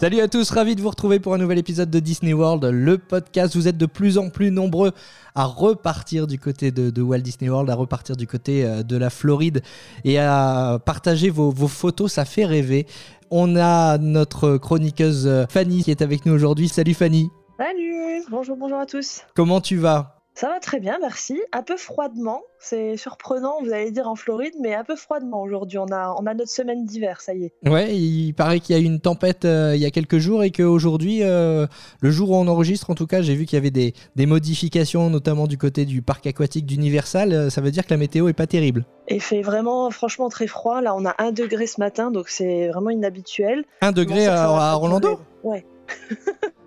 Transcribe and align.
Salut 0.00 0.20
à 0.20 0.28
tous, 0.28 0.48
ravi 0.50 0.76
de 0.76 0.80
vous 0.80 0.90
retrouver 0.90 1.18
pour 1.18 1.34
un 1.34 1.38
nouvel 1.38 1.58
épisode 1.58 1.90
de 1.90 1.98
Disney 1.98 2.32
World, 2.32 2.64
le 2.64 2.98
podcast. 2.98 3.56
Vous 3.56 3.66
êtes 3.66 3.76
de 3.76 3.86
plus 3.86 4.16
en 4.16 4.30
plus 4.30 4.52
nombreux 4.52 4.92
à 5.34 5.44
repartir 5.44 6.28
du 6.28 6.38
côté 6.38 6.70
de, 6.70 6.90
de 6.90 7.02
Walt 7.02 7.18
Disney 7.18 7.50
World, 7.50 7.68
à 7.68 7.74
repartir 7.74 8.16
du 8.16 8.28
côté 8.28 8.64
euh, 8.64 8.84
de 8.84 8.96
la 8.96 9.10
Floride 9.10 9.60
et 10.04 10.18
à 10.20 10.78
partager 10.84 11.30
vos, 11.30 11.50
vos 11.50 11.66
photos, 11.66 12.12
ça 12.12 12.24
fait 12.24 12.44
rêver. 12.44 12.86
On 13.30 13.56
a 13.56 13.98
notre 13.98 14.56
chroniqueuse 14.56 15.26
euh, 15.26 15.46
Fanny 15.48 15.82
qui 15.82 15.90
est 15.90 16.00
avec 16.00 16.26
nous 16.26 16.32
aujourd'hui. 16.32 16.68
Salut 16.68 16.94
Fanny, 16.94 17.28
Salut, 17.58 18.22
bonjour, 18.30 18.56
bonjour 18.56 18.78
à 18.78 18.86
tous. 18.86 19.22
comment 19.34 19.60
tu 19.60 19.76
vas? 19.78 20.17
Ça 20.38 20.46
va 20.50 20.60
très 20.60 20.78
bien, 20.78 20.98
merci. 21.00 21.42
Un 21.52 21.64
peu 21.64 21.76
froidement, 21.76 22.42
c'est 22.60 22.96
surprenant, 22.96 23.56
vous 23.60 23.72
allez 23.72 23.90
dire 23.90 24.06
en 24.06 24.14
Floride, 24.14 24.52
mais 24.60 24.72
un 24.72 24.84
peu 24.84 24.94
froidement 24.94 25.42
aujourd'hui. 25.42 25.78
On 25.78 25.90
a, 25.90 26.14
on 26.16 26.26
a 26.26 26.34
notre 26.34 26.52
semaine 26.52 26.84
d'hiver, 26.84 27.20
ça 27.20 27.34
y 27.34 27.46
est. 27.46 27.68
Ouais, 27.68 27.92
il 27.96 28.34
paraît 28.34 28.60
qu'il 28.60 28.76
y 28.76 28.78
a 28.78 28.80
eu 28.80 28.84
une 28.84 29.00
tempête 29.00 29.44
euh, 29.44 29.72
il 29.74 29.82
y 29.82 29.84
a 29.84 29.90
quelques 29.90 30.18
jours 30.18 30.44
et 30.44 30.52
qu'aujourd'hui, 30.52 31.24
euh, 31.24 31.66
le 32.00 32.10
jour 32.12 32.30
où 32.30 32.36
on 32.36 32.46
enregistre, 32.46 32.88
en 32.90 32.94
tout 32.94 33.08
cas, 33.08 33.20
j'ai 33.20 33.34
vu 33.34 33.46
qu'il 33.46 33.56
y 33.56 33.58
avait 33.58 33.72
des, 33.72 33.94
des 34.14 34.26
modifications, 34.26 35.10
notamment 35.10 35.48
du 35.48 35.58
côté 35.58 35.84
du 35.84 36.02
parc 36.02 36.24
aquatique 36.28 36.66
d'Universal. 36.66 37.32
Euh, 37.32 37.50
Ça 37.50 37.60
veut 37.60 37.72
dire 37.72 37.84
que 37.84 37.90
la 37.90 37.98
météo 37.98 38.28
est 38.28 38.32
pas 38.32 38.46
terrible. 38.46 38.84
Et 39.08 39.16
il 39.16 39.20
fait 39.20 39.42
vraiment, 39.42 39.90
franchement, 39.90 40.28
très 40.28 40.46
froid. 40.46 40.80
Là, 40.80 40.94
on 40.94 41.04
a 41.04 41.16
un 41.18 41.32
degré 41.32 41.66
ce 41.66 41.80
matin, 41.80 42.12
donc 42.12 42.28
c'est 42.28 42.68
vraiment 42.68 42.90
inhabituel. 42.90 43.64
Un 43.80 43.90
degré 43.90 44.28
à, 44.28 44.76
Orlando? 44.76 45.18
Ouais. 45.42 45.66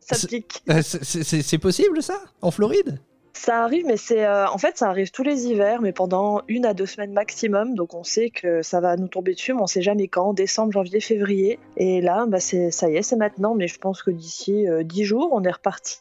ça 0.00 0.14
C'est- 0.16 0.28
pique. 0.28 0.62
Euh, 0.70 0.80
c'est 0.82 1.58
possible 1.58 2.02
ça? 2.02 2.18
En 2.42 2.50
Floride? 2.50 2.98
Ça 3.34 3.62
arrive, 3.62 3.84
mais 3.84 3.98
c'est 3.98 4.24
euh, 4.24 4.48
en 4.48 4.56
fait 4.56 4.78
ça 4.78 4.88
arrive 4.88 5.10
tous 5.10 5.22
les 5.22 5.46
hivers, 5.46 5.82
mais 5.82 5.92
pendant 5.92 6.40
une 6.48 6.64
à 6.64 6.72
deux 6.72 6.86
semaines 6.86 7.12
maximum. 7.12 7.74
Donc 7.74 7.92
on 7.92 8.02
sait 8.02 8.30
que 8.30 8.62
ça 8.62 8.80
va 8.80 8.96
nous 8.96 9.08
tomber 9.08 9.34
dessus, 9.34 9.52
mais 9.52 9.60
on 9.60 9.66
sait 9.66 9.82
jamais 9.82 10.08
quand. 10.08 10.32
Décembre, 10.32 10.72
janvier, 10.72 11.00
février. 11.00 11.58
Et 11.76 12.00
là, 12.00 12.24
bah, 12.26 12.40
c'est 12.40 12.70
ça 12.70 12.88
y 12.88 12.96
est, 12.96 13.02
c'est 13.02 13.16
maintenant. 13.16 13.54
Mais 13.54 13.68
je 13.68 13.78
pense 13.78 14.02
que 14.02 14.10
d'ici 14.10 14.66
euh, 14.66 14.82
dix 14.84 15.04
jours, 15.04 15.28
on 15.32 15.42
est 15.44 15.50
reparti 15.50 15.98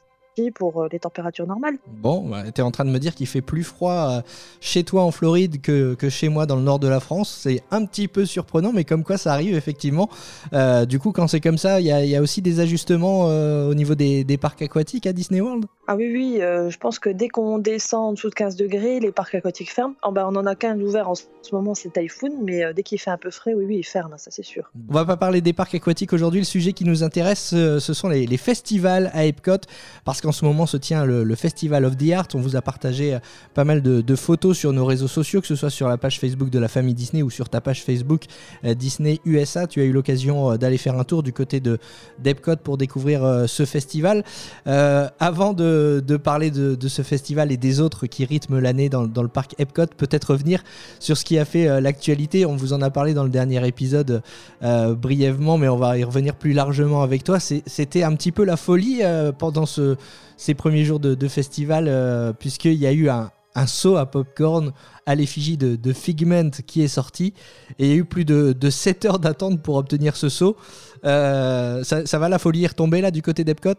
pour 0.53 0.83
euh, 0.83 0.87
les 0.91 0.99
températures 0.99 1.47
normales. 1.47 1.75
Bon, 1.87 2.27
bah, 2.29 2.43
t'es 2.53 2.61
en 2.61 2.71
train 2.71 2.85
de 2.85 2.89
me 2.91 2.99
dire 2.99 3.15
qu'il 3.15 3.27
fait 3.27 3.41
plus 3.41 3.63
froid 3.63 4.09
euh, 4.17 4.21
chez 4.61 4.83
toi 4.83 5.03
en 5.03 5.11
Floride 5.11 5.61
que, 5.61 5.93
que 5.95 6.09
chez 6.09 6.29
moi 6.29 6.45
dans 6.45 6.55
le 6.55 6.61
nord 6.61 6.79
de 6.79 6.87
la 6.87 6.99
France. 6.99 7.39
C'est 7.43 7.61
un 7.71 7.85
petit 7.85 8.07
peu 8.07 8.25
surprenant, 8.25 8.71
mais 8.73 8.83
comme 8.83 9.03
quoi 9.03 9.17
ça 9.17 9.33
arrive 9.33 9.55
effectivement. 9.55 10.09
Euh, 10.53 10.85
du 10.85 10.99
coup, 10.99 11.11
quand 11.11 11.27
c'est 11.27 11.39
comme 11.41 11.57
ça, 11.57 11.79
il 11.79 11.85
y, 11.87 11.91
a- 11.91 12.03
il 12.03 12.09
y 12.09 12.15
a 12.15 12.21
aussi 12.21 12.41
des 12.41 12.59
ajustements 12.59 13.29
euh, 13.29 13.69
au 13.69 13.73
niveau 13.73 13.95
des, 13.95 14.23
des 14.23 14.37
parcs 14.37 14.61
aquatiques 14.61 15.07
à 15.07 15.13
Disney 15.13 15.41
World? 15.41 15.65
Ah 15.87 15.95
oui, 15.95 16.09
oui, 16.11 16.37
euh, 16.41 16.69
je 16.69 16.77
pense 16.77 16.99
que 16.99 17.09
dès 17.09 17.27
qu'on 17.29 17.59
descend 17.59 18.09
en 18.09 18.13
dessous 18.13 18.29
de 18.29 18.35
15 18.35 18.55
degrés, 18.55 18.99
les 18.99 19.11
parcs 19.11 19.35
aquatiques 19.35 19.71
ferment. 19.71 19.93
Oh, 20.05 20.11
bah, 20.11 20.27
on 20.29 20.35
en 20.35 20.45
a 20.45 20.55
qu'un 20.55 20.75
d'ouvert 20.75 21.09
en 21.09 21.15
ce 21.15 21.23
moment, 21.51 21.75
c'est 21.75 21.93
Typhoon, 21.93 22.31
mais 22.43 22.73
dès 22.73 22.81
qu'il 22.83 22.99
fait 22.99 23.11
un 23.11 23.17
peu 23.17 23.29
frais, 23.29 23.53
oui, 23.53 23.65
oui, 23.67 23.77
il 23.79 23.83
ferme, 23.83 24.13
ça 24.17 24.31
c'est 24.31 24.43
sûr. 24.43 24.71
On 24.89 24.93
va 24.93 25.05
pas 25.05 25.15
parler 25.17 25.41
des 25.41 25.53
parcs 25.53 25.75
aquatiques 25.75 26.11
aujourd'hui. 26.13 26.41
Le 26.41 26.45
sujet 26.45 26.73
qui 26.73 26.85
nous 26.85 27.03
intéresse, 27.03 27.49
ce 27.51 27.93
sont 27.93 28.09
les, 28.09 28.25
les 28.25 28.37
festivals 28.37 29.11
à 29.13 29.25
Epcot, 29.25 29.57
parce 30.03 30.21
qu'en 30.25 30.31
ce 30.31 30.43
moment 30.43 30.65
se 30.65 30.77
tient 30.77 31.05
le, 31.05 31.35
Festival 31.35 31.85
of 31.85 31.97
the 31.97 32.11
Art. 32.11 32.27
On 32.33 32.39
vous 32.39 32.55
a 32.55 32.61
partagé 32.61 33.13
euh, 33.13 33.19
pas 33.53 33.63
mal 33.63 33.81
de, 33.81 34.15
photos 34.15 34.57
sur 34.57 34.73
nos 34.73 34.85
réseaux 34.85 35.07
sociaux, 35.07 35.39
que 35.39 35.47
ce 35.47 35.55
soit 35.55 35.69
sur 35.69 35.87
la 35.87 35.97
page 35.97 36.19
Facebook 36.19 36.49
de 36.49 36.57
la 36.57 36.67
famille 36.67 36.95
Disney 36.95 37.21
ou 37.21 37.29
sur 37.29 37.47
ta 37.47 37.61
page 37.61 37.83
Facebook 37.83 38.23
euh, 38.63 38.73
Disney 38.73 39.19
USA. 39.25 39.67
Tu 39.67 39.81
as 39.81 39.83
eu 39.83 39.91
l'occasion 39.91 40.51
euh, 40.51 40.57
d'aller 40.57 40.77
faire 40.77 40.97
un 40.97 41.03
tour 41.03 41.21
du 41.21 41.31
côté 41.31 41.59
de 41.59 41.77
d'Epcot 42.17 42.55
pour 42.63 42.77
découvrir 42.77 43.45
ce 43.47 43.65
festival. 43.65 44.23
Avant 44.65 45.53
de, 45.53 46.01
parler 46.23 46.49
de, 46.49 46.87
ce 46.87 47.01
festival 47.01 47.51
et 47.51 47.57
des 47.57 47.81
autres 47.81 48.07
qui 48.07 48.25
rythment 48.25 48.59
l'année 48.59 48.89
dans, 48.89 49.03
le 49.03 49.27
parc 49.27 49.53
Epcot, 49.59 49.87
peut-être 49.97 50.31
revenir 50.31 50.63
sur 50.99 51.17
ce 51.17 51.25
qui 51.25 51.37
a 51.37 51.45
fait 51.45 51.81
l'actualité. 51.81 52.45
On 52.45 52.55
vous 52.55 52.73
en 52.73 52.81
a 52.81 52.89
parlé 52.89 53.13
dans 53.13 53.23
le 53.23 53.29
dernier 53.29 53.65
épisode 53.67 54.23
brièvement, 54.61 55.57
mais 55.57 55.67
on 55.67 55.77
va 55.77 55.97
y 55.97 56.03
revenir 56.03 56.35
plus 56.35 56.53
largement 56.53 57.03
avec 57.03 57.23
toi. 57.23 57.39
C'était 57.39 58.03
un 58.03 58.15
petit 58.15 58.31
peu 58.31 58.45
la 58.45 58.57
folie 58.57 59.01
pendant 59.37 59.65
ce- 59.65 59.97
ces 60.37 60.53
premiers 60.53 60.83
jours 60.83 60.99
de, 60.99 61.27
festival, 61.27 61.85
euh, 61.87 62.33
puisqu'il 62.33 62.73
y 62.73 62.87
a 62.87 62.91
eu 62.91 63.09
un, 63.09 63.31
saut 63.67 63.95
à 63.95 64.05
popcorn 64.05 64.73
à 65.05 65.15
l'effigie 65.15 65.57
de, 65.57 65.93
Figment 65.93 66.51
qui 66.65 66.81
est 66.81 66.87
sorti, 66.87 67.33
et 67.79 67.85
il 67.85 67.89
y 67.89 67.93
a 67.93 67.95
eu 67.95 68.05
plus 68.05 68.25
de, 68.25 68.53
de 68.53 68.69
7 68.69 69.05
heures 69.05 69.19
d'attente 69.19 69.61
pour 69.61 69.75
obtenir 69.75 70.15
ce 70.15 70.29
saut. 70.29 70.57
Euh, 71.05 71.83
ça, 71.83 72.19
va, 72.19 72.29
la 72.29 72.39
folie 72.39 72.63
est 72.63 72.67
retombée 72.67 73.01
là 73.01 73.11
du 73.11 73.21
côté 73.21 73.43
d'Epcot? 73.43 73.75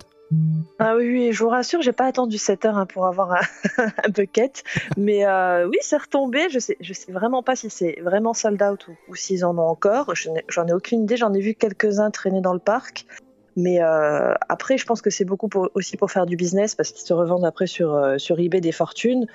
Ah 0.78 0.94
oui, 0.96 1.32
je 1.32 1.42
vous 1.42 1.48
rassure, 1.48 1.82
j'ai 1.82 1.92
pas 1.92 2.06
attendu 2.06 2.38
7 2.38 2.64
heures 2.64 2.78
hein, 2.78 2.86
pour 2.86 3.06
avoir 3.06 3.32
un, 3.78 4.08
bucket. 4.10 4.62
Mais 4.96 5.26
euh, 5.26 5.66
oui, 5.68 5.78
c'est 5.80 5.96
retombé. 5.96 6.48
Je 6.50 6.58
sais, 6.58 6.76
vraiment 7.08 7.42
pas 7.42 7.56
si 7.56 7.70
c'est 7.70 7.98
vraiment 8.02 8.34
sold 8.34 8.62
out 8.62 8.86
ou, 9.08 9.14
s'ils 9.14 9.44
en 9.44 9.58
ont 9.58 9.68
encore. 9.68 10.12
J'en 10.48 10.66
ai 10.66 10.72
aucune 10.72 11.02
idée. 11.02 11.16
J'en 11.16 11.32
ai 11.32 11.40
vu 11.40 11.54
quelques-uns 11.54 12.10
traîner 12.10 12.40
dans 12.40 12.54
le 12.54 12.60
parc. 12.60 13.06
Mais 13.56 13.82
euh, 13.82 14.34
après, 14.48 14.76
je 14.76 14.84
pense 14.84 15.00
que 15.00 15.10
c'est 15.10 15.24
beaucoup 15.24 15.48
pour- 15.48 15.70
aussi 15.74 15.96
pour 15.96 16.10
faire 16.10 16.26
du 16.26 16.36
business 16.36 16.74
parce 16.74 16.92
qu'ils 16.92 17.06
se 17.06 17.14
revendent 17.14 17.44
après 17.44 17.66
sur, 17.66 17.94
euh, 17.94 18.18
sur 18.18 18.38
eBay 18.38 18.60
des 18.60 18.72
fortunes. 18.72 19.26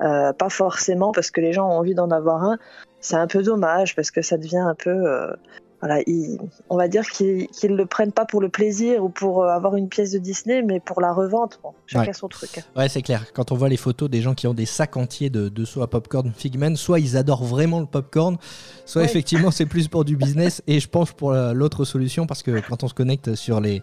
Euh, 0.00 0.32
pas 0.32 0.48
forcément 0.48 1.12
parce 1.12 1.30
que 1.30 1.40
les 1.40 1.52
gens 1.52 1.68
ont 1.68 1.78
envie 1.78 1.94
d'en 1.94 2.10
avoir 2.10 2.42
un. 2.44 2.58
C'est 3.00 3.16
un 3.16 3.26
peu 3.26 3.42
dommage 3.42 3.94
parce 3.94 4.10
que 4.10 4.22
ça 4.22 4.36
devient 4.36 4.58
un 4.58 4.74
peu. 4.74 5.32
Voilà, 5.80 6.00
ils- 6.06 6.38
on 6.68 6.76
va 6.76 6.88
dire 6.88 7.08
qu'ils 7.08 7.46
qu'ils 7.48 7.72
le 7.76 7.86
prennent 7.86 8.12
pas 8.12 8.24
pour 8.24 8.40
le 8.40 8.48
plaisir 8.48 9.04
ou 9.04 9.08
pour 9.08 9.44
euh, 9.44 9.48
avoir 9.48 9.76
une 9.76 9.88
pièce 9.88 10.10
de 10.12 10.18
Disney, 10.18 10.62
mais 10.62 10.80
pour 10.80 11.00
la 11.00 11.12
revente. 11.12 11.60
Bon, 11.62 11.70
chacun 11.86 12.08
Ouais. 12.08 12.12
son 12.14 12.28
truc. 12.28 12.62
Ouais, 12.76 12.88
c'est 12.88 13.02
clair. 13.02 13.24
Quand 13.32 13.52
on 13.52 13.56
voit 13.56 13.68
les 13.68 13.76
photos 13.76 14.10
des 14.10 14.20
gens 14.20 14.34
qui 14.34 14.46
ont 14.46 14.54
des 14.54 14.66
sacs 14.66 14.96
entiers 14.96 15.30
de, 15.30 15.48
de 15.48 15.64
à 15.80 15.86
popcorn 15.86 16.32
Figment, 16.36 16.74
soit 16.76 16.98
ils 16.98 17.16
adorent 17.16 17.44
vraiment 17.44 17.78
le 17.78 17.86
popcorn, 17.86 18.36
soit 18.84 19.02
Ouais. 19.02 19.06
effectivement 19.08 19.50
c'est 19.52 19.66
plus 19.66 19.86
pour 19.88 20.04
du 20.04 20.16
business. 20.16 20.62
Et 20.66 20.80
je 20.80 20.88
pense 20.88 21.12
pour 21.12 21.30
la- 21.32 21.52
l'autre 21.52 21.84
solution, 21.84 22.26
parce 22.26 22.42
que 22.42 22.60
quand 22.68 22.82
on 22.82 22.88
se 22.88 22.94
connecte 22.94 23.34
sur 23.36 23.60
les, 23.60 23.82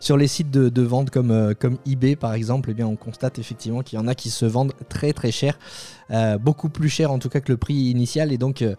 sur 0.00 0.16
les 0.16 0.26
sites 0.26 0.50
de, 0.50 0.68
de 0.68 0.82
vente 0.82 1.10
comme, 1.10 1.30
euh, 1.30 1.54
comme 1.58 1.76
eBay 1.86 2.16
par 2.16 2.34
exemple, 2.34 2.70
eh 2.70 2.74
bien 2.74 2.86
on 2.86 2.96
constate 2.96 3.38
effectivement 3.38 3.82
qu'il 3.82 3.98
y 3.98 4.02
en 4.02 4.08
a 4.08 4.14
qui 4.16 4.30
se 4.30 4.44
vendent 4.46 4.72
très 4.88 5.12
très 5.12 5.30
cher, 5.30 5.58
euh, 6.10 6.38
beaucoup 6.38 6.68
plus 6.68 6.88
cher 6.88 7.12
en 7.12 7.18
tout 7.20 7.28
cas 7.28 7.40
que 7.40 7.52
le 7.52 7.56
prix 7.58 7.74
initial. 7.74 8.32
Et 8.32 8.38
donc 8.38 8.62
euh, 8.62 8.74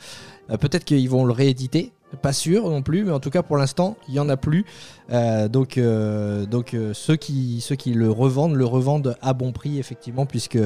peut-être 0.59 0.83
qu'ils 0.85 1.09
vont 1.09 1.23
le 1.25 1.31
rééditer. 1.33 1.93
Pas 2.21 2.33
sûr 2.33 2.69
non 2.69 2.81
plus, 2.81 3.03
mais 3.03 3.11
en 3.11 3.19
tout 3.19 3.29
cas 3.29 3.43
pour 3.43 3.57
l'instant, 3.57 3.97
il 4.07 4.15
y 4.15 4.19
en 4.19 4.29
a 4.29 4.37
plus. 4.37 4.65
Euh, 5.11 5.47
donc 5.47 5.77
euh, 5.77 6.45
donc 6.45 6.73
euh, 6.73 6.93
ceux, 6.93 7.15
qui, 7.15 7.61
ceux 7.61 7.75
qui 7.75 7.93
le 7.93 8.11
revendent, 8.11 8.55
le 8.55 8.65
revendent 8.65 9.15
à 9.21 9.33
bon 9.33 9.51
prix, 9.51 9.79
effectivement, 9.79 10.25
puisque 10.25 10.59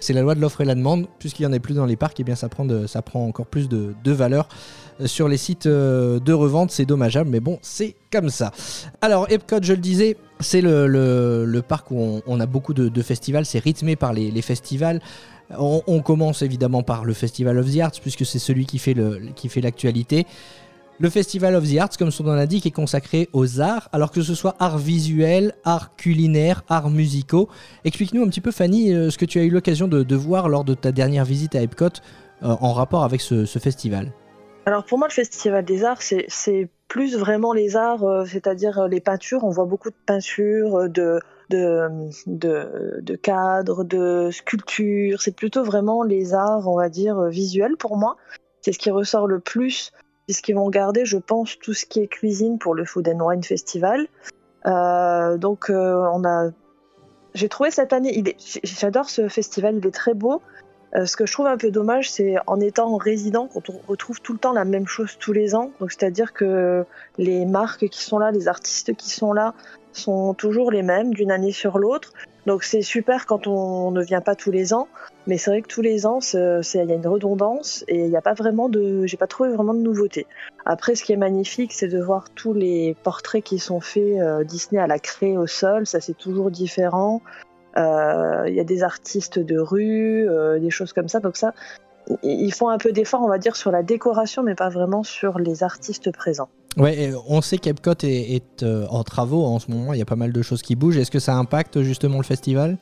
c'est 0.00 0.12
la 0.12 0.22
loi 0.22 0.34
de 0.34 0.40
l'offre 0.40 0.60
et 0.60 0.64
la 0.64 0.74
demande. 0.74 1.06
Puisqu'il 1.18 1.42
n'y 1.42 1.48
en 1.48 1.52
a 1.52 1.58
plus 1.58 1.74
dans 1.74 1.86
les 1.86 1.96
parcs, 1.96 2.18
et 2.20 2.24
bien 2.24 2.36
ça 2.36 2.48
prend, 2.48 2.66
ça 2.86 3.02
prend 3.02 3.26
encore 3.26 3.46
plus 3.46 3.68
de, 3.68 3.94
valeur 4.04 4.48
sur 5.04 5.28
les 5.28 5.36
sites 5.36 5.66
de 5.66 6.32
revente. 6.32 6.70
C'est 6.70 6.86
dommageable, 6.86 7.30
mais 7.30 7.40
bon, 7.40 7.58
c'est 7.62 7.96
comme 8.10 8.30
ça. 8.30 8.52
Alors, 9.00 9.30
Epcot, 9.30 9.62
je 9.62 9.72
le 9.72 9.80
disais, 9.80 10.16
c'est 10.40 10.60
le, 10.60 11.60
parc 11.66 11.90
où 11.90 12.20
on, 12.26 12.40
a 12.40 12.46
beaucoup 12.46 12.74
de, 12.74 13.02
festivals. 13.02 13.46
C'est 13.46 13.58
rythmé 13.58 13.96
par 13.96 14.12
les, 14.12 14.42
festivals. 14.42 15.00
On, 15.58 15.82
on 15.86 16.02
commence 16.02 16.42
évidemment 16.42 16.82
par 16.82 17.04
le 17.04 17.12
Festival 17.12 17.58
of 17.58 17.72
the 17.72 17.78
Arts, 17.78 18.00
puisque 18.00 18.26
c'est 18.26 18.38
celui 18.38 18.66
qui 18.66 18.78
fait 18.78 19.60
l'actualité. 19.60 20.26
Le 20.98 21.10
Festival 21.10 21.54
of 21.54 21.70
the 21.70 21.76
Arts, 21.76 21.98
comme 21.98 22.10
son 22.10 22.24
nom 22.24 22.32
l'indique, 22.32 22.64
est 22.64 22.70
consacré 22.70 23.28
aux 23.34 23.60
arts, 23.60 23.90
alors 23.92 24.10
que 24.10 24.22
ce 24.22 24.34
soit 24.34 24.56
art 24.58 24.78
visuel, 24.78 25.52
art 25.62 25.94
culinaire, 25.96 26.64
arts 26.70 26.88
musicaux. 26.88 27.50
Explique-nous 27.84 28.22
un 28.22 28.28
petit 28.28 28.40
peu, 28.40 28.50
Fanny, 28.50 28.94
euh, 28.94 29.10
ce 29.10 29.18
que 29.18 29.26
tu 29.26 29.38
as 29.38 29.42
eu 29.42 29.50
l'occasion 29.50 29.88
de, 29.88 30.16
voir 30.16 30.48
lors 30.48 30.64
de 30.64 30.72
ta 30.72 30.92
dernière 30.92 31.26
visite 31.26 31.54
à 31.54 31.60
Epcot 31.60 31.84
euh, 32.42 32.46
en 32.48 32.72
rapport 32.72 33.04
avec 33.04 33.20
ce, 33.20 33.44
festival. 33.44 34.10
Alors 34.64 34.84
pour 34.84 34.96
moi, 34.96 35.06
le 35.06 35.12
Festival 35.12 35.66
des 35.66 35.84
Arts, 35.84 36.00
c'est- 36.00 36.70
plus 36.88 37.16
vraiment 37.16 37.52
les 37.52 37.74
arts, 37.74 38.04
euh, 38.04 38.24
c'est-à-dire 38.24 38.86
les 38.86 39.00
peintures. 39.00 39.42
On 39.42 39.50
voit 39.50 39.64
beaucoup 39.64 39.90
de 39.90 39.96
peintures, 40.06 40.88
de, 40.88 41.20
cadres, 43.16 43.82
de 43.82 44.30
sculptures. 44.30 45.20
C'est 45.20 45.34
plutôt 45.34 45.64
vraiment 45.64 46.04
les 46.04 46.32
arts, 46.32 46.68
on 46.68 46.76
va 46.76 46.88
dire, 46.88 47.22
visuels 47.24 47.76
pour 47.76 47.96
moi. 47.96 48.16
C'est 48.62 48.70
ce 48.70 48.78
qui 48.78 48.90
ressort 48.90 49.26
le 49.26 49.40
plus, 49.40 49.92
puisqu'ils 50.26 50.54
vont 50.54 50.68
garder, 50.68 51.04
je 51.04 51.18
pense, 51.18 51.58
tout 51.58 51.72
ce 51.72 51.86
qui 51.86 52.00
est 52.00 52.08
cuisine 52.08 52.58
pour 52.58 52.74
le 52.74 52.84
Food 52.84 53.08
and 53.08 53.24
Wine 53.24 53.42
Festival. 53.42 54.06
Euh, 54.66 55.38
donc 55.38 55.70
euh, 55.70 56.04
on 56.12 56.24
a... 56.24 56.50
J'ai 57.34 57.48
trouvé 57.48 57.70
cette 57.70 57.92
année, 57.92 58.36
j'adore 58.64 59.10
ce 59.10 59.28
festival, 59.28 59.76
il 59.76 59.86
est 59.86 59.90
très 59.94 60.14
beau. 60.14 60.42
Euh, 60.94 61.04
ce 61.04 61.16
que 61.16 61.26
je 61.26 61.32
trouve 61.32 61.46
un 61.46 61.58
peu 61.58 61.70
dommage, 61.70 62.10
c'est 62.10 62.36
en 62.46 62.58
étant 62.60 62.96
résident, 62.96 63.48
quand 63.52 63.68
on 63.68 63.78
retrouve 63.86 64.20
tout 64.20 64.32
le 64.32 64.38
temps 64.38 64.52
la 64.52 64.64
même 64.64 64.86
chose 64.86 65.16
tous 65.18 65.32
les 65.32 65.54
ans. 65.54 65.70
Donc, 65.78 65.92
c'est-à-dire 65.92 66.32
que 66.32 66.84
les 67.18 67.44
marques 67.44 67.88
qui 67.88 68.02
sont 68.02 68.18
là, 68.18 68.30
les 68.30 68.48
artistes 68.48 68.94
qui 68.94 69.10
sont 69.10 69.32
là, 69.32 69.54
sont 69.96 70.34
toujours 70.34 70.70
les 70.70 70.82
mêmes 70.82 71.14
d'une 71.14 71.30
année 71.30 71.52
sur 71.52 71.78
l'autre. 71.78 72.12
Donc 72.46 72.62
c'est 72.62 72.82
super 72.82 73.26
quand 73.26 73.46
on 73.46 73.90
ne 73.90 74.02
vient 74.02 74.20
pas 74.20 74.36
tous 74.36 74.52
les 74.52 74.72
ans, 74.72 74.86
mais 75.26 75.36
c'est 75.36 75.50
vrai 75.50 75.62
que 75.62 75.68
tous 75.68 75.82
les 75.82 76.06
ans, 76.06 76.20
il 76.32 76.38
y 76.74 76.92
a 76.92 76.94
une 76.94 77.06
redondance 77.06 77.84
et 77.88 78.04
il 78.04 78.08
n'y 78.08 78.16
a 78.16 78.22
pas 78.22 78.34
vraiment 78.34 78.68
de, 78.68 79.04
j'ai 79.06 79.16
pas 79.16 79.26
trouvé 79.26 79.50
vraiment 79.50 79.74
de 79.74 79.80
nouveautés. 79.80 80.26
Après, 80.64 80.94
ce 80.94 81.02
qui 81.02 81.12
est 81.12 81.16
magnifique, 81.16 81.72
c'est 81.72 81.88
de 81.88 82.00
voir 82.00 82.30
tous 82.30 82.52
les 82.52 82.96
portraits 83.02 83.42
qui 83.42 83.58
sont 83.58 83.80
faits 83.80 84.20
euh, 84.20 84.44
Disney 84.44 84.80
à 84.80 84.86
la 84.86 84.98
craie 84.98 85.36
au 85.36 85.46
sol. 85.46 85.86
Ça, 85.86 86.00
c'est 86.00 86.16
toujours 86.16 86.50
différent. 86.50 87.20
Euh, 87.76 88.44
il 88.46 88.54
y 88.54 88.60
a 88.60 88.64
des 88.64 88.82
artistes 88.82 89.38
de 89.38 89.58
rue, 89.58 90.28
euh, 90.28 90.58
des 90.58 90.70
choses 90.70 90.92
comme 90.92 91.08
ça. 91.08 91.20
Donc 91.20 91.36
ça, 91.36 91.52
ils 92.22 92.54
font 92.54 92.68
un 92.68 92.78
peu 92.78 92.92
d'effort, 92.92 93.22
on 93.22 93.28
va 93.28 93.38
dire, 93.38 93.56
sur 93.56 93.70
la 93.70 93.82
décoration, 93.82 94.42
mais 94.42 94.54
pas 94.54 94.68
vraiment 94.68 95.02
sur 95.02 95.38
les 95.38 95.62
artistes 95.62 96.12
présents. 96.12 96.48
Ouais, 96.76 97.12
on 97.26 97.40
sait 97.40 97.56
qu'Epcot 97.56 97.94
est, 98.02 98.62
euh, 98.62 98.86
en 98.88 99.02
travaux 99.02 99.44
en 99.44 99.58
ce 99.58 99.70
moment, 99.70 99.94
il 99.94 99.98
y 99.98 100.02
a 100.02 100.06
pas 100.06 100.16
mal 100.16 100.32
de 100.32 100.42
choses 100.42 100.60
qui 100.60 100.76
bougent. 100.76 100.98
Est-ce 100.98 101.10
que 101.10 101.18
ça 101.18 101.34
impacte 101.34 101.80
justement 101.80 102.18
le 102.18 102.24
festival? 102.24 102.76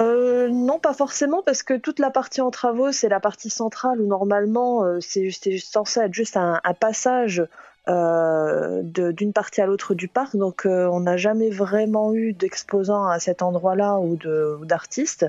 Euh, 0.00 0.48
non, 0.48 0.80
pas 0.80 0.92
forcément, 0.92 1.42
parce 1.46 1.62
que 1.62 1.74
toute 1.74 2.00
la 2.00 2.10
partie 2.10 2.40
en 2.40 2.50
travaux, 2.50 2.90
c'est 2.90 3.08
la 3.08 3.20
partie 3.20 3.48
centrale 3.48 4.00
où 4.00 4.06
normalement 4.06 4.84
euh, 4.84 4.98
c'est 5.00 5.30
censé 5.58 6.00
être 6.00 6.12
juste 6.12 6.36
un, 6.36 6.60
passage 6.80 7.46
d'une 7.86 9.32
partie 9.32 9.60
à 9.60 9.66
l'autre 9.66 9.94
du 9.94 10.08
parc. 10.08 10.34
Donc 10.34 10.66
on 10.66 11.00
n'a 11.00 11.16
jamais 11.16 11.50
vraiment 11.50 12.12
eu 12.14 12.32
d'exposants 12.32 13.06
à 13.06 13.20
cet 13.20 13.42
endroit-là 13.42 14.00
ou 14.00 14.18
d'artistes. 14.64 15.24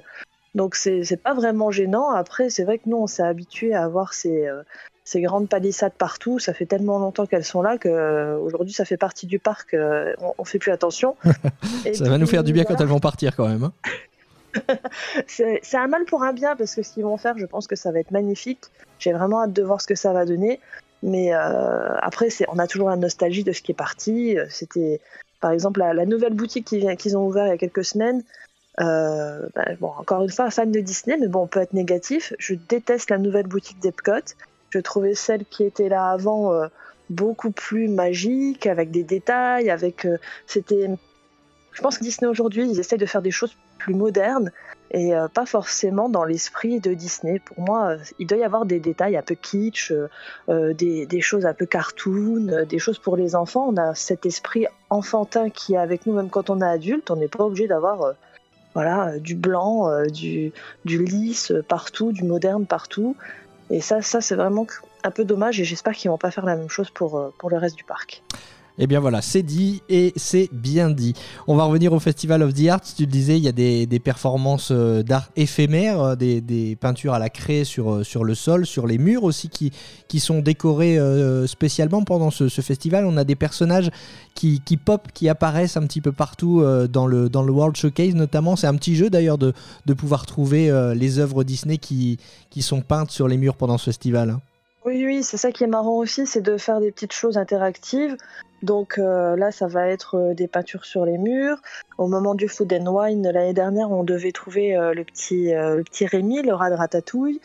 Donc 0.55 0.73
c'est 0.73 1.21
pas 1.21 1.35
vraiment 1.35 1.69
gênant. 1.69 2.09
Après, 2.09 2.49
c'est 2.49 2.63
vrai 2.63 2.79
que 2.79 2.89
nous, 2.89 2.97
on 2.97 3.05
s'est 3.05 3.21
habitué 3.21 3.75
à 3.75 3.83
avoir 3.83 4.15
ces, 4.15 4.49
ces, 5.07 5.21
grandes 5.21 5.49
palissades 5.49 5.93
partout. 5.97 6.39
Ça 6.39 6.53
fait 6.53 6.65
tellement 6.65 6.99
longtemps 6.99 7.25
qu'elles 7.25 7.45
sont 7.45 7.61
là 7.61 7.77
qu'aujourd'hui, 7.77 8.73
ça 8.73 8.85
fait 8.85 8.97
partie 8.97 9.27
du 9.27 9.39
parc. 9.39 9.73
Euh, 9.73 10.13
on, 10.21 10.33
on, 10.37 10.43
fait 10.43 10.59
plus 10.59 10.71
attention. 10.71 11.15
ça 11.93 12.09
va 12.09 12.17
nous 12.17 12.27
faire 12.27 12.43
du 12.43 12.53
bien 12.53 12.63
quand 12.63 12.79
elles 12.79 12.87
vont 12.87 12.99
partir 12.99 13.35
quand 13.35 13.47
même. 13.47 13.63
Hein. 13.63 13.73
c'est 15.27 15.77
un 15.77 15.87
mal 15.87 16.05
pour 16.05 16.23
un 16.23 16.33
bien 16.33 16.55
parce 16.55 16.75
que 16.75 16.83
ce 16.83 16.93
qu'ils 16.93 17.03
vont 17.03 17.17
faire, 17.17 17.37
je 17.37 17.45
pense 17.45 17.67
que 17.67 17.75
ça 17.75 17.91
va 17.91 17.99
être 17.99 18.11
magnifique. 18.11 18.65
J'ai 18.99 19.13
vraiment 19.13 19.43
hâte 19.43 19.53
de 19.53 19.63
voir 19.63 19.81
ce 19.81 19.87
que 19.87 19.95
ça 19.95 20.13
va 20.13 20.25
donner. 20.25 20.59
Mais 21.03 21.33
euh, 21.33 21.95
après, 22.01 22.29
on 22.47 22.57
a 22.57 22.67
toujours 22.67 22.89
la 22.89 22.95
nostalgie 22.95 23.43
de 23.43 23.51
ce 23.51 23.61
qui 23.61 23.71
est 23.71 23.75
parti. 23.75 24.37
C'était, 24.49 24.99
par 25.41 25.51
exemple, 25.51 25.79
la, 25.79 25.93
la 25.93 26.05
nouvelle 26.05 26.33
boutique 26.33 26.65
qu'ils 26.65 27.17
ont 27.17 27.27
ouvert 27.27 27.45
il 27.45 27.49
y 27.49 27.53
a 27.53 27.57
quelques 27.57 27.85
semaines. 27.85 28.23
Euh, 28.79 29.47
bah, 29.55 29.65
bon, 29.79 29.91
encore 29.97 30.23
une 30.23 30.29
fois, 30.29 30.51
fan 30.51 30.71
de 30.71 30.79
Disney, 30.79 31.17
mais 31.19 31.27
bon, 31.27 31.41
on 31.41 31.47
peut 31.47 31.61
être 31.61 31.73
négatif. 31.73 32.33
Je 32.37 32.53
déteste 32.53 33.09
la 33.09 33.17
nouvelle 33.17 33.47
boutique 33.47 33.79
d'Epcot. 33.79 34.33
Je 34.69 34.79
trouvais 34.79 35.15
celle 35.15 35.45
qui 35.45 35.63
était 35.63 35.89
là 35.89 36.09
avant 36.09 36.53
euh, 36.53 36.67
beaucoup 37.09 37.51
plus 37.51 37.87
magique, 37.87 38.67
avec 38.67 38.91
des 38.91 39.03
détails, 39.03 39.69
avec. 39.69 40.05
Euh, 40.05 40.17
c'était. 40.45 40.89
Je 41.71 41.81
pense 41.81 41.97
que 41.97 42.03
Disney 42.03 42.27
aujourd'hui, 42.27 42.67
ils 42.67 42.79
essaient 42.79 42.97
de 42.97 43.05
faire 43.05 43.21
des 43.21 43.31
choses 43.31 43.55
plus 43.77 43.93
modernes 43.93 44.51
et 44.89 45.11
pas 45.33 45.45
forcément 45.45 46.09
dans 46.09 46.23
l'esprit 46.23 46.79
de 46.79 46.95
Disney. 46.95 47.37
Pour 47.37 47.59
moi, 47.59 47.97
il 48.17 48.25
doit 48.25 48.39
y 48.39 48.43
avoir 48.43 48.65
des 48.65 48.79
détails 48.79 49.15
un 49.15 49.21
peu 49.21 49.35
kitsch, 49.35 49.93
des, 50.47 51.21
choses 51.21 51.45
un 51.45 51.53
peu 51.53 51.67
cartoon, 51.67 52.65
des 52.67 52.79
choses 52.79 52.97
pour 52.97 53.15
les 53.15 53.35
enfants. 53.35 53.67
On 53.71 53.77
a 53.77 53.93
cet 53.93 54.25
esprit 54.25 54.65
enfantin 54.89 55.51
qui 55.51 55.75
est 55.75 55.77
avec 55.77 56.07
nous 56.07 56.13
même 56.13 56.31
quand 56.31 56.49
on 56.49 56.61
est 56.61 56.65
adulte. 56.65 57.11
On 57.11 57.17
n'est 57.17 57.27
pas 57.27 57.43
obligé 57.43 57.67
d'avoir 57.67 58.15
voilà, 58.77 59.07
euh, 59.07 59.19
du 59.19 59.33
blanc, 59.33 59.89
euh, 59.89 60.05
du, 60.05 60.51
du 60.85 61.03
lisse 61.03 61.51
partout, 61.67 62.11
du 62.11 62.23
moderne 62.23 62.67
partout. 62.67 63.15
Et 63.69 63.81
ça, 63.81 64.01
c'est 64.01 64.35
vraiment 64.35 64.65
un 65.03 65.11
peu 65.11 65.25
dommage 65.25 65.59
et 65.59 65.65
j'espère 65.65 65.93
qu'ils 65.93 66.09
vont 66.09 66.17
pas 66.17 66.31
faire 66.31 66.45
la 66.45 66.55
même 66.55 66.69
chose 66.69 66.89
pour, 66.89 67.17
euh, 67.17 67.33
pour 67.37 67.49
le 67.49 67.57
reste 67.57 67.75
du 67.75 67.83
parc. 67.83 68.23
Eh 68.79 68.85
bien 68.85 68.99
voilà, 68.99 69.23
c'est 69.23 69.41
dit 69.41 69.81
et 69.89 70.13
c'est 70.17 70.49
bien 70.51 70.91
dit. 70.91 71.15
On 71.47 71.55
va 71.55 71.63
revenir 71.63 71.93
au 71.93 71.99
Festival 71.99 72.43
of 72.43 72.53
the 72.53 72.67
Arts. 72.67 72.81
Tu 72.95 73.03
le 73.03 73.11
disais, 73.11 73.37
il 73.37 73.43
y 73.43 73.47
a 73.47 73.51
des, 73.51 73.99
performances 73.99 74.69
euh, 74.71 75.01
d'art 75.01 75.31
éphémères, 75.35 75.99
euh, 75.99 76.15
des, 76.15 76.77
peintures 76.79 77.13
à 77.13 77.19
la 77.19 77.29
craie 77.29 77.63
sur, 77.63 77.91
euh, 77.91 78.03
sur 78.03 78.23
le 78.23 78.35
sol, 78.35 78.67
sur 78.67 78.85
les 78.85 78.99
murs 78.99 79.23
aussi 79.23 79.49
qui, 79.49 79.71
qui 80.07 80.19
sont 80.19 80.41
décorés 80.41 80.99
spécialement 81.47 82.03
pendant 82.03 82.29
ce, 82.29 82.47
festival. 82.61 83.05
On 83.05 83.17
a 83.17 83.23
des 83.23 83.35
personnages 83.35 83.89
qui, 84.35 84.61
qui 84.63 84.77
pop, 84.77 85.07
qui 85.11 85.27
apparaissent 85.27 85.77
un 85.77 85.87
petit 85.87 86.01
peu 86.01 86.11
partout 86.11 86.63
dans, 86.89 87.07
le, 87.07 87.29
dans 87.29 87.43
le 87.43 87.51
World 87.51 87.75
Showcase 87.75 88.13
notamment. 88.13 88.55
C'est 88.55 88.67
un 88.67 88.75
petit 88.75 88.95
jeu 88.95 89.09
d'ailleurs 89.09 89.37
de, 89.37 89.53
de 89.85 89.93
pouvoir 89.93 90.25
trouver 90.25 90.71
les 90.95 91.19
œuvres 91.19 91.43
Disney 91.43 91.77
qui, 91.77 92.19
qui 92.49 92.61
sont 92.61 92.81
peintes 92.81 93.11
sur 93.11 93.27
les 93.27 93.37
murs 93.37 93.55
pendant 93.55 93.77
ce 93.77 93.85
festival. 93.85 94.39
Oui, 94.87 95.03
oui, 95.03 95.21
c'est 95.21 95.35
ça 95.35 95.51
qui 95.51 95.65
est 95.65 95.67
marrant 95.67 95.97
aussi, 95.97 96.25
c'est 96.25 96.39
de 96.39 96.55
faire 96.55 96.79
des 96.79 96.93
petites 96.93 97.11
choses 97.11 97.37
interactives. 97.37 98.15
Donc 98.63 98.97
euh, 98.97 99.35
là, 99.35 99.51
ça 99.51 99.67
va 99.67 99.85
être 99.89 100.15
euh, 100.15 100.33
des 100.33 100.47
peintures 100.47 100.85
sur 100.85 101.03
les 101.03 101.17
murs. 101.17 101.57
Au 101.97 102.07
moment 102.07 102.35
du 102.35 102.47
Food 102.47 102.71
and 102.71 102.87
Wine 102.87 103.29
l'année 103.29 103.53
dernière, 103.53 103.91
on 103.91 104.05
devait 104.05 104.31
trouver 104.31 104.77
euh, 104.77 104.93
le 104.93 105.03
petit 105.03 105.51
le 105.51 105.83
petit 105.83 106.05
Rémi, 106.05 106.41
le 106.41 106.53
rat 106.53 106.69
de 106.69 106.75
ratatouille, 106.75 107.41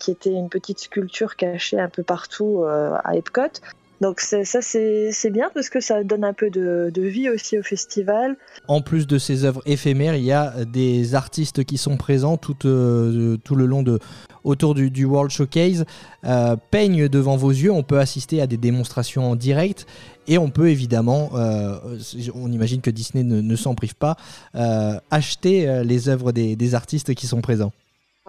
qui 0.00 0.10
était 0.10 0.32
une 0.32 0.48
petite 0.48 0.80
sculpture 0.80 1.36
cachée 1.36 1.78
un 1.78 1.88
peu 1.88 2.02
partout 2.02 2.64
à 2.64 3.14
Epcot. 3.14 3.60
Donc 4.00 4.20
ça 4.20 4.44
c'est 4.62 5.30
bien 5.30 5.50
parce 5.52 5.68
que 5.68 5.80
ça 5.80 6.02
donne 6.04 6.24
un 6.24 6.32
peu 6.32 6.50
de, 6.50 6.90
vie 6.96 7.28
aussi 7.28 7.58
au 7.58 7.62
festival. 7.62 8.36
En 8.68 8.80
plus 8.80 9.06
de 9.06 9.18
ces 9.18 9.44
œuvres 9.44 9.62
éphémères, 9.66 10.16
il 10.16 10.24
y 10.24 10.32
a 10.32 10.64
des 10.64 11.14
artistes 11.14 11.64
qui 11.64 11.76
sont 11.76 11.96
présents 11.96 12.36
tout, 12.36 12.54
tout 12.54 13.54
le 13.56 13.66
long 13.66 13.82
de 13.82 13.98
autour 14.42 14.74
du, 14.74 15.04
World 15.04 15.30
Showcase. 15.30 15.84
peignent 16.70 17.08
devant 17.08 17.36
vos 17.36 17.50
yeux, 17.50 17.72
on 17.72 17.82
peut 17.82 17.98
assister 17.98 18.40
à 18.40 18.46
des 18.46 18.56
démonstrations 18.56 19.30
en 19.30 19.36
direct 19.36 19.86
et 20.30 20.38
on 20.38 20.48
peut 20.48 20.70
évidemment, 20.70 21.30
euh, 21.34 21.76
on 22.34 22.52
imagine 22.52 22.80
que 22.80 22.90
Disney 22.90 23.24
ne, 23.24 23.56
s'en 23.56 23.74
prive 23.74 23.96
pas, 23.96 24.16
euh, 24.54 24.98
acheter 25.10 25.68
euh, 25.68 25.82
les 25.82 26.08
œuvres 26.08 26.30
des, 26.30 26.74
artistes 26.74 27.14
qui 27.14 27.26
sont 27.26 27.40
présents. 27.40 27.72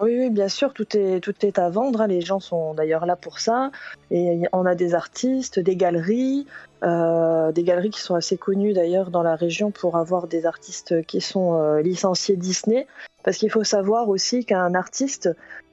Oui, 0.00 0.30
bien 0.30 0.48
sûr, 0.48 0.72
tout 0.72 0.96
est, 0.96 1.20
tout 1.20 1.34
à 1.56 1.68
vendre. 1.68 2.00
Hein. 2.00 2.06
Les 2.08 2.22
gens 2.22 2.40
sont 2.40 2.74
d'ailleurs 2.74 3.06
là 3.06 3.14
pour 3.14 3.38
ça. 3.38 3.70
Et 4.10 4.42
on 4.52 4.66
a 4.66 4.74
des 4.74 4.94
artistes, 4.94 5.60
des 5.60 5.76
galeries, 5.76 6.46
des 6.82 7.62
galeries 7.62 7.90
qui 7.90 8.00
sont 8.00 8.14
assez 8.14 8.36
connues 8.36 8.72
d'ailleurs 8.72 9.10
dans 9.10 9.22
la 9.22 9.36
région 9.36 9.70
pour 9.70 9.96
avoir 9.96 10.26
des 10.26 10.46
artistes 10.46 11.04
qui 11.06 11.20
sont 11.20 11.76
licenciés 11.76 12.36
Disney. 12.36 12.86
Parce 13.22 13.36
qu'il 13.36 13.50
faut 13.50 13.62
savoir 13.62 14.08
aussi 14.08 14.44
qu'un 14.44 14.74
artiste, 14.74 15.28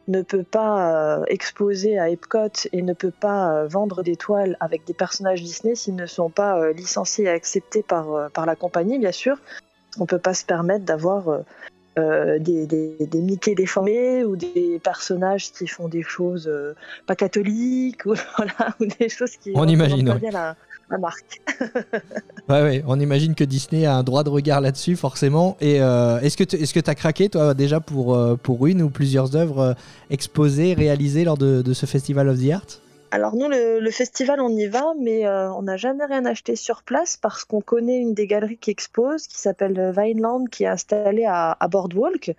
ne 0.10 0.22
peut 0.22 0.44
pas 0.44 1.20
euh, 1.20 1.24
exposer 1.28 1.98
à 2.00 2.10
Epcot 2.10 2.68
et 2.74 2.82
ne 2.82 2.94
peut 2.94 3.12
pas 3.12 3.54
euh, 3.54 3.68
vendre 3.68 4.04
des 4.04 4.16
toiles 4.16 4.58
avec 4.60 4.86
des 4.86 4.94
personnages 4.94 5.42
Disney 5.42 5.76
s'ils 5.76 5.96
ne 5.96 6.08
sont 6.08 6.30
pas 6.30 6.60
euh, 6.60 6.74
licenciés 6.74 7.26
et 7.26 7.30
acceptés 7.30 7.84
par, 7.84 8.30
par 8.32 8.46
la 8.46 8.56
compagnie, 8.56 8.98
bien 8.98 9.12
sûr. 9.12 9.38
On 9.98 10.04
ne 10.04 10.08
peut 10.08 10.20
pas 10.20 10.34
se 10.34 10.46
permettre 10.46 10.86
d'avoir 10.86 11.42
des, 12.40 12.66
des, 12.66 12.96
des, 13.00 13.22
Mickey 13.22 13.56
déformés 13.56 14.24
ou 14.24 14.36
des 14.36 14.80
personnages 14.84 15.52
qui 15.52 15.68
font 15.68 15.88
des 15.88 16.04
choses 16.04 16.50
pas 17.06 17.16
catholiques 17.16 18.06
ou, 18.06 18.14
voilà, 18.38 18.76
ou 18.80 18.86
des 18.86 19.10
choses 19.10 19.36
qui 19.38 19.52
on 19.56 19.68
imagine 19.68 20.14
bien 20.20 20.56
marque. 20.98 21.42
ouais, 22.50 22.62
ouais, 22.62 22.84
on 22.88 23.00
imagine 23.00 23.36
que 23.36 23.44
Disney 23.44 23.86
a 23.86 23.96
un 23.96 24.04
droit 24.04 24.24
de 24.24 24.30
regard 24.30 24.62
là-dessus, 24.62 24.96
forcément. 24.96 25.58
Et 25.62 25.82
euh, 25.82 26.20
est-ce 26.22 26.38
que 26.38 26.44
tu 26.44 26.56
est 26.56 26.90
as 26.90 26.96
craqué, 26.96 27.30
toi, 27.30 27.54
déjà, 27.54 27.80
pour, 27.80 28.16
euh, 28.16 28.36
pour 28.36 28.66
une 28.66 28.82
ou 28.82 28.90
plusieurs 28.90 29.36
œuvres 29.36 29.60
euh, 29.60 29.74
exposées, 30.10 30.74
réalisées 30.74 31.24
lors 31.24 31.38
de, 31.38 31.74
ce 31.74 31.86
Festival 31.86 32.28
of 32.30 32.40
the 32.40 32.52
Arts? 32.52 32.82
Alors 33.12 33.36
nous, 33.36 33.48
le, 33.50 33.92
festival, 33.92 34.40
on 34.42 34.50
y 34.50 34.68
va, 34.68 34.94
mais 35.00 35.28
on 35.28 35.64
n'a 35.64 35.78
jamais 35.78 36.06
rien 36.06 36.26
acheté 36.26 36.56
sur 36.56 36.84
place 36.84 37.18
parce 37.18 37.46
qu'on 37.46 37.62
connaît 37.62 37.98
une 37.98 38.14
des 38.14 38.28
galeries 38.28 38.58
qui 38.58 38.72
expose, 38.72 39.28
qui 39.28 39.38
s'appelle 39.38 39.94
Vineland, 39.96 40.46
qui 40.46 40.64
est 40.64 40.68
installée 40.68 41.26
à, 41.26 41.58
Boardwalk. 41.70 42.36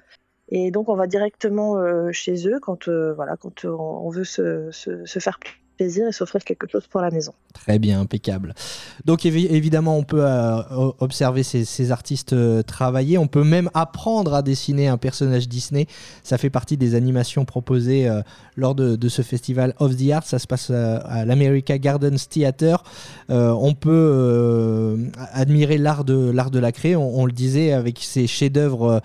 Et 0.49 0.71
donc 0.71 0.89
on 0.89 0.97
va 0.97 1.07
directement 1.07 1.77
chez 2.13 2.49
eux 2.49 2.59
quand, 2.61 2.89
voilà, 2.89 3.37
quand 3.37 3.65
on 3.65 4.11
veut 4.11 4.25
se, 4.25 4.71
se, 4.71 5.05
se 5.05 5.19
faire 5.19 5.39
et 5.81 6.13
s'offrir 6.13 6.45
quelque 6.45 6.69
chose 6.69 6.87
pour 6.87 7.01
la 7.01 7.11
maison. 7.11 7.33
Très 7.53 7.79
bien, 7.79 8.01
impeccable. 8.01 8.55
Donc 9.05 9.25
évidemment, 9.27 9.97
on 9.97 10.03
peut 10.03 10.25
euh, 10.25 10.63
observer 10.99 11.43
ces, 11.43 11.93
artistes 11.93 12.33
euh, 12.33 12.63
travailler, 12.63 13.19
on 13.19 13.27
peut 13.27 13.45
même 13.45 13.71
apprendre 13.75 14.35
à 14.35 14.43
dessiner 14.43 14.89
un 14.89 14.99
personnage 14.99 15.49
Disney. 15.49 15.87
Ça 16.23 16.39
fait 16.39 16.51
partie 16.51 16.77
des 16.77 16.95
animations 16.95 17.45
proposées 17.45 18.09
euh, 18.09 18.23
lors 18.57 18.75
de, 18.75 19.09
ce 19.09 19.23
festival 19.23 19.75
of 19.79 19.97
the 19.97 20.11
Arts. 20.11 20.25
Ça 20.25 20.39
se 20.39 20.47
passe 20.47 20.71
à 20.71 21.25
l'America 21.25 21.79
Gardens 21.79 22.29
Theater. 22.29 22.83
on 23.29 23.75
peut 23.75 25.11
admirer 25.33 25.79
l'art 25.79 26.05
de 26.05 26.31
l'art 26.31 26.51
de 26.51 26.59
la 26.59 26.71
créer. 26.71 26.95
On, 26.97 27.27
le 27.27 27.33
disait 27.33 27.73
avec 27.73 27.99
ces 28.01 28.27
chefs-d'œuvre 28.27 29.01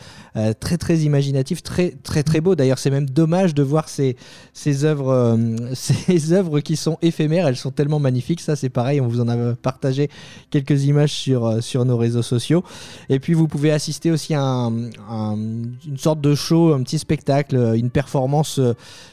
très 0.60 0.77
très 0.77 0.98
imaginatifs, 1.00 1.63
très 1.63 1.91
très 2.03 2.24
très 2.24 2.41
beaux. 2.41 2.55
D'ailleurs, 2.55 2.79
c'est 2.79 2.91
même 2.91 3.10
dommage 3.10 3.55
de 3.55 3.63
voir 3.63 3.89
ces 3.89 4.17
ces 4.53 4.86
œuvres 4.86 5.39
ces 5.74 6.34
œuvres 6.34 6.60
qui 6.65 6.75
sont 6.75 6.98
éphémères, 7.01 7.48
elles 7.48 7.55
sont 7.55 7.72
tellement 7.72 8.00
magnifiques. 8.00 8.41
Ça, 8.41 8.57
c'est 8.57 8.69
pareil, 8.69 9.00
on 9.00 9.07
vous 9.07 9.22
en 9.22 9.29
a 9.29 9.55
partagé 9.55 10.10
quelques 10.50 10.84
images 10.86 11.13
sur, 11.13 11.45
euh, 11.45 11.62
sur 11.62 11.86
nos 11.86 11.98
réseaux 11.98 12.22
sociaux. 12.22 12.63
Et 13.07 13.19
puis, 13.19 13.34
vous 13.34 13.48
pouvez 13.48 13.72
assister 13.72 14.12
aussi 14.12 14.34
à 14.34 14.69
une 15.07 15.98
sorte 15.98 16.19
de 16.19 16.36
show, 16.36 16.74
un 16.74 16.84
petit 16.84 17.00
spectacle, 17.00 17.55
une 17.75 17.89
performance 17.89 18.60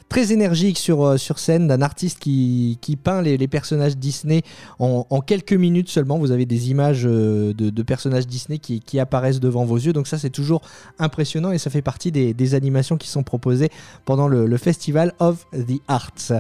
très 0.08 0.30
énergique 0.30 0.76
sur, 0.76 1.18
sur 1.18 1.38
scène 1.38 1.68
d'un 1.68 1.80
artiste 1.80 2.18
qui, 2.18 2.76
qui 2.82 2.96
peint 2.96 3.22
les, 3.22 3.48
personnages 3.48 3.96
Disney 3.96 4.42
en, 4.78 5.20
quelques 5.20 5.54
minutes 5.54 5.88
seulement. 5.88 6.18
Vous 6.18 6.32
avez 6.32 6.44
des 6.44 6.70
images 6.70 7.04
de, 7.04 7.82
personnages 7.82 8.26
Disney 8.26 8.58
qui, 8.58 8.80
qui, 8.80 8.98
apparaissent 8.98 9.40
devant 9.40 9.64
vos 9.64 9.76
yeux. 9.76 9.94
Donc 9.94 10.06
ça, 10.06 10.18
c'est 10.18 10.30
toujours 10.30 10.60
impressionnant 10.98 11.52
et 11.52 11.58
ça 11.58 11.70
fait 11.70 11.80
partie 11.80 12.12
des, 12.12 12.54
animations 12.54 12.98
qui 12.98 13.08
sont 13.08 13.22
proposées 13.22 13.70
pendant 14.04 14.28
le, 14.28 14.56
Festival 14.58 15.14
of 15.18 15.46
the 15.52 15.80
Arts. 15.88 16.32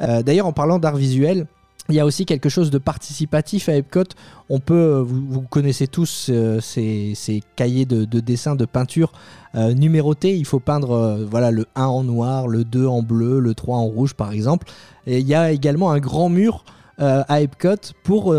Euh, 0.00 0.22
d'ailleurs, 0.22 0.46
en 0.46 0.52
parlant 0.60 0.78
d'art 0.78 0.96
visuel, 0.96 1.46
il 1.88 1.94
y 1.94 2.00
a 2.00 2.04
aussi 2.04 2.26
quelque 2.26 2.50
chose 2.50 2.70
de 2.70 2.76
participatif 2.76 3.70
à 3.70 3.76
Epcot. 3.76 4.04
On 4.50 4.60
peut, 4.60 4.74
euh, 4.74 5.02
vous, 5.02 5.40
connaissez 5.40 5.86
tous 5.86 6.26
euh, 6.28 6.60
ces, 6.60 7.42
cahiers 7.56 7.86
de, 7.86 8.04
dessin, 8.20 8.56
de 8.56 8.66
peinture 8.66 9.10
numérotés. 9.54 10.36
Il 10.36 10.44
faut 10.44 10.60
peindre 10.60 11.24
voilà, 11.30 11.50
le 11.50 11.64
1 11.76 11.86
en 11.86 12.04
noir, 12.04 12.46
le 12.46 12.64
2 12.64 12.84
en 12.86 13.00
bleu, 13.00 13.40
le 13.40 13.54
3 13.54 13.78
en 13.78 13.86
rouge 13.86 14.12
par 14.12 14.32
exemple. 14.32 14.66
Il 15.06 15.26
y 15.26 15.34
a 15.34 15.50
également 15.50 15.92
un 15.92 15.98
grand 15.98 16.28
mur 16.28 16.66
à 16.98 17.40
Epcot 17.40 17.94
pour, 18.04 18.36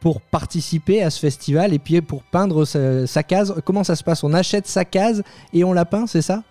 pour 0.00 0.20
participer 0.20 1.02
à 1.02 1.08
ce 1.08 1.18
festival 1.18 1.72
et 1.72 1.78
puis 1.78 2.02
pour 2.02 2.24
peindre 2.24 2.66
sa 2.66 3.22
case. 3.22 3.54
Comment 3.64 3.84
ça 3.84 3.96
se 3.96 4.04
passe? 4.04 4.22
On 4.22 4.34
achète 4.34 4.66
sa 4.66 4.84
case 4.84 5.22
et 5.54 5.64
on 5.64 5.72
la 5.72 5.86
peint, 5.86 6.06
c'est 6.06 6.22
ça? 6.22 6.42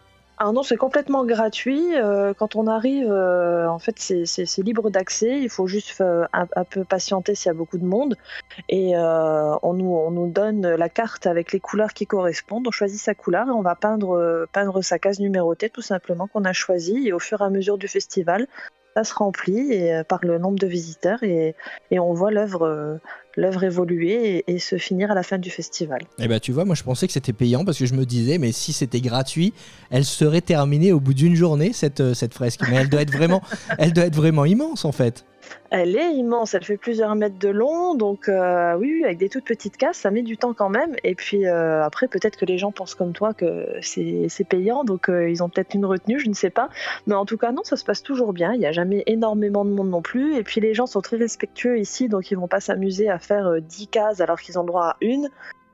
Ah 0.42 0.54
non, 0.54 0.64
c'est 0.64 0.78
complètement 0.78 1.26
gratuit. 1.26 1.98
Euh, 1.98 2.34
quand 2.34 2.56
on 2.56 2.66
arrive, 2.66 3.12
euh, 3.12 3.68
en 3.68 3.78
fait, 3.78 4.00
c'est 4.00 4.64
libre 4.64 4.90
d'accès. 4.90 5.42
Il 5.42 5.50
faut 5.50 5.68
juste 5.68 6.00
euh, 6.00 6.26
un, 6.32 6.64
peu 6.64 6.86
patienter 6.86 7.36
s'il 7.36 7.48
y 7.48 7.50
a 7.50 7.54
beaucoup 7.54 7.78
de 7.78 7.84
monde. 7.84 8.16
Et 8.70 8.94
on, 8.96 9.74
nous, 9.74 9.94
on 9.94 10.12
nous 10.12 10.30
donne 10.32 10.66
la 10.66 10.88
carte 10.88 11.28
avec 11.28 11.52
les 11.52 11.60
couleurs 11.60 11.94
qui 11.94 12.08
correspondent. 12.08 12.66
On 12.70 12.72
choisit 12.72 13.02
sa 13.02 13.16
couleur 13.16 13.50
et 13.50 13.52
on 13.52 13.62
va 13.62 13.76
peindre, 13.76 14.48
peindre 14.54 14.82
sa 14.82 14.98
case 14.98 15.20
numérotée, 15.20 15.70
tout 15.70 15.82
simplement, 15.82 16.28
qu'on 16.28 16.46
a 16.46 16.54
choisie. 16.54 17.10
Et 17.10 17.12
au 17.12 17.20
fur 17.20 17.42
et 17.42 17.44
à 17.44 17.50
mesure 17.50 17.78
du 17.78 17.90
festival, 17.90 18.48
ça 18.96 19.04
se 19.04 19.14
remplit 19.14 19.72
et, 19.72 20.02
par 20.08 20.20
le 20.24 20.38
nombre 20.38 20.60
de 20.60 20.68
visiteurs 20.68 21.24
et, 21.24 21.56
on 21.92 22.14
voit 22.14 22.32
l'œuvre 22.32 23.00
l'œuvre 23.38 23.64
évoluer 23.64 24.44
et, 24.48 24.60
se 24.60 24.78
finir 24.78 25.12
à 25.12 25.16
la 25.16 25.24
fin 25.24 25.38
du 25.38 25.50
festival. 25.50 26.02
Eh 26.20 26.28
ben 26.28 26.40
tu 26.40 26.52
vois, 26.52 26.66
moi 26.66 26.76
je 26.76 26.84
pensais 26.84 27.08
que 27.08 27.14
c'était 27.14 27.34
payant 27.34 27.66
parce 27.66 27.80
que 27.80 27.86
je 27.86 27.94
me 27.94 28.06
disais, 28.06 28.38
mais 28.38 28.52
si 28.52 28.74
c'était 28.74 29.02
gratuit, 29.02 29.54
elle 29.90 30.06
serait 30.06 30.42
terminée 30.42 30.92
au 30.92 31.00
bout 31.00 31.14
d'une 31.14 31.36
journée 31.36 31.74
cette, 31.74 32.02
euh, 32.02 32.14
cette 32.14 32.34
fresque. 32.34 32.62
Mais 32.70 32.78
elle 32.78 32.90
doit 32.90 33.02
être 33.02 33.14
vraiment 34.16 34.46
immense 34.46 34.86
en 34.86 34.92
fait. 34.92 35.26
Elle 35.70 35.96
est 35.96 36.14
immense, 36.14 36.54
elle 36.54 36.64
fait 36.64 36.78
plusieurs 36.78 37.16
mètres 37.16 37.38
de 37.38 37.50
long, 37.50 37.96
donc 37.96 38.28
euh, 38.28 38.76
oui, 38.76 39.04
avec 39.04 39.18
des 39.18 39.30
toutes 39.30 39.46
petites 39.46 39.78
cases, 39.78 39.98
ça 39.98 40.12
met 40.12 40.24
du 40.24 40.38
temps 40.38 40.54
quand 40.54 40.70
même. 40.70 40.96
Et 41.04 41.16
puis 41.16 41.46
euh, 41.46 41.84
après, 41.84 42.08
peut-être 42.08 42.38
que 42.38 42.46
les 42.46 42.58
gens 42.58 42.72
pensent 42.72 42.96
comme 42.96 43.14
toi 43.14 43.34
que 43.34 43.68
c'est 43.82 44.48
payant, 44.48 44.84
donc 44.84 45.10
euh, 45.10 45.30
ils 45.30 45.44
ont 45.44 45.50
peut-être 45.50 45.74
une 45.76 45.86
retenue, 45.86 46.20
je 46.20 46.28
ne 46.30 46.34
sais 46.34 46.50
pas. 46.50 46.70
Mais 47.08 47.16
en 47.16 47.26
tout 47.26 47.38
cas, 47.38 47.52
non, 47.52 47.64
ça 47.64 47.78
se 47.78 47.86
passe 47.86 48.02
toujours 48.02 48.34
bien. 48.34 48.54
Il 48.54 48.60
n'y 48.60 48.66
a 48.66 48.72
jamais 48.72 49.04
énormément 49.06 49.64
de 49.66 49.72
monde 49.72 49.90
non 49.90 50.02
plus. 50.02 50.36
Et 50.36 50.44
puis 50.44 50.60
les 50.62 50.74
gens 50.74 50.88
sont 50.88 51.02
très 51.02 51.18
respectueux 51.18 51.80
ici, 51.80 52.10
donc 52.10 52.32
ils 52.32 52.36
vont 52.36 52.48
pas 52.48 52.60
s'amuser 52.60 53.10
à 53.10 53.20
faire 53.20 53.62
10 53.62 53.88
cases 53.88 54.22
alors 54.22 54.40
qu'ils 54.40 54.58
ont 54.58 54.64
droit 54.64 54.86
à 54.86 54.98
une. 55.02 55.30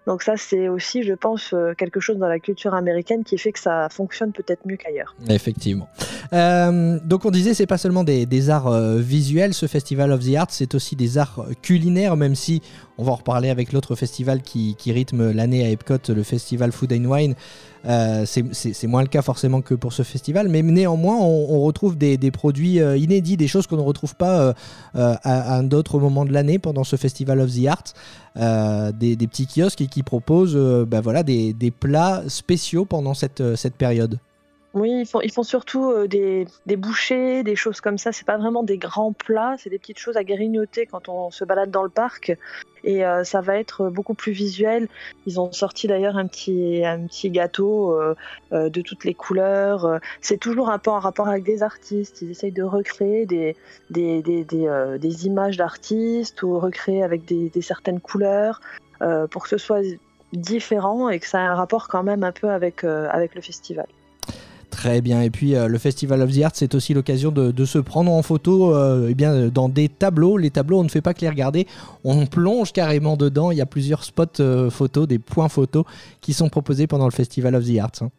Donc 0.08 0.22
ça, 0.22 0.34
c'est 0.38 0.70
aussi, 0.70 1.04
je 1.04 1.14
pense, 1.14 1.52
euh, 1.54 1.74
quelque 1.76 2.00
chose 2.00 2.18
dans 2.18 2.28
la 2.28 2.40
culture 2.40 2.76
américaine 2.76 3.24
qui 3.24 3.38
fait 3.38 3.52
que 3.52 3.60
ça 3.60 3.88
fonctionne 3.90 4.32
peut-être 4.32 4.66
mieux 4.66 4.78
qu'ailleurs. 4.78 5.16
Effectivement. 5.30 5.90
Euh, 6.34 7.00
donc 7.04 7.26
on 7.26 7.32
disait, 7.32 7.54
c'est 7.54 7.66
pas 7.66 7.78
seulement 7.78 8.04
des, 8.04 8.50
arts 8.50 8.68
euh, 8.68 8.98
visuels, 9.00 9.54
ce 9.54 9.66
Festival 9.66 10.12
of 10.12 10.24
the 10.24 10.36
Arts, 10.36 10.52
c'est 10.52 10.76
aussi 10.76 10.96
des 10.96 11.18
arts 11.18 11.46
culinaires, 11.62 12.16
même 12.18 12.36
si 12.36 12.62
on 12.98 13.04
va 13.04 13.14
en 13.14 13.16
reparler 13.16 13.50
avec 13.50 13.74
l'autre 13.74 13.96
festival 13.96 14.42
qui, 14.42 14.76
rythme 14.86 15.32
l'année 15.32 15.66
à 15.66 15.70
Epcot, 15.70 15.98
le 16.10 16.24
Festival 16.24 16.72
Food 16.72 16.94
and 16.94 17.06
Wine. 17.06 17.36
Euh, 17.88 18.26
c'est 18.26 18.88
moins 18.88 19.02
le 19.02 19.08
cas 19.08 19.22
forcément 19.22 19.62
que 19.62 19.74
pour 19.74 19.94
ce 19.94 20.04
festival, 20.04 20.50
mais 20.50 20.62
néanmoins, 20.62 21.18
on, 21.18 21.62
retrouve 21.62 21.98
des, 21.98 22.18
produits 22.32 22.80
euh, 22.80 22.98
inédits, 22.98 23.38
des 23.38 23.48
choses 23.48 23.68
qu'on 23.68 23.78
ne 23.78 23.82
retrouve 23.82 24.16
pas 24.16 24.54
euh, 24.96 25.16
à, 25.24 25.62
d'autres 25.64 26.00
moments 26.00 26.26
de 26.26 26.34
l'année 26.34 26.60
pendant 26.60 26.84
ce 26.84 26.96
Festival 26.96 27.40
of 27.40 27.52
the 27.52 27.68
Arts. 27.68 27.94
Des, 28.94 29.16
petits 29.28 29.48
kiosques 29.48 29.88
qui, 29.88 30.04
proposent 30.04 30.58
ben 30.88 31.02
des, 31.24 31.72
plats 31.72 32.24
spéciaux 32.28 32.86
pendant 32.86 33.14
cette 33.14 33.76
période. 33.78 34.20
Oui, 34.76 35.08
ils 35.24 35.32
font, 35.32 35.44
surtout 35.44 36.06
des, 36.06 36.46
des, 36.66 36.76
bouchées, 36.76 37.44
des 37.44 37.56
choses 37.56 37.80
comme 37.80 37.98
ça. 37.98 38.12
C'est 38.12 38.26
pas 38.26 38.38
vraiment 38.38 38.62
des 38.62 38.78
grands 38.78 39.14
plats, 39.14 39.56
c'est 39.58 39.70
des 39.70 39.80
petites 39.80 40.00
choses 40.00 40.18
à 40.18 40.24
grignoter 40.24 40.86
quand 40.86 41.08
on 41.08 41.32
se 41.32 41.46
balade 41.46 41.72
dans 41.72 41.84
le 41.84 41.90
parc 41.90 42.38
et 42.86 43.04
euh, 43.04 43.24
ça 43.24 43.42
va 43.42 43.58
être 43.58 43.90
beaucoup 43.90 44.14
plus 44.14 44.32
visuel. 44.32 44.88
Ils 45.26 45.40
ont 45.40 45.52
sorti 45.52 45.88
d'ailleurs 45.88 46.18
un 46.18 46.28
petit, 46.28 46.84
gâteau 47.32 47.92
euh, 47.92 48.16
euh, 48.54 48.70
de 48.70 48.82
toutes 48.82 49.04
les 49.04 49.14
couleurs. 49.14 50.00
C'est 50.22 50.38
toujours 50.38 50.70
un 50.70 50.80
peu 50.80 50.92
en 50.92 51.00
rapport 51.00 51.28
avec 51.28 51.44
des 51.44 51.64
artistes. 51.64 52.22
Ils 52.22 52.32
essayent 52.32 52.52
de 52.52 52.64
recréer 52.64 53.26
des, 53.26 53.56
images 55.26 55.58
d'artistes 55.58 56.44
ou 56.44 56.60
recréer 56.60 57.04
avec 57.04 57.26
des, 57.26 57.62
certaines 57.62 58.00
couleurs 58.00 58.62
pour 59.32 59.44
que 59.44 59.50
ce 59.50 59.58
soit 59.58 59.82
différent 60.34 61.10
et 61.10 61.20
que 61.20 61.28
ça 61.28 61.40
ait 61.40 61.48
un 61.48 61.56
rapport 61.56 61.88
quand 61.88 62.04
même 62.04 62.24
un 62.24 62.32
peu 62.32 62.50
avec 62.50 62.84
le 62.84 63.42
festival. 63.42 63.88
Très 64.86 65.02
bien. 65.02 65.24
Et 65.24 65.32
puis 65.32 65.56
euh, 65.56 65.68
le 65.68 65.80
Festival 65.80 66.22
of 66.22 66.32
the 66.32 66.44
Arts, 66.44 66.52
c'est 66.54 66.76
aussi 66.76 66.94
l'occasion 66.94 67.32
de, 67.32 67.66
se 67.66 67.80
prendre 67.80 68.12
en 68.12 68.22
photo 68.22 68.76
euh, 68.76 69.08
eh 69.10 69.16
bien, 69.16 69.48
dans 69.48 69.68
des 69.68 69.90
tableaux. 69.90 70.38
Les 70.38 70.52
tableaux, 70.52 70.80
on 70.80 70.84
ne 70.84 70.90
fait 70.90 71.02
pas 71.02 71.16
que 71.16 71.22
les 71.22 71.30
regarder, 71.30 71.66
on 72.04 72.28
plonge 72.28 72.72
carrément 72.72 73.18
dedans. 73.18 73.50
Il 73.50 73.58
y 73.58 73.62
a 73.62 73.66
plusieurs 73.66 74.04
spots 74.04 74.40
euh, 74.42 74.70
photos, 74.70 75.08
des 75.08 75.18
points 75.18 75.50
photos 75.50 75.86
qui 76.22 76.34
sont 76.34 76.50
proposés 76.50 76.86
pendant 76.86 77.06
le 77.06 77.12
Festival 77.12 77.56
of 77.56 77.66
the 77.66 77.80
Arts. 77.80 78.04
Hein. 78.04 78.12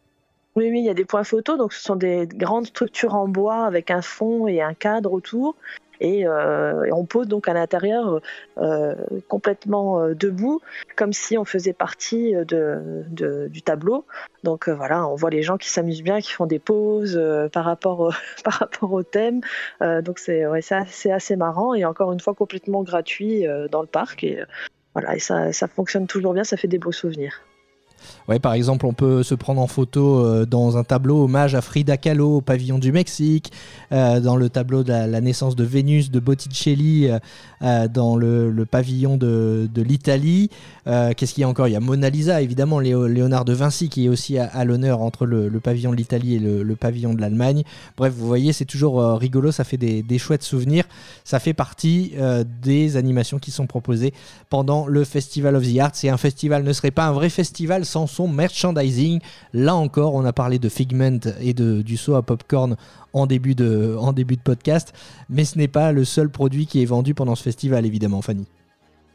Oui, 0.57 0.67
oui, 0.69 0.79
il 0.79 0.85
y 0.85 0.89
a 0.89 0.93
des 0.93 1.05
points 1.05 1.23
photos. 1.23 1.57
Donc, 1.57 1.71
ce 1.71 1.81
sont 1.81 1.95
des 1.95 2.27
grandes 2.27 2.65
structures 2.65 3.15
en 3.15 3.29
bois 3.29 3.63
avec 3.63 3.89
un 3.89 4.01
fond 4.01 4.49
et 4.49 4.61
un 4.61 4.73
cadre 4.73 5.13
autour. 5.13 5.55
Euh, 6.01 6.83
et, 6.83 6.91
on 6.91 7.05
pose 7.05 7.27
donc 7.27 7.47
à 7.47 7.53
l'intérieur 7.53 8.21
euh, 8.57 8.95
complètement 9.27 10.01
euh, 10.01 10.13
debout, 10.13 10.61
comme 10.95 11.13
si 11.13 11.37
on 11.37 11.45
faisait 11.45 11.73
partie 11.73 12.33
du 12.45 13.61
tableau. 13.61 14.05
Donc 14.43 14.69
voilà, 14.69 15.07
on 15.07 15.15
voit 15.15 15.29
les 15.29 15.43
gens 15.43 15.57
qui 15.57 15.69
s'amusent 15.69 16.03
bien, 16.03 16.21
qui 16.21 16.31
font 16.31 16.45
des 16.45 16.59
pauses 16.59 17.19
par, 17.51 17.65
rapport 17.65 17.99
au, 17.99 18.11
par 18.43 18.53
rapport 18.53 18.91
au 18.91 19.03
thème. 19.03 19.41
donc 19.81 20.19
c'est 20.19 20.43
assez, 20.43 21.11
assez 21.11 21.35
marrant 21.35 21.73
et 21.73 21.85
encore 21.85 22.11
une 22.11 22.19
fois 22.19 22.33
complètement 22.33 22.83
gratuit 22.83 23.45
dans 23.71 23.81
le 23.81 23.87
parc. 23.87 24.23
Et 24.23 24.43
voilà, 24.93 25.15
et 25.15 25.19
ça, 25.19 25.51
ça 25.53 25.67
fonctionne 25.67 26.07
toujours 26.07 26.33
bien, 26.33 26.43
ça 26.43 26.57
fait 26.57 26.67
des 26.67 26.79
beaux 26.79 26.91
souvenirs. 26.91 27.46
Par 28.41 28.53
exemple, 28.53 28.85
on 28.85 28.93
peut 28.93 29.23
se 29.23 29.35
prendre 29.35 29.61
en 29.61 29.67
photo 29.67 30.19
euh, 30.19 30.45
dans 30.45 30.77
un 30.77 30.83
tableau 30.83 31.23
hommage 31.23 31.55
à 31.55 31.61
Frida 31.61 31.95
Kahlo 31.95 32.37
au 32.37 32.41
pavillon 32.41 32.77
du 32.77 32.91
Mexique, 32.91 33.51
euh, 33.91 34.19
dans 34.19 34.35
le 34.35 34.49
tableau 34.49 34.83
de 34.83 34.89
la, 34.89 35.21
naissance 35.21 35.55
de 35.55 35.63
Vénus 35.63 36.11
de 36.11 36.19
Botticelli 36.19 37.09
euh, 37.61 37.87
dans 37.87 38.17
le, 38.17 38.65
pavillon 38.69 39.17
de, 39.17 39.69
l'Italie. 39.75 40.49
Qu'est-ce 40.87 41.33
qu'il 41.33 41.41
y 41.41 41.43
a 41.43 41.49
encore? 41.49 41.67
Il 41.67 41.71
y 41.71 41.75
a 41.75 41.79
Mona 41.79 42.09
Lisa, 42.09 42.41
évidemment, 42.41 42.79
Léonard 42.79 43.45
de 43.45 43.53
Vinci 43.53 43.89
qui 43.89 44.05
est 44.05 44.09
aussi 44.09 44.37
à, 44.37 44.63
l'honneur 44.63 45.01
entre 45.01 45.25
le, 45.25 45.49
pavillon 45.59 45.91
de 45.91 45.97
l'Italie 45.97 46.35
et 46.35 46.39
le, 46.39 46.75
pavillon 46.75 47.13
de 47.13 47.21
l'Allemagne. 47.21 47.63
Bref, 47.97 48.13
vous 48.15 48.27
voyez, 48.27 48.53
c'est 48.53 48.65
toujours 48.65 49.01
rigolo, 49.17 49.51
ça 49.51 49.63
fait 49.63 49.77
des, 49.77 50.17
chouettes 50.17 50.43
souvenirs. 50.43 50.85
Ça 51.23 51.39
fait 51.39 51.53
partie 51.53 52.13
des 52.61 52.95
animations 52.97 53.39
qui 53.39 53.51
sont 53.51 53.67
proposées 53.67 54.13
pendant 54.49 54.87
le 54.87 55.03
Festival 55.03 55.55
of 55.55 55.63
the 55.63 55.77
Arts. 55.79 55.91
Et 56.03 56.09
un 56.09 56.17
festival 56.17 56.63
ne 56.63 56.73
serait 56.73 56.91
pas 56.91 57.05
un 57.07 57.11
vrai 57.11 57.29
festival 57.29 57.85
sans 57.85 58.07
son 58.07 58.27
merchandising. 58.27 59.19
Là 59.53 59.75
encore, 59.75 60.15
on 60.15 60.25
a 60.25 60.33
parlé 60.33 60.59
de 60.59 60.69
Figment 60.69 61.19
et 61.41 61.53
de, 61.53 61.81
du 61.81 61.97
saut 61.97 62.15
à 62.15 62.21
popcorn 62.21 62.77
en 63.13 63.25
début, 63.25 63.55
de, 63.55 63.95
en 63.99 64.13
début 64.13 64.35
de 64.35 64.41
podcast, 64.41 64.93
mais 65.29 65.45
ce 65.45 65.57
n'est 65.57 65.67
pas 65.67 65.91
le 65.91 66.05
seul 66.05 66.29
produit 66.29 66.67
qui 66.67 66.81
est 66.81 66.85
vendu 66.85 67.13
pendant 67.13 67.35
ce 67.35 67.43
festival, 67.43 67.85
évidemment, 67.85 68.21
Fanny. 68.21 68.45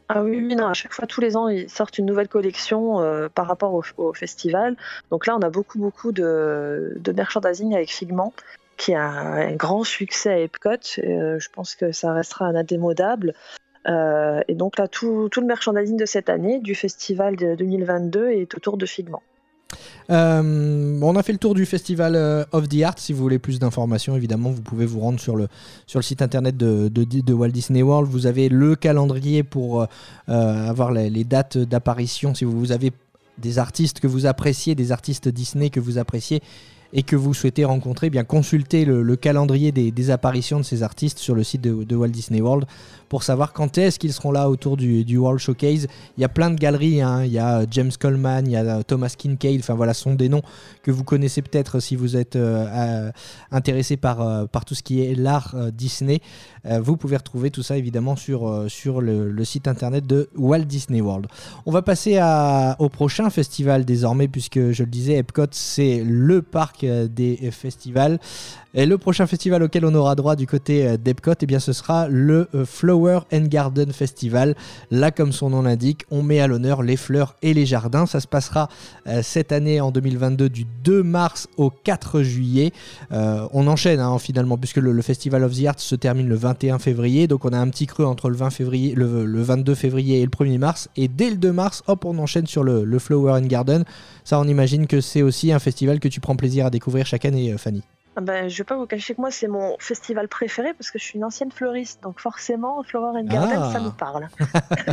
Ah 0.09 0.21
oui, 0.21 0.37
oui, 0.45 0.55
non, 0.55 0.67
à 0.67 0.73
chaque 0.73 0.93
fois, 0.93 1.07
tous 1.07 1.21
les 1.21 1.37
ans, 1.37 1.47
ils 1.47 1.69
sortent 1.69 1.97
une 1.97 2.05
nouvelle 2.05 2.27
collection 2.27 3.01
euh, 3.01 3.29
par 3.29 3.47
rapport 3.47 3.73
au, 3.73 4.13
festival. 4.13 4.75
Donc 5.11 5.27
là, 5.27 5.35
on 5.35 5.41
a 5.41 5.49
beaucoup, 5.49 5.79
beaucoup 5.79 6.11
de, 6.11 6.93
merchandising 7.15 7.73
avec 7.73 7.91
Figment, 7.91 8.33
qui 8.77 8.93
a 8.93 9.03
un, 9.03 9.55
grand 9.55 9.83
succès 9.83 10.29
à 10.29 10.39
Epcot. 10.39 10.69
Euh, 10.99 11.39
je 11.39 11.49
pense 11.49 11.75
que 11.75 11.91
ça 11.91 12.13
restera 12.13 12.45
un 12.45 12.55
indémodable. 12.55 13.33
Euh, 13.87 14.41
et 14.47 14.55
donc 14.55 14.77
là, 14.77 14.87
tout, 14.87 15.29
le 15.35 15.45
merchandising 15.45 15.97
de 15.97 16.05
cette 16.05 16.29
année, 16.29 16.59
du 16.59 16.75
festival 16.75 17.35
de 17.35 17.55
2022, 17.55 18.29
est 18.29 18.55
autour 18.55 18.77
de 18.77 18.85
Figment. 18.85 19.23
Euh, 20.09 20.99
on 21.01 21.15
a 21.15 21.23
fait 21.23 21.31
le 21.31 21.37
tour 21.37 21.55
du 21.55 21.65
festival 21.65 22.15
euh, 22.15 22.43
of 22.51 22.67
the 22.67 22.81
Arts. 22.83 22.99
Si 22.99 23.13
vous 23.13 23.21
voulez 23.21 23.39
plus 23.39 23.59
d'informations, 23.59 24.15
évidemment, 24.15 24.51
vous 24.51 24.61
pouvez 24.61 24.85
vous 24.85 24.99
rendre 24.99 25.19
sur 25.19 25.35
le, 25.35 25.47
site 26.01 26.21
internet 26.21 26.57
de, 26.57 27.33
Walt 27.33 27.49
Disney 27.49 27.81
World. 27.81 28.09
Vous 28.09 28.25
avez 28.25 28.49
le 28.49 28.75
calendrier 28.75 29.43
pour 29.43 29.87
avoir 30.27 30.91
les, 30.91 31.09
les 31.09 31.23
dates 31.23 31.57
d'apparition. 31.57 32.35
Si 32.35 32.45
vous 32.45 32.71
avez 32.71 32.91
des 33.37 33.59
artistes 33.59 33.99
que 33.99 34.07
vous 34.07 34.25
appréciez, 34.25 34.75
des 34.75 34.91
artistes 34.91 35.27
Disney 35.27 35.69
que 35.69 35.79
vous 35.79 35.97
appréciez, 35.97 36.41
et 36.93 37.03
que 37.03 37.15
vous 37.15 37.33
souhaitez 37.33 37.65
rencontrer, 37.65 38.07
eh 38.07 38.09
bien 38.11 38.23
consultez 38.23 38.85
le, 38.85 39.15
calendrier 39.15 39.71
des, 39.71 40.11
apparitions 40.11 40.59
de 40.59 40.63
ces 40.63 40.83
artistes 40.83 41.17
sur 41.17 41.33
le 41.33 41.43
site 41.43 41.61
de, 41.61 41.95
Walt 41.95 42.09
Disney 42.09 42.39
World 42.39 42.67
pour 43.13 43.21
savoir 43.21 43.53
quand 43.53 43.77
est-ce 43.77 43.99
qu'ils 43.99 44.11
seront 44.11 44.31
là 44.31 44.49
autour 44.49 44.75
du, 44.75 45.17
World 45.19 45.39
Showcase. 45.39 45.85
Il 46.17 46.21
y 46.21 46.23
a 46.23 46.29
plein 46.29 46.49
de 46.49 46.55
galeries, 46.55 46.99
hein. 46.99 47.23
il 47.23 47.31
y 47.31 47.37
a 47.37 47.63
James 47.69 47.91
Coleman, 47.99 48.47
il 48.47 48.53
y 48.53 48.55
a 48.55 48.81
Thomas 48.81 49.13
Kincaid, 49.15 49.59
enfin 49.59 49.75
voilà, 49.75 49.93
ce 49.93 50.01
sont 50.01 50.15
des 50.15 50.29
noms 50.29 50.41
que 50.81 50.89
vous 50.89 51.03
connaissez 51.03 51.43
peut-être 51.43 51.79
si 51.79 51.95
vous 51.95 52.17
êtes 52.17 52.35
intéressé 53.51 53.97
par, 53.97 54.47
par 54.47 54.65
tout 54.65 54.73
ce 54.73 54.81
qui 54.81 55.01
est 55.01 55.13
l'art 55.13 55.55
Disney. 55.71 56.21
vous 56.65 56.97
pouvez 56.97 57.17
retrouver 57.17 57.51
tout 57.51 57.61
ça 57.61 57.77
évidemment 57.77 58.15
sur, 58.15 58.65
sur 58.67 58.99
le, 58.99 59.45
site 59.45 59.67
internet 59.67 60.07
de 60.07 60.31
Walt 60.35 60.65
Disney 60.65 60.99
World. 60.99 61.27
On 61.67 61.71
va 61.71 61.83
passer 61.83 62.19
au 62.79 62.89
prochain 62.89 63.29
festival 63.29 63.85
désormais, 63.85 64.27
puisque 64.27 64.71
je 64.71 64.81
le 64.81 64.89
disais, 64.89 65.17
Epcot, 65.17 65.45
c'est 65.51 66.03
le 66.03 66.41
parc 66.41 66.83
euh, 66.83 67.07
des 67.07 67.51
festivals. 67.51 68.19
Et 68.75 68.87
le 68.87 68.97
prochain 68.97 69.27
festival 69.27 69.61
auquel 69.61 69.85
on 69.85 69.93
aura 69.93 70.15
droit 70.15 70.35
du 70.35 70.47
côté 70.47 70.87
euh, 70.87 70.97
d'Epcot, 70.97 71.35
eh 71.39 71.45
bien, 71.45 71.59
ce 71.59 71.73
sera 71.73 72.07
le 72.07 72.47
euh, 72.55 72.65
Flower 72.65 73.19
and 73.31 73.43
Garden 73.43 73.91
Festival. 73.93 74.55
Là, 74.89 75.11
comme 75.11 75.31
son 75.31 75.51
nom 75.51 75.61
l'indique, 75.61 76.05
on 76.09 76.23
met 76.23 76.39
à 76.39 76.47
l'honneur 76.47 76.81
les 76.81 76.97
fleurs 76.97 77.35
et 77.43 77.53
les 77.53 77.67
jardins. 77.67 78.07
Ça 78.07 78.19
se 78.19 78.27
passera 78.27 78.69
cette 79.21 79.51
année 79.51 79.79
en 79.79 79.91
2022 79.91 80.49
du 80.49 80.65
2 80.83 81.03
mars 81.03 81.47
au 81.57 81.69
4 81.69 82.23
juillet. 82.23 82.71
on 83.11 83.67
enchaîne 83.67 83.99
hein, 83.99 84.17
finalement, 84.17 84.57
puisque 84.57 84.77
le, 84.77 85.01
Festival 85.01 85.43
of 85.43 85.53
the 85.55 85.65
Arts 85.65 85.79
se 85.79 85.95
termine 85.95 86.27
le 86.27 86.35
21 86.35 86.79
février. 86.79 87.27
Donc 87.27 87.45
on 87.45 87.49
a 87.49 87.57
un 87.57 87.69
petit 87.69 87.85
creux 87.85 88.05
entre 88.05 88.29
le, 88.29 88.35
20 88.35 88.49
février, 88.49 88.95
le, 88.95 89.41
22 89.41 89.75
février 89.75 90.21
et 90.21 90.25
le 90.25 90.31
1er 90.31 90.57
mars. 90.57 90.89
Et 90.95 91.07
dès 91.07 91.29
le 91.29 91.37
2 91.37 91.51
mars, 91.51 91.83
hop, 91.87 92.05
on 92.05 92.17
enchaîne 92.17 92.47
sur 92.47 92.63
le, 92.63 92.83
le 92.83 92.99
Flower 92.99 93.33
and 93.33 93.47
Garden. 93.47 93.83
Ça, 94.23 94.39
on 94.39 94.47
imagine 94.47 94.87
que 94.87 95.01
c'est 95.01 95.21
aussi 95.21 95.51
un 95.51 95.59
festival 95.59 95.99
que 95.99 96.07
tu 96.07 96.19
prends 96.19 96.35
plaisir 96.35 96.65
à 96.65 96.69
découvrir 96.69 97.05
chaque 97.05 97.25
année, 97.25 97.53
Fanny. 97.57 97.83
Ah 98.15 98.21
ben, 98.21 98.47
je 98.47 98.57
vais 98.59 98.63
pas 98.63 98.77
vous 98.77 98.85
cacher 98.85 99.15
que 99.15 99.21
moi, 99.21 99.31
c'est 99.31 99.47
mon 99.47 99.75
festival 99.79 100.27
préféré 100.27 100.73
parce 100.73 100.91
que 100.91 100.99
je 100.99 101.03
suis 101.03 101.17
une 101.17 101.23
ancienne 101.23 101.51
fleuriste. 101.51 102.03
Donc 102.03 102.19
forcément, 102.19 102.83
Flower 102.83 103.19
and 103.19 103.25
Garden, 103.25 103.71
ça 103.71 103.79
nous 103.79 103.91
parle. 103.91 104.27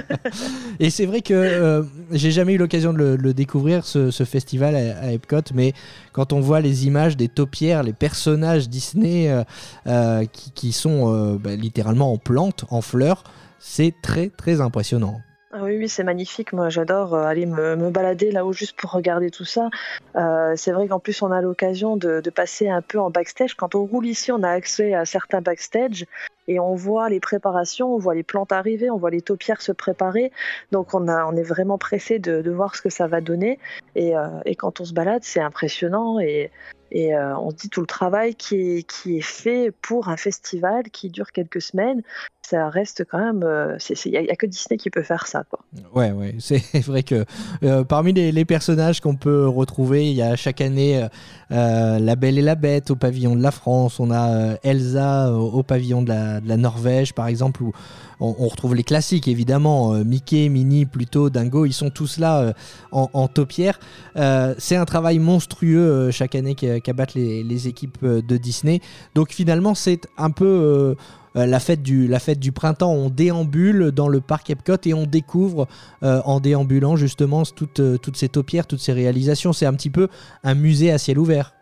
et 0.80 0.88
c'est 0.88 1.04
vrai 1.04 1.20
que 1.20 1.34
euh, 1.34 1.82
j'ai 2.12 2.30
jamais 2.30 2.54
eu 2.54 2.56
l'occasion 2.56 2.94
de 2.94 3.18
le, 3.20 3.34
découvrir, 3.34 3.84
ce, 3.84 4.10
festival 4.24 4.74
à, 4.74 5.12
Epcot. 5.12 5.42
Mais 5.54 5.74
quand 6.12 6.32
on 6.32 6.40
voit 6.40 6.60
les 6.60 6.86
images 6.86 7.16
des 7.16 7.28
taupières, 7.28 7.82
les 7.82 7.92
personnages 7.92 8.70
Disney 8.70 9.28
euh, 9.28 9.44
euh, 9.86 10.24
qui, 10.54 10.72
sont 10.72 11.34
bah, 11.34 11.56
littéralement 11.56 12.12
en 12.12 12.16
plantes, 12.16 12.64
en 12.70 12.80
fleurs, 12.80 13.24
c'est 13.58 13.94
très 14.02 14.30
très 14.30 14.62
impressionnant. 14.62 15.20
Ah 15.52 15.64
oui, 15.64 15.78
oui, 15.78 15.88
c'est 15.88 16.04
magnifique. 16.04 16.52
Moi, 16.52 16.68
j'adore 16.68 17.12
euh, 17.12 17.24
aller 17.24 17.44
me, 17.44 17.90
balader 17.90 18.30
là-haut 18.30 18.52
juste 18.52 18.76
pour 18.76 18.92
regarder 18.92 19.32
tout 19.32 19.44
ça. 19.44 19.68
Euh, 20.14 20.54
c'est 20.56 20.70
vrai 20.70 20.86
qu'en 20.86 21.00
plus, 21.00 21.22
on 21.22 21.32
a 21.32 21.40
l'occasion 21.40 21.96
de, 21.96 22.22
passer 22.30 22.68
un 22.68 22.82
peu 22.82 23.00
en 23.00 23.10
backstage. 23.10 23.54
Quand 23.54 23.74
on 23.74 23.84
roule 23.84 24.06
ici, 24.06 24.30
on 24.30 24.44
a 24.44 24.48
accès 24.48 24.94
à 24.94 25.04
certains 25.04 25.40
backstage 25.40 26.06
et 26.46 26.60
on 26.60 26.76
voit 26.76 27.08
les 27.08 27.18
préparations, 27.18 27.92
on 27.92 27.98
voit 27.98 28.14
les 28.14 28.22
plantes 28.22 28.52
arriver, 28.52 28.90
on 28.90 28.96
voit 28.96 29.10
les 29.10 29.22
taupières 29.22 29.60
se 29.60 29.72
préparer. 29.72 30.30
Donc, 30.70 30.94
on, 30.94 31.08
a, 31.08 31.24
on 31.26 31.34
est 31.34 31.42
vraiment 31.42 31.78
pressé 31.78 32.20
de, 32.20 32.48
voir 32.48 32.76
ce 32.76 32.82
que 32.82 32.90
ça 32.90 33.08
va 33.08 33.20
donner. 33.20 33.58
Et, 33.96 34.16
euh, 34.16 34.28
et 34.44 34.54
quand 34.54 34.80
on 34.80 34.84
se 34.84 34.94
balade, 34.94 35.24
c'est 35.24 35.40
impressionnant. 35.40 36.20
Et, 36.20 36.52
et 36.90 37.14
euh, 37.14 37.36
on 37.38 37.50
se 37.50 37.56
dit 37.56 37.68
tout 37.68 37.80
le 37.80 37.86
travail 37.86 38.34
qui 38.34 38.56
est, 38.56 38.82
qui 38.82 39.18
est 39.18 39.24
fait 39.24 39.72
pour 39.82 40.08
un 40.08 40.16
festival 40.16 40.84
qui 40.90 41.08
dure 41.10 41.32
quelques 41.32 41.62
semaines, 41.62 42.02
ça 42.50 42.68
reste 42.68 43.04
quand 43.08 43.18
même. 43.18 43.40
Il 43.42 43.46
euh, 43.46 43.78
n'y 44.06 44.28
a, 44.28 44.36
que 44.36 44.46
Disney 44.46 44.76
qui 44.76 44.90
peut 44.90 45.02
faire 45.02 45.26
ça. 45.26 45.44
Quoi. 45.48 45.60
Ouais, 45.94 46.10
ouais. 46.10 46.34
C'est 46.40 46.80
vrai 46.84 47.02
que 47.02 47.24
euh, 47.62 47.84
parmi 47.84 48.12
les, 48.12 48.44
personnages 48.44 49.00
qu'on 49.00 49.14
peut 49.14 49.46
retrouver, 49.46 50.10
il 50.10 50.16
y 50.16 50.22
a 50.22 50.34
chaque 50.34 50.60
année 50.60 51.06
La 51.50 52.16
Belle 52.16 52.38
et 52.38 52.42
la 52.42 52.56
Bête 52.56 52.90
au 52.90 52.96
pavillon 52.96 53.36
de 53.36 53.42
la 53.42 53.52
France, 53.52 54.00
on 54.00 54.10
a 54.10 54.56
Elsa 54.64 55.32
au, 55.32 55.62
pavillon 55.62 56.02
de 56.02 56.08
la, 56.08 56.56
Norvège, 56.56 57.14
par 57.14 57.28
exemple, 57.28 57.62
où 57.62 57.72
on, 58.18 58.48
retrouve 58.48 58.74
les 58.74 58.82
classiques 58.82 59.28
évidemment, 59.28 59.92
Mickey, 60.04 60.48
Minnie, 60.48 60.86
Pluto, 60.86 61.30
Dingo, 61.30 61.64
ils 61.64 61.72
sont 61.72 61.90
tous 61.90 62.18
là 62.18 62.40
euh, 62.40 62.52
en, 62.90 63.28
taupière. 63.28 63.78
C'est 64.58 64.76
un 64.76 64.84
travail 64.84 65.18
monstrueux 65.18 66.10
chaque 66.10 66.34
année 66.34 66.54
qu'abattent 66.80 67.14
les, 67.14 67.42
les, 67.42 67.68
équipes 67.68 68.04
de 68.04 68.36
Disney. 68.36 68.80
Donc 69.14 69.32
finalement 69.32 69.74
c'est 69.74 70.08
un 70.16 70.30
peu... 70.30 70.96
la, 71.34 71.60
fête 71.60 71.82
du, 71.82 72.08
la 72.08 72.18
fête 72.18 72.40
du 72.40 72.52
printemps. 72.52 72.92
On 72.92 73.10
déambule 73.10 73.92
dans 73.92 74.08
le 74.08 74.20
parc 74.20 74.50
Epcot 74.50 74.76
et 74.84 74.94
on 74.94 75.04
découvre 75.04 75.68
en 76.02 76.40
déambulant 76.40 76.96
justement 76.96 77.42
toutes, 77.44 78.16
ces 78.16 78.28
taupières, 78.28 78.66
toutes 78.66 78.80
ces 78.80 78.92
réalisations. 78.92 79.52
C'est 79.52 79.66
un 79.66 79.74
petit 79.74 79.90
peu 79.90 80.08
un 80.42 80.54
musée 80.54 80.90
à 80.90 80.98
ciel 80.98 81.18
ouvert. 81.18 81.52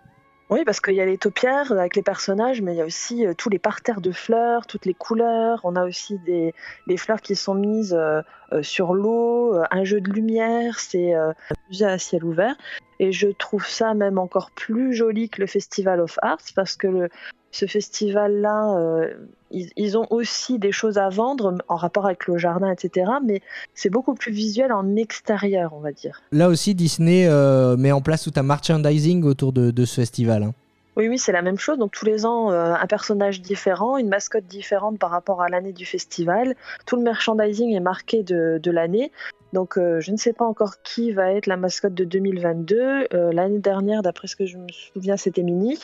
Oui, 0.51 0.65
parce 0.65 0.81
qu'il 0.81 0.95
y 0.95 1.01
a 1.01 1.05
les 1.05 1.19
taupières 1.19 1.73
avec 1.73 1.95
les 1.95 2.03
personnages, 2.03 2.63
mais 2.63 2.73
il 2.73 2.79
y 2.79 2.81
a 2.81 2.87
aussi 2.87 3.27
euh, 3.27 3.35
tous 3.37 3.51
les 3.51 3.59
parterres 3.59 4.01
de 4.01 4.13
fleurs, 4.13 4.67
toutes 4.67 4.87
les 4.87 4.95
couleurs. 4.95 5.61
On 5.65 5.77
a 5.77 5.85
aussi 5.85 6.19
des, 6.21 6.55
fleurs 6.97 7.21
qui 7.21 7.37
sont 7.37 7.55
mises 7.55 7.93
euh, 7.93 7.99
euh, 8.19 8.23
sur 8.63 8.95
l'eau, 8.95 9.55
un 9.71 9.85
jeu 9.85 10.01
de 10.01 10.11
lumière. 10.11 10.79
C'est 10.81 11.15
un 11.15 11.35
musée 11.69 11.87
à 11.87 11.99
ciel 11.99 12.25
ouvert. 12.25 12.57
Et 13.01 13.13
je 13.13 13.29
trouve 13.29 13.67
ça 13.67 13.95
même 13.95 14.19
encore 14.19 14.51
plus 14.51 14.93
joli 14.93 15.29
que 15.29 15.41
le 15.41 15.47
Festival 15.47 16.01
of 16.01 16.19
Arts 16.23 16.39
parce 16.55 16.77
que 16.77 16.89
le, 16.89 17.09
ce 17.51 17.67
festival-là, 17.67 18.77
euh, 18.77 19.09
ils, 19.51 19.97
ont 19.97 20.07
aussi 20.11 20.59
des 20.59 20.73
choses 20.73 20.99
à 20.99 21.09
vendre 21.09 21.57
en 21.69 21.77
rapport 21.77 22.07
avec 22.07 22.27
le 22.27 22.37
jardin, 22.37 22.71
etc. 22.71 23.11
Mais 23.25 23.41
c'est 23.75 23.91
beaucoup 23.91 24.15
plus 24.15 24.33
visuel 24.33 24.73
en 24.73 24.97
extérieur, 24.97 25.73
on 25.75 25.81
va 25.81 25.93
dire. 25.93 26.21
Là 26.33 26.49
aussi, 26.49 26.75
Disney 26.75 27.27
euh, 27.27 27.77
met 27.77 27.93
en 27.93 28.01
place 28.01 28.25
tout 28.25 28.33
un 28.37 28.43
merchandising 28.43 29.25
autour 29.25 29.53
de, 29.53 29.85
ce 29.85 29.95
festival. 29.95 30.43
Hein. 30.43 30.55
Oui, 30.99 31.09
oui, 31.09 31.19
c'est 31.19 31.33
la 31.33 31.43
même 31.43 31.59
chose. 31.59 31.79
Donc 31.79 31.93
tous 31.93 32.05
les 32.05 32.27
ans, 32.27 32.51
euh, 32.51 32.75
un 32.75 32.87
personnage 32.87 33.41
différent, 33.41 33.97
une 33.97 34.09
mascotte 34.09 34.47
différente 34.47 34.99
par 34.99 35.11
rapport 35.11 35.41
à 35.41 35.49
l'année 35.49 35.73
du 35.73 35.87
festival. 35.87 36.55
Tout 36.87 36.97
le 36.97 37.03
merchandising 37.03 37.75
est 37.75 37.81
marqué 37.81 38.23
de, 38.23 38.71
l'année. 38.71 39.13
Donc 39.55 39.77
je 39.77 40.11
ne 40.11 40.17
sais 40.17 40.35
pas 40.35 40.45
encore 40.45 40.83
qui 40.83 41.13
va 41.13 41.33
être 41.33 41.47
la 41.47 41.57
mascotte 41.57 41.95
de 41.95 42.05
2022. 42.05 43.09
l'année 43.33 43.61
dernière, 43.61 44.03
d'après 44.03 44.27
ce 44.27 44.37
que 44.37 44.45
je 44.45 44.59
me 44.59 44.69
souviens, 44.71 45.17
c'était 45.17 45.43
Minnie. 45.43 45.79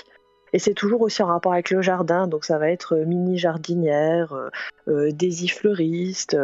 Et 0.55 0.61
c'est 0.61 0.73
toujours 0.73 1.01
aussi 1.01 1.21
en 1.21 1.27
rapport 1.27 1.53
avec 1.53 1.71
le 1.71 1.83
jardin, 1.83 2.29
donc 2.29 2.45
ça 2.45 2.59
va 2.59 2.71
être 2.71 2.95
euh, 2.95 3.05
mini 3.05 3.39
jardinière, 3.39 4.33
euh, 4.35 4.51
euh, 4.87 5.11
Daisy 5.11 5.49
fleuriste, 5.49 6.37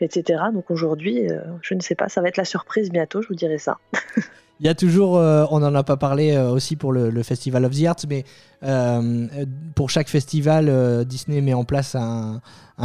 etc. 0.00 0.44
Donc 0.54 0.70
aujourd'hui, 0.70 1.28
je 1.60 1.74
ne 1.74 1.80
sais 1.80 1.94
pas, 1.94 2.08
ça 2.08 2.22
va 2.22 2.28
être 2.28 2.38
la 2.38 2.46
surprise 2.46 2.90
bientôt, 2.90 3.20
je 3.20 3.28
vous 3.28 3.34
dirai 3.34 3.58
ça. 3.58 3.78
Il 4.60 4.66
y 4.66 4.68
a 4.68 4.74
toujours, 4.74 5.12
on 5.12 5.60
n'en 5.60 5.74
a 5.74 5.82
pas 5.82 5.96
parlé 5.96 6.36
aussi 6.36 6.76
pour 6.76 6.92
le, 6.92 7.22
Festival 7.22 7.64
of 7.64 7.72
the 7.72 7.84
Arts, 7.86 8.04
mais 8.08 8.24
pour 9.74 9.88
chaque 9.88 10.08
festival, 10.08 11.04
Disney 11.06 11.40
met 11.40 11.54
en 11.54 11.64
place 11.64 11.94
un, 11.94 12.40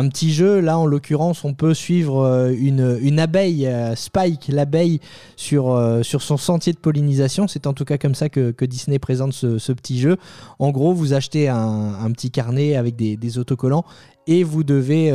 petit 0.10 0.34
jeu. 0.34 0.60
Là, 0.60 0.78
en 0.78 0.86
l'occurrence, 0.86 1.44
on 1.44 1.54
peut 1.54 1.74
suivre 1.74 2.24
euh, 2.24 2.54
une, 2.58 3.20
abeille, 3.20 3.68
euh, 3.68 3.96
Spike, 3.96 4.48
l'abeille, 4.50 5.00
sur, 5.36 5.72
euh, 5.72 6.04
sur 6.04 6.22
son 6.22 6.38
sentier 6.38 6.74
de 6.74 6.78
pollinisation. 6.78 7.48
C'est 7.48 7.68
en 7.68 7.74
tout 7.74 7.86
cas 7.86 7.98
comme 7.98 8.16
ça 8.16 8.30
que, 8.30 8.54
Disney 8.66 9.00
présente 9.00 9.34
ce, 9.34 9.72
petit 9.72 10.00
jeu. 10.00 10.18
En 10.60 10.72
gros, 10.72 10.94
vous 10.94 11.14
achetez 11.14 11.50
un, 11.50 12.12
petit 12.12 12.32
carnet 12.32 12.76
avec 12.76 12.96
des, 12.96 13.38
autocollants 13.38 13.86
et 14.28 14.44
vous 14.44 14.64
devez, 14.64 15.12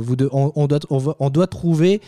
vous 0.00 0.16
on, 0.32 0.66
doit, 1.30 1.46
trouver 1.46 2.00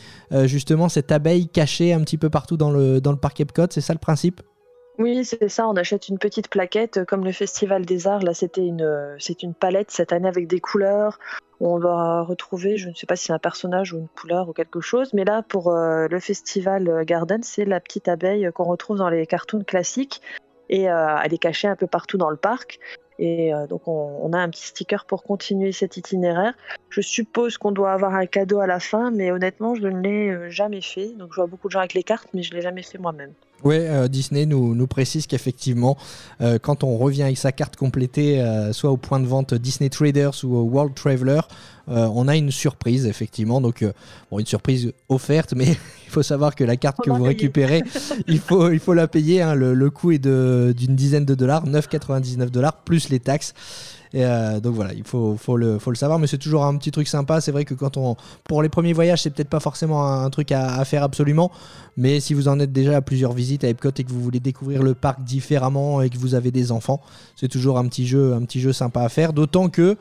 justement 0.45 0.89
cette 0.89 1.13
abeille 1.13 1.49
cachée 1.49 1.93
un 1.93 2.01
petit 2.01 2.19
peu 2.19 2.31
partout 2.31 2.57
dans 2.57 2.71
le, 2.71 3.01
dans 3.01 3.13
le 3.13 3.19
parc 3.19 3.41
Epcot. 3.41 3.67
C'est 3.71 3.81
ça 3.81 3.93
le 3.93 3.99
principe? 3.99 4.41
Oui, 4.99 5.25
c'est 5.25 5.49
ça. 5.49 5.69
On 5.69 5.77
achète 5.77 6.09
une 6.09 6.19
petite 6.19 6.49
plaquette, 6.49 7.05
comme 7.05 7.25
le 7.25 7.33
Festival 7.33 7.85
des 7.85 8.07
Arts. 8.07 8.23
Là, 8.23 8.33
c'était 8.33 8.65
une, 8.65 9.17
c'est 9.19 9.43
une 9.43 9.53
palette 9.53 9.91
cette 9.91 10.13
année 10.13 10.29
avec 10.29 10.47
des 10.47 10.61
couleurs. 10.61 11.19
On 11.61 11.79
va 11.79 12.23
retrouver, 12.23 12.77
je 12.77 12.89
ne 12.89 12.95
sais 12.95 13.07
pas 13.07 13.17
si 13.17 13.27
c'est 13.27 13.33
un 13.33 13.39
personnage 13.39 13.93
ou 13.93 13.99
une 13.99 14.09
couleur 14.09 14.49
ou 14.49 14.53
quelque 14.53 14.81
chose, 14.81 15.13
mais 15.15 15.25
là, 15.25 15.43
pour 15.43 15.71
euh, 15.71 16.07
le 16.11 16.21
Festival 16.21 17.05
Garden, 17.05 17.43
c'est 17.43 17.65
la 17.65 17.81
petite 17.81 18.09
abeille 18.09 18.51
qu'on 18.55 18.65
retrouve 18.65 18.99
dans 18.99 19.09
les 19.09 19.27
cartoons 19.27 19.65
classiques. 19.65 20.21
Et 20.69 20.91
euh, 20.91 21.17
elle 21.23 21.33
est 21.33 21.39
cachée 21.39 21.69
un 21.69 21.77
peu 21.77 21.87
partout 21.87 22.19
dans 22.19 22.31
le 22.31 22.37
parc. 22.37 22.79
Et 23.19 23.55
euh, 23.55 23.67
donc 23.67 23.89
on, 23.89 24.33
a 24.33 24.39
un 24.39 24.51
petit 24.51 24.67
sticker 24.67 25.05
pour 25.05 25.23
continuer 25.23 25.73
cet 25.73 25.97
itinéraire. 25.97 26.55
Je 26.91 27.01
suppose 27.01 27.59
qu'on 27.59 27.73
doit 27.73 27.93
avoir 27.93 28.15
un 28.15 28.27
cadeau 28.27 28.61
à 28.61 28.67
la 28.67 28.81
fin, 28.81 29.11
mais 29.11 29.31
honnêtement, 29.31 29.75
je 29.75 29.87
ne 29.87 30.01
l'ai 30.01 30.51
jamais 30.51 30.83
fait. 30.83 31.09
Donc 31.15 31.31
je 31.31 31.37
vois 31.37 31.47
beaucoup 31.47 31.69
de 31.69 31.73
gens 31.73 31.81
avec 31.81 31.95
les 31.95 32.03
cartes, 32.03 32.29
mais 32.35 32.43
je 32.43 32.51
ne 32.51 32.57
l'ai 32.57 32.63
jamais 32.63 32.83
fait 32.83 32.99
moi-même. 32.99 33.33
Oui, 33.65 33.77
euh, 33.79 34.07
Disney 34.07 34.47
nous, 34.47 34.75
nous 34.75 34.87
précise 34.87 35.27
qu'effectivement, 35.27 35.97
euh, 36.41 36.59
quand 36.61 36.85
on 36.85 36.97
revient 36.99 37.23
avec 37.23 37.39
sa 37.39 37.53
carte 37.53 37.77
complétée, 37.77 38.41
euh, 38.41 38.73
soit 38.73 38.91
au 38.91 38.97
point 38.97 39.19
de 39.19 39.27
vente 39.27 39.55
Disney 39.55 39.89
Traders 39.89 40.45
ou 40.45 40.57
au 40.57 40.63
World 40.63 40.95
Traveler, 40.95 41.41
on 41.89 42.27
a 42.27 42.35
une 42.35 42.51
surprise, 42.51 43.07
effectivement. 43.07 43.61
Donc, 43.61 43.85
bon, 44.29 44.41
une 44.41 44.47
surprise 44.47 44.93
offerte, 45.09 45.55
mais 45.55 45.67
il 46.07 46.11
faut 46.11 46.25
savoir 46.25 46.57
que 46.57 46.65
la 46.65 46.77
carte 46.77 46.99
que 47.05 47.11
vous 47.11 47.23
récupérez, 47.23 47.85
il, 48.27 48.41
faut, 48.41 48.73
il 48.73 48.81
faut 48.81 48.93
la 48.93 49.07
payer. 49.07 49.41
Hein. 49.41 49.55
le, 49.55 49.73
le, 49.73 49.91
coût 49.91 50.11
est 50.11 50.19
d'une 50.19 50.97
dizaine 50.97 51.25
de 51.25 51.37
dollars, 51.37 51.65
9,99 51.65 52.51
dollars, 52.51 52.83
plus 52.83 53.09
les 53.09 53.21
taxes. 53.21 53.55
Et, 54.13 54.25
euh, 54.25 54.61
donc 54.61 54.75
voilà, 54.75 54.93
il 54.95 55.05
faut, 55.05 55.37
le 55.57 55.79
savoir, 55.95 56.19
mais 56.19 56.27
c'est 56.27 56.39
toujours 56.39 56.65
un 56.65 56.77
petit 56.77 56.91
truc 56.91 57.09
sympa. 57.09 57.41
C'est 57.41 57.53
vrai 57.53 57.65
que 57.65 57.75
quand 57.75 57.97
on, 57.97 58.17
pour 58.45 58.63
les 58.63 58.69
premiers 58.69 58.93
voyages, 58.93 59.23
c'est 59.23 59.31
peut-être 59.31 59.49
pas 59.49 59.61
forcément 59.61 60.07
un, 60.07 60.31
truc 60.31 60.53
à, 60.53 60.85
faire 60.85 61.03
absolument, 61.03 61.51
mais 61.97 62.21
si 62.21 62.35
vous 62.35 62.49
en 62.49 62.61
êtes 62.61 62.73
déjà 62.73 62.97
à 62.97 63.01
plusieurs 63.01 63.33
visites 63.33 63.65
à 63.65 63.69
Epcot 63.69 63.91
et 63.97 64.05
que 64.05 64.13
vous 64.13 64.21
voulez 64.21 64.41
découvrir 64.41 64.83
le 64.83 64.95
parc 64.95 65.23
différemment 65.23 66.03
et 66.03 66.11
que 66.11 66.19
vous 66.19 66.35
avez 66.35 66.51
des 66.51 66.73
enfants, 66.73 67.01
c'est 67.37 67.49
toujours 67.49 67.79
un 67.79 67.87
petit 67.87 68.07
jeu, 68.07 68.35
un 68.35 68.43
petit 68.43 68.61
jeu 68.61 68.73
sympa 68.73 69.03
à 69.03 69.09
faire. 69.09 69.33
D'autant 69.33 69.69
que 69.69 69.97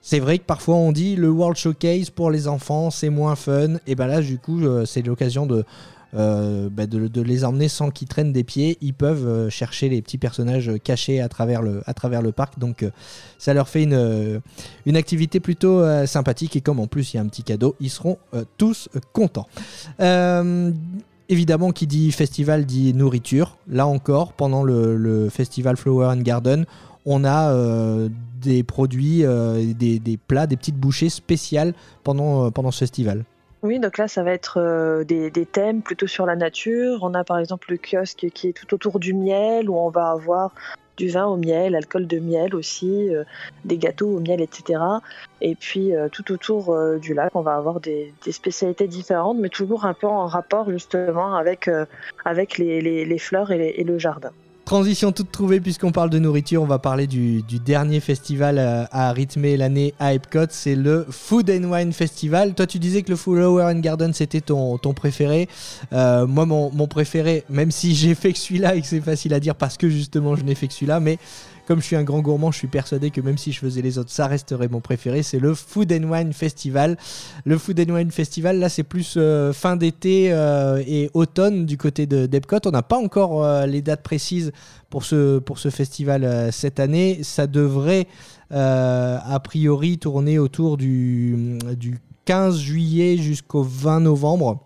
c'est 0.00 0.20
vrai 0.20 0.38
que 0.38 0.44
parfois 0.44 0.76
on 0.76 0.92
dit 0.92 1.16
le 1.16 1.28
World 1.28 1.56
Showcase 1.56 2.10
pour 2.10 2.30
les 2.30 2.46
enfants 2.48 2.90
c'est 2.90 3.10
moins 3.10 3.34
fun, 3.36 3.76
et 3.86 3.94
ben 3.94 4.06
là 4.06 4.20
du 4.20 4.38
coup 4.38 4.60
euh, 4.64 4.84
c'est 4.84 5.02
l'occasion 5.02 5.46
de 5.46 5.64
euh, 6.14 6.70
bah, 6.70 6.86
de, 6.86 7.20
les 7.20 7.44
emmener 7.44 7.68
sans 7.68 7.90
qu'ils 7.90 8.08
traînent 8.08 8.32
des 8.32 8.44
pieds. 8.44 8.78
Ils 8.80 8.94
peuvent 8.94 9.26
euh, 9.26 9.50
chercher 9.50 9.90
les 9.90 10.00
petits 10.00 10.16
personnages 10.16 10.72
cachés 10.82 11.20
à 11.20 11.28
travers 11.28 11.60
le, 11.62 12.32
parc. 12.32 12.58
Donc 12.58 12.82
euh, 12.82 12.90
ça 13.38 13.52
leur 13.52 13.68
fait 13.68 13.82
une, 13.82 14.96
activité 14.96 15.40
plutôt 15.40 15.84
sympathique. 16.06 16.56
Et 16.56 16.60
comme 16.60 16.80
en 16.80 16.86
plus 16.86 17.12
il 17.12 17.16
y 17.16 17.20
a 17.20 17.22
un 17.22 17.28
petit 17.28 17.42
cadeau, 17.42 17.76
ils 17.80 17.90
seront 17.90 18.18
tous 18.56 18.88
contents. 19.12 19.46
Évidemment, 21.30 21.72
qui 21.72 21.86
dit 21.86 22.10
festival 22.10 22.64
dit 22.64 22.94
nourriture. 22.94 23.58
Là 23.68 23.86
encore, 23.86 24.32
pendant 24.32 24.62
le, 24.62 25.28
festival 25.28 25.76
Flower 25.76 26.06
and 26.06 26.22
Garden, 26.22 26.64
on 27.04 27.24
a 27.24 27.54
des 28.40 28.62
produits, 28.62 29.24
des, 29.74 30.18
plats, 30.26 30.46
des 30.46 30.56
petites 30.56 30.78
bouchées 30.78 31.10
spéciales 31.10 31.74
pendant 32.02 32.70
ce 32.70 32.78
festival. 32.78 33.24
Oui, 33.62 33.80
donc 33.80 33.98
là, 33.98 34.06
ça 34.06 34.22
va 34.22 34.32
être 34.32 34.58
euh, 34.60 35.02
des, 35.02 35.30
thèmes 35.46 35.82
plutôt 35.82 36.06
sur 36.06 36.26
la 36.26 36.36
nature. 36.36 37.00
On 37.02 37.12
a 37.14 37.24
par 37.24 37.38
exemple 37.38 37.72
le 37.72 37.76
kiosque 37.76 38.26
qui 38.32 38.48
est 38.48 38.52
tout 38.52 38.72
autour 38.72 39.00
du 39.00 39.14
miel, 39.14 39.68
où 39.68 39.76
on 39.76 39.90
va 39.90 40.10
avoir 40.10 40.54
du 40.96 41.08
vin 41.08 41.26
au 41.26 41.36
miel, 41.36 41.74
alcool 41.74 42.06
de 42.06 42.18
miel 42.20 42.54
aussi, 42.54 43.12
euh, 43.12 43.24
des 43.64 43.76
gâteaux 43.76 44.16
au 44.16 44.20
miel, 44.20 44.40
etc. 44.40 44.80
Et 45.40 45.56
puis 45.56 45.94
euh, 45.94 46.08
tout 46.08 46.30
autour 46.30 46.76
du 47.00 47.14
lac, 47.14 47.34
on 47.34 47.40
va 47.40 47.56
avoir 47.56 47.80
des, 47.80 48.14
spécialités 48.30 48.86
différentes, 48.86 49.38
mais 49.38 49.48
toujours 49.48 49.86
un 49.86 49.94
peu 49.94 50.06
en 50.06 50.26
rapport 50.26 50.70
justement 50.70 51.34
avec, 51.34 51.68
avec 52.24 52.58
les, 52.58 53.18
fleurs 53.18 53.50
et 53.50 53.82
le 53.82 53.98
jardin. 53.98 54.30
Transition 54.68 55.12
toute 55.12 55.32
trouvée 55.32 55.60
puisqu'on 55.60 55.92
parle 55.92 56.10
de 56.10 56.18
nourriture, 56.18 56.60
on 56.60 56.66
va 56.66 56.78
parler 56.78 57.06
du, 57.06 57.40
dernier 57.40 58.00
festival 58.00 58.58
euh, 58.58 58.84
à 58.90 59.12
rythmer 59.12 59.56
l'année 59.56 59.94
à 59.98 60.12
Epcot, 60.12 60.44
c'est 60.50 60.74
le 60.74 61.06
Food 61.08 61.48
and 61.48 61.72
Wine 61.72 61.94
Festival. 61.94 62.52
Toi 62.52 62.66
tu 62.66 62.78
disais 62.78 63.00
que 63.00 63.08
le 63.08 63.16
Flower 63.16 63.62
and 63.62 63.78
Garden 63.78 64.12
c'était 64.12 64.42
ton, 64.42 64.76
ton 64.76 64.92
préféré. 64.92 65.48
Euh, 65.94 66.26
moi 66.26 66.44
mon, 66.44 66.70
mon, 66.70 66.86
préféré, 66.86 67.44
même 67.48 67.70
si 67.70 67.94
j'ai 67.94 68.14
fait 68.14 68.34
que 68.34 68.38
celui-là 68.38 68.74
et 68.74 68.82
que 68.82 68.86
c'est 68.86 69.00
facile 69.00 69.32
à 69.32 69.40
dire 69.40 69.54
parce 69.54 69.78
que 69.78 69.88
justement 69.88 70.36
je 70.36 70.44
n'ai 70.44 70.54
fait 70.54 70.68
que 70.68 70.74
celui-là, 70.74 71.00
mais 71.00 71.16
comme 71.68 71.82
je 71.82 71.84
suis 71.84 71.96
un 71.96 72.02
grand 72.02 72.20
gourmand, 72.20 72.50
je 72.50 72.56
suis 72.56 72.66
persuadé 72.66 73.10
que 73.10 73.20
même 73.20 73.36
si 73.36 73.52
je 73.52 73.58
faisais 73.58 73.82
les 73.82 73.98
autres, 73.98 74.10
ça 74.10 74.26
resterait 74.26 74.68
mon 74.68 74.80
préféré. 74.80 75.22
C'est 75.22 75.38
le 75.38 75.52
Food 75.52 75.92
and 75.92 76.10
Wine 76.10 76.32
Festival. 76.32 76.96
Le 77.44 77.58
Food 77.58 77.78
and 77.78 77.92
Wine 77.92 78.10
Festival, 78.10 78.58
là, 78.58 78.70
c'est 78.70 78.84
plus 78.84 79.16
euh, 79.18 79.52
fin 79.52 79.76
d'été 79.76 80.32
euh, 80.32 80.82
et 80.86 81.10
automne 81.12 81.66
du 81.66 81.76
côté 81.76 82.06
de 82.06 82.24
d'Epcot. 82.24 82.60
On 82.64 82.70
n'a 82.70 82.80
pas 82.80 82.96
encore 82.96 83.44
euh, 83.44 83.66
les 83.66 83.82
dates 83.82 84.02
précises 84.02 84.50
pour 84.88 85.04
ce, 85.04 85.40
pour 85.40 85.58
ce 85.58 85.68
festival 85.68 86.50
cette 86.52 86.80
année. 86.80 87.22
Ça 87.22 87.46
devrait, 87.46 88.06
a 88.50 89.40
priori, 89.44 89.98
tourner 89.98 90.38
autour 90.38 90.78
du, 90.78 91.58
du 91.76 91.98
15 92.24 92.58
juillet 92.58 93.18
jusqu'au 93.18 93.62
20 93.62 94.00
novembre. 94.00 94.64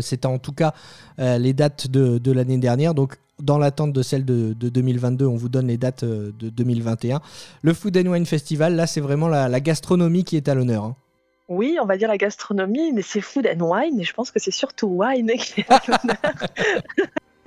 C'était 0.00 0.26
en 0.26 0.38
tout 0.38 0.52
cas 0.52 0.74
les 1.18 1.52
dates 1.52 1.86
de, 1.86 2.18
de 2.18 2.32
l'année 2.32 2.58
dernière. 2.58 2.92
Donc 2.92 3.18
dans 3.42 3.58
l'attente 3.58 3.92
de 3.92 4.02
celle 4.02 4.24
de, 4.24 4.54
2022, 4.54 5.26
on 5.26 5.36
vous 5.36 5.48
donne 5.48 5.66
les 5.66 5.76
dates 5.76 6.04
euh, 6.04 6.30
de 6.38 6.48
2021. 6.48 7.20
Le 7.62 7.74
Food 7.74 7.96
and 7.98 8.10
Wine 8.10 8.24
Festival, 8.24 8.76
là, 8.76 8.86
c'est 8.86 9.00
vraiment 9.00 9.28
la, 9.28 9.60
gastronomie 9.60 10.24
qui 10.24 10.36
est 10.36 10.48
à 10.48 10.54
l'honneur. 10.54 10.84
Hein. 10.84 10.96
Oui, 11.48 11.76
on 11.82 11.84
va 11.84 11.96
dire 11.96 12.08
la 12.08 12.16
gastronomie, 12.16 12.92
mais 12.92 13.02
c'est 13.02 13.20
Food 13.20 13.46
and 13.46 13.60
Wine, 13.60 14.00
et 14.00 14.04
je 14.04 14.14
pense 14.14 14.30
que 14.30 14.38
c'est 14.38 14.52
surtout 14.52 14.86
Wine 14.86 15.32
qui 15.38 15.60
est 15.60 15.70
à 15.70 15.82
l'honneur. 15.86 16.48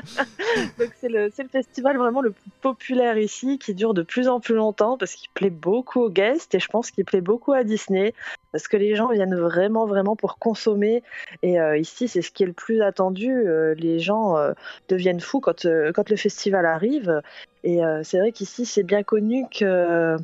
Donc 0.78 0.92
c'est 1.02 1.10
le, 1.10 1.32
le, 1.36 1.48
festival 1.48 1.98
vraiment 1.98 2.22
le 2.22 2.30
plus 2.30 2.52
populaire 2.62 3.18
ici, 3.18 3.58
qui 3.58 3.74
dure 3.74 3.96
de 3.96 4.04
plus 4.04 4.28
en 4.28 4.40
plus 4.40 4.54
longtemps 4.54 4.98
parce 4.98 5.16
qu'il 5.16 5.32
plaît 5.32 5.50
beaucoup 5.50 6.02
aux 6.02 6.12
guests 6.12 6.54
et 6.54 6.60
je 6.60 6.68
pense 6.68 6.92
qu'il 6.92 7.06
plaît 7.06 7.22
beaucoup 7.22 7.54
à 7.54 7.64
Disney 7.64 8.14
parce 8.56 8.70
que 8.70 8.78
les 8.78 8.96
gens 8.96 9.10
viennent 9.10 9.36
vraiment 9.36 9.86
vraiment 9.86 10.16
pour 10.16 10.38
consommer 10.38 11.04
et 11.44 11.60
euh, 11.60 11.78
ici 11.78 12.08
c'est 12.08 12.22
ce 12.22 12.32
qui 12.32 12.44
est 12.44 12.46
le 12.46 12.54
plus 12.54 12.82
attendu. 12.82 13.30
Euh, 13.30 13.76
les 13.78 14.00
gens 14.00 14.38
euh, 14.38 14.54
deviennent 14.88 15.20
fous 15.20 15.42
quand, 15.42 15.66
le 15.66 16.16
festival 16.16 16.66
arrive 16.66 17.22
et 17.66 17.82
c'est 18.04 18.20
vrai 18.20 18.32
qu'ici 18.32 18.66
c'est 18.66 18.84
bien 18.84 19.04
connu 19.04 19.46
que 19.50 20.16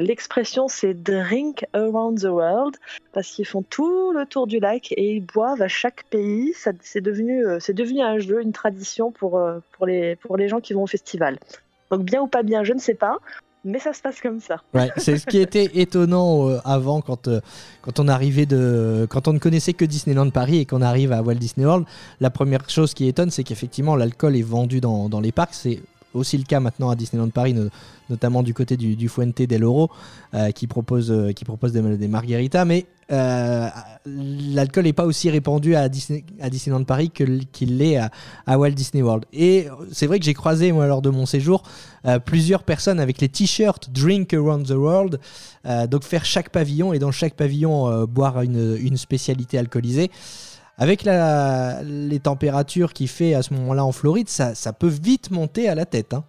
l'expression 0.00 0.68
c'est 0.68 0.92
drink 0.92 1.64
around 1.72 2.20
the 2.20 2.24
world 2.24 2.76
parce 3.14 3.28
qu'ils 3.28 3.46
font 3.46 3.62
tout 3.62 4.12
le 4.12 4.26
tour 4.26 4.46
du 4.46 4.58
lac 4.58 4.92
et 4.92 5.14
ils 5.14 5.24
boivent 5.24 5.62
à 5.62 5.68
chaque 5.68 6.04
pays. 6.10 6.52
C'est 6.54 7.00
devenu 7.00 7.44
devenu 7.44 8.02
un 8.02 8.18
jeu, 8.18 8.42
une 8.42 8.52
tradition 8.52 9.10
pour 9.10 9.40
les 9.86 10.48
gens 10.48 10.60
qui 10.60 10.74
vont 10.74 10.82
au 10.82 10.86
festival. 10.86 11.38
Donc 11.90 12.02
bien 12.02 12.20
ou 12.20 12.26
pas 12.26 12.42
bien, 12.42 12.62
je 12.62 12.74
ne 12.74 12.78
sais 12.78 12.94
pas 12.94 13.18
mais 13.64 13.78
ça 13.78 13.92
se 13.92 14.00
passe 14.00 14.20
comme 14.20 14.40
ça. 14.40 14.60
Ouais, 14.74 14.90
c'est 14.96 15.18
ce 15.18 15.26
qui 15.26 15.38
était 15.38 15.70
étonnant 15.74 16.48
euh, 16.48 16.58
avant 16.64 17.00
quand, 17.00 17.28
euh, 17.28 17.40
quand 17.82 18.00
on 18.00 18.08
arrivait 18.08 18.46
de 18.46 19.06
quand 19.10 19.28
on 19.28 19.32
ne 19.32 19.38
connaissait 19.38 19.72
que 19.74 19.84
Disneyland 19.84 20.30
Paris 20.30 20.58
et 20.58 20.66
qu'on 20.66 20.82
arrive 20.82 21.12
à 21.12 21.22
Walt 21.22 21.34
Disney 21.34 21.66
World. 21.66 21.86
La 22.20 22.30
première 22.30 22.68
chose 22.68 22.94
qui 22.94 23.06
étonne, 23.06 23.30
c'est 23.30 23.44
qu'effectivement 23.44 23.96
l'alcool 23.96 24.36
est 24.36 24.42
vendu 24.42 24.80
dans, 24.80 25.08
dans 25.08 25.20
les 25.20 25.32
parcs. 25.32 25.54
C'est 25.54 25.80
aussi 26.14 26.36
le 26.38 26.44
cas 26.44 26.60
maintenant 26.60 26.90
à 26.90 26.96
Disneyland 26.96 27.30
Paris, 27.30 27.54
notamment 28.08 28.42
du 28.42 28.54
côté 28.54 28.76
du, 28.76 29.08
Fuente 29.08 29.42
del 29.42 29.64
Oro, 29.64 29.90
euh, 30.34 30.50
qui 30.50 30.66
propose, 30.66 31.10
euh, 31.10 31.32
qui 31.32 31.44
propose 31.44 31.72
des, 31.72 31.80
des 31.96 32.08
margaritas. 32.08 32.64
Mais 32.64 32.86
euh, 33.12 33.68
l'alcool 34.06 34.84
n'est 34.84 34.92
pas 34.92 35.04
aussi 35.04 35.30
répandu 35.30 35.74
à, 35.74 35.88
Disney, 35.88 36.24
à 36.40 36.50
Disneyland 36.50 36.84
Paris 36.84 37.10
qu'il 37.10 37.78
l'est 37.78 37.96
à, 37.96 38.58
Walt 38.58 38.70
Disney 38.70 39.02
World. 39.02 39.24
Et 39.32 39.68
c'est 39.92 40.06
vrai 40.06 40.18
que 40.18 40.24
j'ai 40.24 40.34
croisé, 40.34 40.72
moi, 40.72 40.86
lors 40.86 41.02
de 41.02 41.10
mon 41.10 41.26
séjour, 41.26 41.62
plusieurs 42.24 42.62
personnes 42.62 43.00
avec 43.00 43.20
les 43.20 43.28
t-shirts 43.28 43.90
Drink 43.90 44.32
Around 44.34 44.66
the 44.66 44.70
World. 44.70 45.20
donc 45.88 46.02
faire 46.02 46.24
chaque 46.24 46.50
pavillon 46.50 46.92
et 46.92 46.98
dans 46.98 47.12
chaque 47.12 47.34
pavillon 47.34 48.04
boire 48.06 48.42
une, 48.42 48.78
une 48.80 48.96
spécialité 48.96 49.58
alcoolisée. 49.58 50.10
Avec 50.80 51.02
les 51.04 52.20
températures 52.20 52.94
qu'il 52.94 53.08
fait 53.08 53.34
à 53.34 53.42
ce 53.42 53.52
moment-là 53.52 53.84
en 53.84 53.92
Floride, 53.92 54.30
ça, 54.30 54.72
peut 54.72 54.88
vite 54.88 55.30
monter 55.30 55.68
à 55.68 55.74
la 55.74 55.84
tête. 55.84 56.14
Hein. 56.14 56.24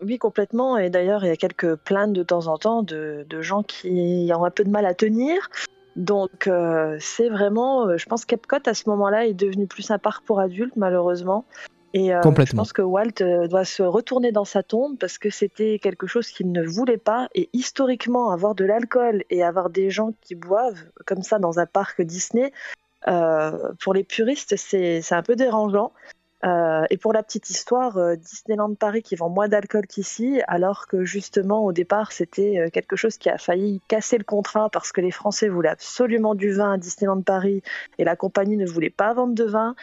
Oui, 0.00 0.18
complètement. 0.18 0.78
Et 0.78 0.88
d'ailleurs, 0.88 1.24
il 1.24 1.28
y 1.28 1.32
a 1.32 1.36
quelques 1.36 1.74
plaintes 1.74 2.12
de 2.12 2.22
temps 2.22 2.46
en 2.46 2.58
temps 2.58 2.84
de, 2.84 3.26
gens 3.40 3.64
qui 3.64 4.30
ont 4.32 4.44
un 4.44 4.50
peu 4.50 4.62
de 4.62 4.70
mal 4.70 4.86
à 4.86 4.94
tenir. 4.94 5.50
Donc, 5.96 6.46
euh, 6.46 6.96
c'est 7.00 7.28
vraiment. 7.28 7.88
Euh, 7.88 7.96
je 7.98 8.06
pense 8.06 8.24
qu'Epcot, 8.24 8.56
à 8.64 8.72
ce 8.72 8.88
moment-là, 8.88 9.26
est 9.26 9.34
devenu 9.34 9.66
plus 9.66 9.90
un 9.90 9.98
parc 9.98 10.24
pour 10.24 10.38
adultes, 10.38 10.76
malheureusement. 10.76 11.44
Et 11.92 12.14
euh, 12.14 12.22
je 12.22 12.54
pense 12.54 12.72
que 12.72 12.80
Walt 12.80 13.48
doit 13.50 13.66
se 13.66 13.82
retourner 13.82 14.32
dans 14.32 14.46
sa 14.46 14.62
tombe 14.62 14.96
parce 14.96 15.18
que 15.18 15.28
c'était 15.28 15.78
quelque 15.78 16.06
chose 16.06 16.28
qu'il 16.28 16.50
ne 16.50 16.62
voulait 16.62 16.96
pas. 16.96 17.28
Et 17.34 17.50
historiquement, 17.52 18.30
avoir 18.30 18.54
de 18.54 18.64
l'alcool 18.64 19.24
et 19.28 19.42
avoir 19.42 19.68
des 19.68 19.90
gens 19.90 20.12
qui 20.22 20.34
boivent 20.34 20.84
comme 21.04 21.22
ça 21.22 21.38
dans 21.38 21.58
un 21.58 21.66
parc 21.66 22.00
Disney, 22.00 22.52
pour 23.04 23.94
les 23.94 24.04
puristes, 24.04 24.56
c'est 24.56 25.12
un 25.12 25.22
peu 25.22 25.36
dérangeant. 25.36 25.92
Euh, 26.44 26.84
et 26.90 26.96
pour 26.96 27.12
la 27.12 27.22
petite 27.22 27.50
histoire, 27.50 27.96
euh, 27.98 28.16
Disneyland 28.16 28.74
Paris 28.74 29.02
qui 29.02 29.14
vend 29.14 29.28
moins 29.28 29.46
d'alcool 29.46 29.86
qu'ici, 29.86 30.40
alors 30.48 30.88
que 30.88 31.04
justement 31.04 31.64
au 31.64 31.72
départ 31.72 32.10
c'était 32.10 32.68
quelque 32.72 32.96
chose 32.96 33.16
qui 33.16 33.30
a 33.30 33.38
failli 33.38 33.80
casser 33.86 34.18
le 34.18 34.24
contrat 34.24 34.68
parce 34.68 34.90
que 34.90 35.00
les 35.00 35.12
Français 35.12 35.48
voulaient 35.48 35.68
absolument 35.68 36.34
du 36.34 36.52
vin 36.52 36.72
à 36.72 36.78
Disneyland 36.78 37.22
Paris 37.22 37.62
et 37.98 38.04
la 38.04 38.16
compagnie 38.16 38.56
ne 38.56 38.66
voulait 38.66 38.90
pas 38.90 39.14
vendre 39.14 39.34
de 39.34 39.44
vin. 39.44 39.76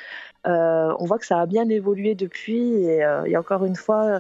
on 0.46 1.06
voit 1.06 1.18
que 1.18 1.26
ça 1.26 1.40
a 1.40 1.46
bien 1.46 1.70
évolué 1.70 2.16
depuis 2.16 2.84
et 2.84 3.38
encore 3.38 3.64
une 3.64 3.76
fois, 3.78 4.20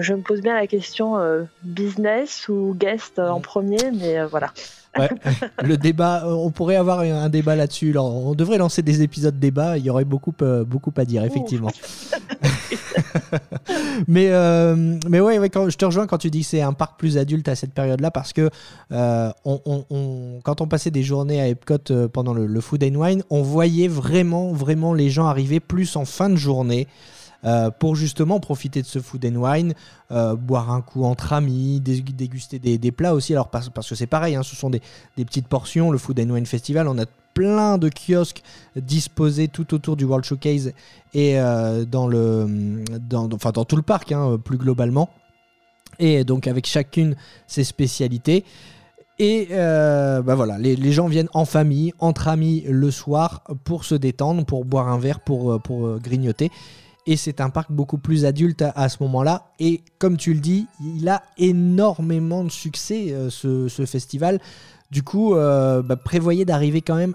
je 0.00 0.14
me 0.14 0.22
pose 0.22 0.40
bien 0.40 0.54
la 0.54 0.66
question 0.66 1.16
business 1.62 2.48
ou 2.48 2.74
guest 2.78 3.18
en 3.18 3.40
premier, 3.40 3.90
mais 3.92 4.24
voilà. 4.24 4.52
Ouais, 4.98 5.08
le 5.62 5.76
débat, 5.76 6.24
on 6.26 6.50
pourrait 6.50 6.76
avoir 6.76 7.00
un 7.00 7.28
débat 7.28 7.56
là-dessus. 7.56 7.96
On 7.98 8.34
devrait 8.34 8.58
lancer 8.58 8.82
des 8.82 9.02
épisodes 9.02 9.38
débat. 9.38 9.78
Il 9.78 9.84
y 9.84 9.90
aurait 9.90 10.04
beaucoup, 10.04 10.34
euh, 10.42 10.64
beaucoup 10.64 10.92
à 10.96 11.04
dire, 11.04 11.24
effectivement. 11.24 11.70
mais, 14.08 14.28
euh, 14.30 14.98
mais 15.08 15.20
ouais, 15.20 15.48
quand, 15.48 15.68
je 15.68 15.76
te 15.76 15.84
rejoins 15.84 16.06
quand 16.06 16.18
tu 16.18 16.30
dis 16.30 16.40
que 16.40 16.46
c'est 16.46 16.62
un 16.62 16.72
parc 16.72 16.98
plus 16.98 17.18
adulte 17.18 17.48
à 17.48 17.54
cette 17.54 17.72
période-là 17.72 18.10
parce 18.10 18.32
que 18.32 18.50
euh, 18.92 19.30
on, 19.44 20.40
quand 20.42 20.60
on 20.60 20.66
passait 20.66 20.90
des 20.90 21.02
journées 21.02 21.40
à 21.40 21.48
Epcot 21.48 22.08
pendant 22.12 22.34
le, 22.34 22.46
le, 22.46 22.60
Food 22.60 22.84
and 22.84 22.94
Wine, 22.94 23.22
on 23.30 23.42
voyait 23.42 23.88
vraiment, 23.88 24.52
vraiment 24.52 24.94
les 24.94 25.10
gens 25.10 25.26
arriver 25.26 25.60
plus 25.60 25.96
en 25.96 26.04
fin 26.04 26.30
de 26.30 26.36
journée. 26.36 26.86
Euh, 27.46 27.70
pour 27.70 27.94
justement 27.94 28.40
profiter 28.40 28.80
de 28.80 28.86
ce 28.86 29.00
food 29.00 29.24
and 29.26 29.36
wine, 29.36 29.74
euh, 30.10 30.34
boire 30.34 30.70
un 30.70 30.80
coup 30.80 31.04
entre 31.04 31.34
amis, 31.34 31.78
déguster 31.80 32.58
des, 32.58 32.92
plats 32.92 33.12
aussi. 33.12 33.34
Alors 33.34 33.48
parce, 33.48 33.68
que 33.68 33.94
c'est 33.94 34.06
pareil, 34.06 34.34
hein, 34.34 34.42
ce 34.42 34.56
sont 34.56 34.70
des, 34.70 34.80
petites 35.16 35.48
portions. 35.48 35.90
Le 35.90 35.98
Food 35.98 36.20
and 36.20 36.30
Wine 36.30 36.46
Festival, 36.46 36.88
on 36.88 36.98
a 36.98 37.04
plein 37.34 37.76
de 37.76 37.90
kiosques 37.90 38.42
disposés 38.76 39.48
tout 39.48 39.74
autour 39.74 39.96
du 39.96 40.04
World 40.04 40.24
Showcase 40.24 40.72
et 41.12 41.38
euh, 41.38 41.84
dans, 41.84 42.06
le, 42.06 42.82
enfin, 43.34 43.50
dans 43.50 43.64
tout 43.66 43.76
le 43.76 43.82
parc, 43.82 44.12
hein, 44.12 44.38
plus 44.42 44.56
globalement. 44.56 45.10
Et 45.98 46.24
donc 46.24 46.46
avec 46.46 46.66
chacune 46.66 47.14
ses 47.46 47.64
spécialités. 47.64 48.44
Et 49.18 49.48
bah 49.50 50.34
voilà, 50.34 50.58
les, 50.58 50.92
gens 50.92 51.06
viennent 51.06 51.28
en 51.34 51.44
famille, 51.44 51.92
entre 52.00 52.26
amis 52.26 52.64
le 52.66 52.90
soir 52.90 53.44
pour 53.62 53.84
se 53.84 53.94
détendre, 53.94 54.44
pour 54.44 54.64
boire 54.64 54.88
un 54.88 54.98
verre, 54.98 55.20
pour, 55.20 55.60
grignoter. 56.00 56.50
Et 57.06 57.16
c'est 57.16 57.40
un 57.40 57.50
parc 57.50 57.70
beaucoup 57.70 57.98
plus 57.98 58.24
adulte 58.24 58.62
à, 58.62 58.88
ce 58.88 59.02
moment-là. 59.02 59.50
Et 59.58 59.82
comme 59.98 60.16
tu 60.16 60.32
le 60.32 60.40
dis, 60.40 60.66
il 60.80 61.08
a 61.08 61.22
énormément 61.36 62.44
de 62.44 62.50
succès, 62.50 63.12
euh, 63.12 63.28
ce, 63.30 63.84
festival. 63.84 64.40
Du 64.90 65.02
coup, 65.02 65.34
euh, 65.34 65.82
bah, 65.82 65.96
prévoyez 65.96 66.44
d'arriver 66.44 66.80
quand 66.80 66.94
même 66.94 67.14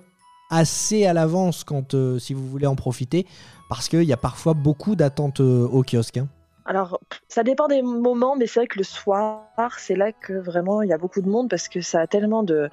assez 0.51 1.05
à 1.05 1.13
l'avance 1.13 1.63
quand 1.63 1.93
euh, 1.93 2.19
si 2.19 2.33
vous 2.33 2.47
voulez 2.47 2.67
en 2.67 2.75
profiter, 2.75 3.25
parce 3.67 3.89
qu'il 3.89 4.03
y 4.03 4.13
a 4.13 4.17
parfois 4.17 4.53
beaucoup 4.53 4.95
d'attentes 4.95 5.39
au 5.39 5.83
kiosque. 5.83 6.17
hein. 6.17 6.27
Alors, 6.69 6.99
ça 7.27 7.41
dépend 7.41 7.67
des 7.67 7.81
moments, 7.81 8.35
mais 8.35 8.45
c'est 8.45 8.59
vrai 8.59 8.67
que 8.67 8.77
le 8.77 8.83
soir, 8.83 9.47
c'est 9.79 9.95
là 9.95 10.11
que 10.11 10.33
vraiment 10.33 10.83
il 10.83 10.89
y 10.89 10.93
a 10.93 10.99
beaucoup 10.99 11.19
de 11.21 11.27
monde 11.27 11.49
parce 11.49 11.67
que 11.67 11.81
ça 11.81 12.01
a 12.01 12.05
tellement 12.05 12.43
de, 12.43 12.69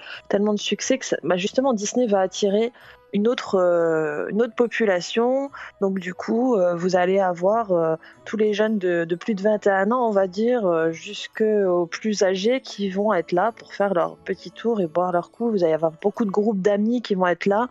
succès 0.56 0.98
que 0.98 1.06
bah, 1.22 1.38
justement 1.38 1.72
Disney 1.72 2.06
va 2.06 2.20
attirer 2.20 2.74
une 3.12 3.28
autre, 3.28 3.56
euh, 3.56 4.28
une 4.28 4.42
autre 4.42 4.54
population. 4.54 5.50
Donc, 5.80 5.98
du 5.98 6.14
coup, 6.14 6.56
euh, 6.56 6.74
vous 6.74 6.96
allez 6.96 7.18
avoir 7.18 7.72
euh, 7.72 7.96
tous 8.24 8.36
les 8.36 8.52
jeunes 8.52 8.78
de, 8.78 9.14
plus 9.14 9.34
de 9.34 9.42
21 9.42 9.90
ans, 9.90 10.08
on 10.08 10.10
va 10.10 10.26
dire, 10.26 10.92
jusqu'aux 10.92 11.86
plus 11.86 12.22
âgés 12.22 12.60
qui 12.60 12.90
vont 12.90 13.12
être 13.14 13.32
là 13.32 13.52
pour 13.52 13.72
faire 13.72 13.94
leur 13.94 14.16
petit 14.18 14.50
tour 14.50 14.80
et 14.80 14.86
boire 14.86 15.12
leur 15.12 15.30
coup. 15.30 15.50
Vous 15.50 15.64
allez 15.64 15.72
avoir 15.72 15.92
beaucoup 16.02 16.24
de 16.24 16.30
groupes 16.30 16.60
d'amis 16.60 17.02
qui 17.02 17.14
vont 17.14 17.26
être 17.26 17.46
là. 17.46 17.68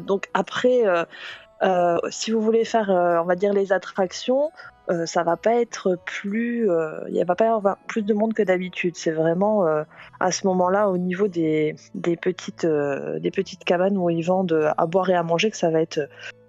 Donc, 0.00 0.28
après. 0.34 0.84
si 2.10 2.30
vous 2.30 2.40
voulez 2.40 2.64
faire, 2.64 2.88
on 2.88 3.24
va 3.24 3.34
dire, 3.34 3.52
les 3.52 3.72
attractions, 3.72 4.50
euh, 4.90 5.06
ça 5.06 5.22
va 5.22 5.36
pas 5.36 5.60
être 5.60 5.98
plus, 6.04 6.70
euh, 6.70 7.00
il 7.08 7.16
y 7.16 7.22
va 7.22 7.34
pas 7.34 7.44
y 7.44 7.48
avoir 7.48 7.78
plus 7.86 8.02
de 8.02 8.12
monde 8.12 8.34
que 8.34 8.42
d'habitude. 8.42 8.96
C'est 8.96 9.12
vraiment 9.12 9.66
euh, 9.66 9.84
à 10.18 10.32
ce 10.32 10.46
moment-là, 10.48 10.88
au 10.88 10.98
niveau 10.98 11.28
des, 11.28 11.76
des 11.94 12.16
petites, 12.16 12.64
euh, 12.64 13.18
des 13.20 13.30
petites 13.30 13.64
cabanes 13.64 13.96
où 13.96 14.10
ils 14.10 14.22
vendent 14.22 14.52
euh, 14.52 14.70
à 14.76 14.86
boire 14.86 15.08
et 15.10 15.14
à 15.14 15.22
manger, 15.22 15.50
que 15.50 15.56
ça 15.56 15.70
va 15.70 15.80
être 15.80 16.00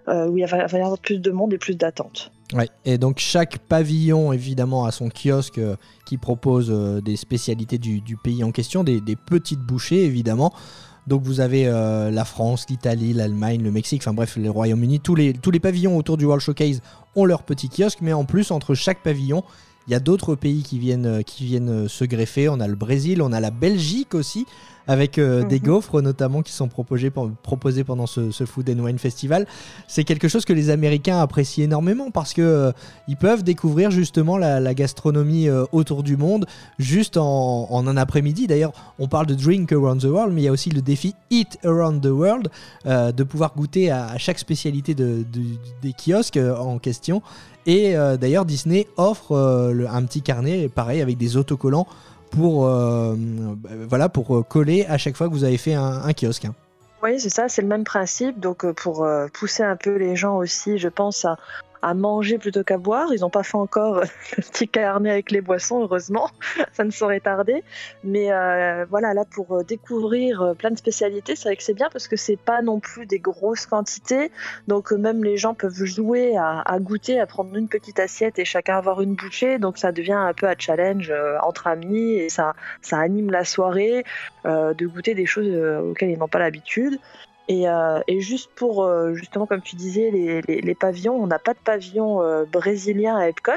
euh, 0.08 0.28
où 0.28 0.38
il 0.38 0.46
va, 0.46 0.58
y 0.58 0.76
avoir 0.76 0.98
plus 0.98 1.20
de 1.20 1.32
monde 1.32 1.54
et 1.54 1.58
plus 1.58 1.76
d'attente. 1.76 2.32
Ouais, 2.54 2.70
et 2.84 2.98
donc 2.98 3.20
chaque 3.20 3.60
pavillon 3.60 4.34
évidemment 4.34 4.86
a 4.86 4.92
son 4.92 5.10
kiosque 5.10 5.60
euh, 5.60 5.76
qui 6.06 6.18
propose 6.18 6.70
euh, 6.72 7.00
des 7.00 7.16
spécialités 7.16 7.78
du, 7.78 8.02
pays 8.22 8.44
en 8.44 8.52
question, 8.52 8.84
des 8.84 9.02
petites 9.16 9.62
bouchées 9.62 10.04
évidemment. 10.04 10.54
Donc 11.08 11.24
vous 11.24 11.40
avez 11.40 11.68
euh, 11.68 12.12
la 12.12 12.26
France, 12.26 12.68
l'Italie, 12.70 13.14
l'Allemagne, 13.14 13.62
le 13.64 13.72
Mexique, 13.72 14.02
enfin 14.04 14.14
bref, 14.14 14.38
le 14.38 14.50
Royaume-Uni, 14.50 15.00
tous 15.00 15.16
les, 15.16 15.34
tous 15.34 15.52
les 15.52 15.60
pavillons 15.60 15.98
autour 15.98 16.18
du 16.18 16.26
World 16.26 16.44
Showcase 16.44 16.82
ont 17.16 17.26
leur 17.26 17.44
petit 17.44 17.70
kiosque, 17.70 18.00
mais 18.02 18.14
en 18.14 18.24
plus 18.24 18.52
entre 18.52 18.76
chaque 18.76 19.02
pavillon, 19.02 19.44
il 19.88 19.92
y 19.92 19.96
a 19.96 20.00
d'autres 20.00 20.36
pays 20.36 20.64
qui 20.64 20.78
viennent, 20.80 21.06
euh, 21.06 21.22
qui 21.22 21.44
viennent 21.46 21.70
euh, 21.70 21.88
se 21.88 22.06
greffer. 22.06 22.50
On 22.50 22.60
a 22.60 22.68
le 22.68 22.76
Brésil, 22.76 23.22
on 23.22 23.32
a 23.34 23.40
la 23.40 23.52
Belgique 23.52 24.14
aussi, 24.16 24.46
avec 24.88 25.18
euh, 25.20 25.44
des 25.44 25.60
Mhm. 25.60 25.66
gaufres 25.66 26.02
notamment 26.02 26.42
qui 26.42 26.52
sont 26.52 26.68
proposés, 26.68 27.12
pen- 27.12 27.34
proposés 27.44 27.84
pendant 27.84 28.08
ce, 28.08 28.32
ce 28.32 28.46
Food 28.46 28.70
and 28.70 28.80
Wine 28.84 28.98
Festival. 29.00 29.46
C'est 29.88 30.04
quelque 30.04 30.28
chose 30.28 30.44
que 30.44 30.54
les 30.54 30.70
Américains 30.72 31.20
apprécient 31.20 31.64
énormément 31.66 32.10
parce 32.12 32.34
que 32.34 32.42
euh, 32.42 32.72
ils 33.08 33.16
peuvent 33.18 33.44
découvrir 33.44 33.92
justement 33.92 34.38
la, 34.38 34.60
la 34.60 34.74
gastronomie 34.74 35.48
euh, 35.48 35.66
autour 35.72 36.02
du 36.04 36.18
monde 36.18 36.46
juste 36.80 37.18
en, 37.18 37.68
en 37.70 37.88
un 37.88 37.96
après-midi. 37.98 38.48
D'ailleurs, 38.48 38.74
on 39.00 39.08
parle 39.08 39.28
de 39.28 39.36
Drink 39.36 39.72
Around 39.72 40.02
the 40.02 40.06
World, 40.06 40.34
mais 40.34 40.42
il 40.42 40.46
y 40.46 40.48
a 40.48 40.52
aussi 40.52 40.72
le 40.72 40.82
défi 40.82 41.14
Eat 41.30 41.58
Around 41.64 42.02
the 42.02 42.08
World, 42.12 42.50
de 42.86 43.24
pouvoir 43.24 43.54
goûter 43.56 43.90
à, 43.92 44.08
à 44.08 44.18
chaque 44.18 44.40
spécialité 44.40 44.94
de- 44.96 45.24
de- 45.32 45.58
des 45.82 45.94
kiosques 45.94 46.38
en 46.38 46.78
question. 46.80 47.22
Et 47.66 47.96
euh, 47.96 48.18
d'ailleurs, 48.18 48.46
Disney 48.46 48.88
offre 48.98 49.34
euh, 49.34 49.86
un 49.90 50.04
petit 50.06 50.22
carnet, 50.22 50.70
pareil, 50.70 51.02
avec 51.02 51.18
des 51.18 51.38
autocollants 51.38 51.88
pour, 52.32 52.66
euh, 52.66 53.16
bah, 53.18 53.70
voilà, 53.88 54.10
pour 54.10 54.48
coller 54.48 54.86
à 54.86 54.98
chaque 54.98 55.16
fois 55.16 55.28
que 55.28 55.34
vous 55.34 55.44
avez 55.44 55.58
fait 55.58 55.74
un, 55.74 56.12
kiosque. 56.14 56.46
hein. 56.46 56.56
Oui, 57.04 57.20
c'est 57.20 57.30
ça, 57.30 57.50
c'est 57.50 57.62
le 57.62 57.68
même 57.68 57.84
principe. 57.84 58.40
Donc, 58.40 58.70
pour 58.74 59.08
pousser 59.34 59.64
un 59.64 59.76
peu 59.76 59.96
les 59.96 60.16
gens 60.16 60.38
aussi, 60.38 60.78
je 60.78 60.88
pense, 60.88 61.26
à, 61.26 61.38
à 61.82 61.94
manger 61.94 62.38
plutôt 62.38 62.64
qu'à 62.64 62.78
boire. 62.78 63.14
Ils 63.14 63.22
n'ont 63.22 63.30
pas 63.30 63.44
fait 63.44 63.58
encore 63.58 64.02
le 64.38 64.44
petit 64.44 64.68
carnet 64.68 65.12
avec 65.12 65.32
les 65.32 65.42
boissons, 65.42 65.82
heureusement. 65.82 66.30
ça 66.74 66.84
ne 66.84 66.92
saurait 66.92 67.20
tarder. 67.20 67.64
Mais 68.04 68.32
euh, 68.32 68.86
voilà, 68.90 69.14
là, 69.14 69.26
pour 69.26 69.52
euh, 69.58 69.64
découvrir 69.64 70.42
euh, 70.42 70.54
plein 70.54 70.72
de 70.72 70.78
spécialités, 70.78 71.36
c'est 71.36 71.50
vrai 71.50 71.56
que 71.56 71.64
c'est 71.64 71.74
bien 71.74 71.90
parce 71.92 72.08
que 72.08 72.16
c'est 72.16 72.38
pas 72.38 72.62
non 72.62 72.80
plus 72.80 73.06
des 73.06 73.20
grosses 73.20 73.66
quantités. 73.66 74.32
Donc, 74.68 74.92
même 74.92 75.24
les 75.24 75.38
gens 75.38 75.54
peuvent 75.54 75.84
jouer 75.84 76.38
à, 76.38 76.80
goûter, 76.80 77.20
à 77.20 77.26
prendre 77.26 77.56
une 77.56 77.68
petite 77.68 78.00
assiette 78.00 78.40
et 78.40 78.46
chacun 78.46 78.78
avoir 78.78 79.02
une 79.02 79.16
bouchée. 79.16 79.58
Donc, 79.58 79.78
ça 79.78 79.92
devient 79.92 80.14
un 80.14 80.34
peu 80.34 80.48
un 80.48 80.56
challenge 80.58 81.14
entre 81.42 81.68
amis 81.68 82.14
et 82.14 82.30
ça, 82.30 82.54
ça 82.82 83.00
anime 83.00 83.32
la 83.32 83.44
soirée 83.44 84.04
de 84.46 84.86
goûter 84.86 85.14
des 85.14 85.26
choses 85.26 85.54
auxquelles 85.90 86.12
ils 86.12 86.18
n'ont 86.18 86.28
pas 86.28 86.40
l'habitude. 86.40 87.00
Et, 87.52 87.68
euh, 87.68 88.00
et 88.08 88.22
juste 88.22 88.50
pour, 88.56 88.84
euh, 88.84 89.14
justement, 89.14 89.46
comme 89.46 89.62
tu 89.62 89.76
disais, 89.76 90.10
les, 90.12 90.42
les- 90.48 90.62
les 90.62 90.76
pavillons, 90.76 91.16
on 91.16 91.28
n'a 91.28 91.40
pas 91.40 91.54
de 91.54 91.60
pavillon 91.64 92.22
euh, 92.22 92.46
brésilien 92.46 93.18
à 93.18 93.28
Epcot. 93.28 93.52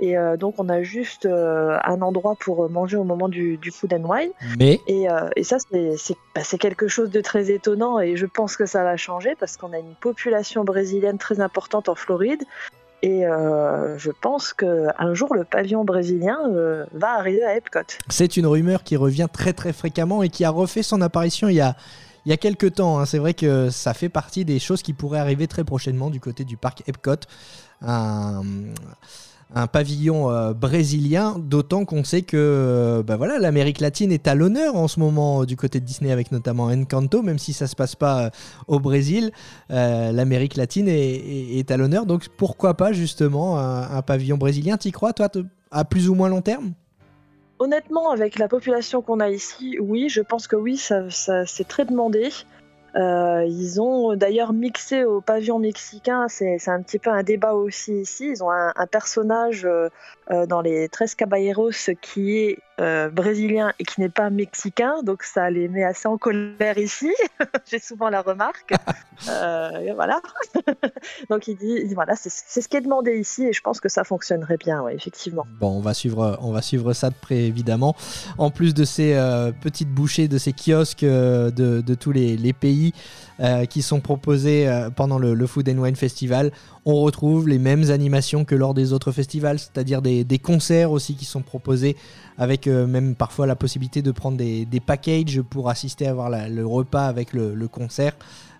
Et 0.00 0.18
euh, 0.18 0.36
donc, 0.36 0.54
on 0.58 0.68
a 0.68 0.82
juste 0.82 1.24
euh, 1.26 1.76
un 1.84 2.00
endroit 2.02 2.34
pour 2.38 2.68
manger 2.68 2.96
au 2.96 3.04
moment 3.04 3.28
du, 3.28 3.56
du 3.56 3.70
food 3.70 3.92
and 3.94 4.04
wine. 4.08 4.30
Mais 4.58 4.80
Et, 4.88 5.08
euh, 5.08 5.28
et 5.36 5.44
ça, 5.44 5.56
c'est 5.58 6.16
bah, 6.34 6.42
c'est 6.44 6.58
quelque 6.58 6.88
chose 6.88 7.10
de 7.10 7.20
très 7.20 7.50
étonnant 7.50 8.00
et 8.00 8.16
je 8.16 8.26
pense 8.26 8.56
que 8.56 8.66
ça 8.66 8.82
va 8.82 8.96
changer 8.96 9.34
parce 9.38 9.56
qu'on 9.56 9.72
a 9.72 9.78
une 9.78 9.94
population 10.00 10.64
brésilienne 10.64 11.18
très 11.18 11.38
importante 11.40 11.88
en 11.88 11.94
Floride. 11.94 12.42
Et 13.02 13.26
euh, 13.26 13.98
je 13.98 14.10
pense 14.10 14.52
qu'un 14.52 15.12
jour, 15.14 15.34
le 15.34 15.44
pavillon 15.44 15.84
brésilien 15.84 16.38
euh, 16.52 16.84
va 16.92 17.10
arriver 17.18 17.44
à 17.44 17.54
Epcot. 17.56 17.80
C'est 18.08 18.36
une 18.36 18.46
rumeur 18.46 18.82
qui 18.82 18.96
revient 18.96 19.28
très 19.32 19.52
très 19.52 19.72
fréquemment 19.72 20.22
et 20.22 20.28
qui 20.28 20.44
a 20.44 20.50
refait 20.50 20.82
son 20.82 21.00
apparition 21.02 21.48
il 21.48 21.56
y 21.56 21.60
a, 21.60 21.76
il 22.26 22.30
y 22.30 22.32
a 22.32 22.36
quelques 22.36 22.74
temps. 22.74 22.98
hein. 22.98 23.06
C'est 23.06 23.18
vrai 23.18 23.34
que 23.34 23.70
ça 23.70 23.94
fait 23.94 24.08
partie 24.08 24.44
des 24.44 24.58
choses 24.58 24.82
qui 24.82 24.92
pourraient 24.92 25.18
arriver 25.18 25.46
très 25.46 25.64
prochainement 25.64 26.10
du 26.10 26.20
côté 26.20 26.44
du 26.44 26.56
parc 26.56 26.82
Epcot. 26.86 27.16
Un, 27.82 28.42
pavillon 29.70 30.30
euh, 30.30 30.52
brésilien, 30.52 31.36
d'autant 31.38 31.84
qu'on 31.84 32.02
sait 32.02 32.22
que 32.22 32.36
euh, 32.36 33.02
bah 33.04 33.16
voilà, 33.16 33.38
l'Amérique 33.38 33.78
latine 33.78 34.10
est 34.10 34.26
à 34.26 34.34
l'honneur 34.34 34.74
en 34.74 34.88
ce 34.88 34.98
moment 34.98 35.42
euh, 35.42 35.46
du 35.46 35.56
côté 35.56 35.78
de 35.78 35.84
Disney 35.84 36.10
avec 36.10 36.32
notamment 36.32 36.64
Encanto, 36.64 37.22
même 37.22 37.38
si 37.38 37.52
ça 37.52 37.68
se 37.68 37.76
passe 37.76 37.94
pas 37.94 38.30
au 38.66 38.80
Brésil, 38.80 39.30
l'Amérique 39.68 40.56
latine 40.56 40.88
est, 40.88 41.70
à 41.70 41.76
l'honneur. 41.76 42.04
Donc 42.06 42.28
pourquoi 42.36 42.74
pas 42.74 42.92
justement 42.92 43.60
un, 43.60 43.96
un 43.96 44.02
pavillon 44.02 44.38
brésilien? 44.38 44.76
T'y 44.76 44.90
crois 44.90 45.12
toi 45.12 45.28
à 45.70 45.84
plus 45.84 46.08
ou 46.08 46.14
moins 46.14 46.28
long 46.28 46.42
terme? 46.42 46.72
Honnêtement, 47.58 48.10
avec 48.10 48.38
la 48.38 48.48
population 48.48 49.00
qu'on 49.00 49.20
a 49.20 49.28
ici, 49.30 49.78
oui, 49.80 50.08
je 50.08 50.20
pense 50.20 50.46
que 50.48 50.56
oui, 50.56 50.76
ça, 50.76 51.08
ça- 51.10 51.46
c'est 51.46 51.66
très 51.68 51.84
demandé. 51.84 52.30
Euh, 52.96 53.44
ils 53.46 53.80
ont 53.80 54.14
d'ailleurs 54.14 54.52
mixé 54.52 55.04
au 55.04 55.20
pavillon 55.20 55.58
mexicain, 55.58 56.26
c'est 56.28 56.68
un 56.68 56.80
petit 56.82 57.00
peu 57.00 57.10
un 57.10 57.24
débat 57.24 57.54
aussi 57.54 57.92
ici. 58.00 58.28
Ils 58.28 58.44
ont 58.44 58.52
un, 58.52 58.72
un 58.76 58.86
personnage 58.86 59.64
euh, 59.64 59.88
euh, 60.30 60.46
dans 60.46 60.62
les 60.62 60.88
Tres 60.88 61.14
Caballeros 61.14 61.70
qui 62.00 62.38
est 62.38 62.58
euh, 62.80 63.10
brésilien 63.10 63.72
et 63.78 63.84
qui 63.84 64.00
n'est 64.00 64.08
pas 64.08 64.30
mexicain, 64.30 65.02
donc 65.02 65.22
ça 65.22 65.50
les 65.50 65.68
met 65.68 65.84
assez 65.84 66.08
en 66.08 66.16
colère 66.16 66.78
ici. 66.78 67.12
J'ai 67.70 67.78
souvent 67.78 68.08
la 68.08 68.22
remarque. 68.22 68.72
Euh, 69.28 69.92
voilà. 69.94 70.20
donc 71.30 71.46
il 71.46 71.56
dit, 71.56 71.78
il 71.82 71.88
dit, 71.88 71.94
voilà, 71.94 72.16
c'est 72.16 72.60
ce 72.60 72.68
qui 72.68 72.76
est 72.76 72.80
demandé 72.80 73.16
ici 73.16 73.44
et 73.44 73.52
je 73.52 73.60
pense 73.60 73.78
que 73.78 73.88
ça 73.88 74.02
fonctionnerait 74.02 74.56
bien, 74.56 74.82
ouais, 74.82 74.92
effectivement. 74.96 75.46
Bon, 75.60 75.68
on 75.68 75.80
va 75.80 75.94
suivre, 75.94 76.36
on 76.42 76.50
va 76.50 76.60
suivre 76.60 76.92
ça 76.94 77.10
de 77.10 77.14
près 77.14 77.36
évidemment. 77.36 77.94
En 78.38 78.50
plus 78.50 78.74
de 78.74 78.84
ces 78.84 79.14
petites 79.62 79.88
bouchées, 79.88 80.26
de 80.26 80.36
ces 80.36 80.52
kiosques 80.52 81.04
de, 81.04 81.50
de 81.52 81.94
tous 81.94 82.10
les, 82.10 82.36
les 82.36 82.52
pays 82.52 82.92
euh, 83.40 83.64
qui 83.64 83.82
sont 83.82 83.98
proposés 83.98 84.68
euh, 84.68 84.90
pendant 84.90 85.18
le, 85.18 85.46
Food 85.48 85.68
and 85.68 85.78
Wine 85.78 85.96
Festival, 85.96 86.52
on 86.84 87.00
retrouve 87.00 87.48
les 87.48 87.58
mêmes 87.58 87.90
animations 87.90 88.44
que 88.44 88.54
lors 88.54 88.74
des 88.74 88.92
autres 88.92 89.10
festivals, 89.10 89.58
c'est-à-dire 89.58 90.02
des, 90.02 90.38
concerts 90.38 90.92
aussi 90.92 91.16
qui 91.16 91.24
sont 91.24 91.42
proposés 91.42 91.96
avec 92.38 92.68
euh, 92.68 92.86
même 92.86 93.16
parfois 93.16 93.48
la 93.48 93.56
possibilité 93.56 94.02
de 94.02 94.12
prendre 94.12 94.36
des, 94.36 94.80
packages 94.86 95.42
pour 95.42 95.68
assister 95.68 96.06
à 96.06 96.14
voir 96.14 96.30
le 96.30 96.64
repas 96.64 97.06
avec 97.06 97.32
le, 97.32 97.66
concert. 97.66 98.12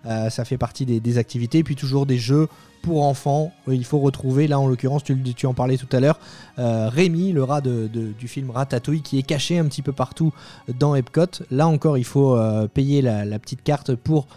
Ça 0.03 0.43
fait 0.43 0.57
partie 0.57 0.85
des, 0.85 1.17
activités. 1.17 1.59
Et 1.59 1.63
puis 1.63 1.75
toujours 1.75 2.05
des 2.05 2.17
jeux 2.17 2.49
pour 2.81 3.03
enfants. 3.03 3.53
Il 3.67 3.85
faut 3.85 3.99
retrouver, 3.99 4.47
là 4.47 4.59
en 4.59 4.67
l'occurrence, 4.67 5.03
tu, 5.03 5.45
en 5.45 5.53
parlais 5.53 5.77
tout 5.77 5.87
à 5.95 6.01
l'heure, 6.01 6.19
Rémi, 6.57 7.31
le 7.31 7.43
rat 7.43 7.61
de- 7.61 7.87
du 7.87 8.27
film 8.27 8.51
Ratatouille, 8.51 9.01
qui 9.01 9.19
est 9.19 9.23
caché 9.23 9.57
un 9.57 9.65
petit 9.65 9.81
peu 9.81 9.93
partout 9.93 10.33
dans 10.79 10.95
Epcot. 10.95 11.43
Là 11.49 11.67
encore, 11.67 11.97
il 11.97 12.03
faut 12.03 12.37
payer 12.73 13.01
la 13.01 13.39
petite 13.39 13.63
carte 13.63 13.95
pour 13.95 14.27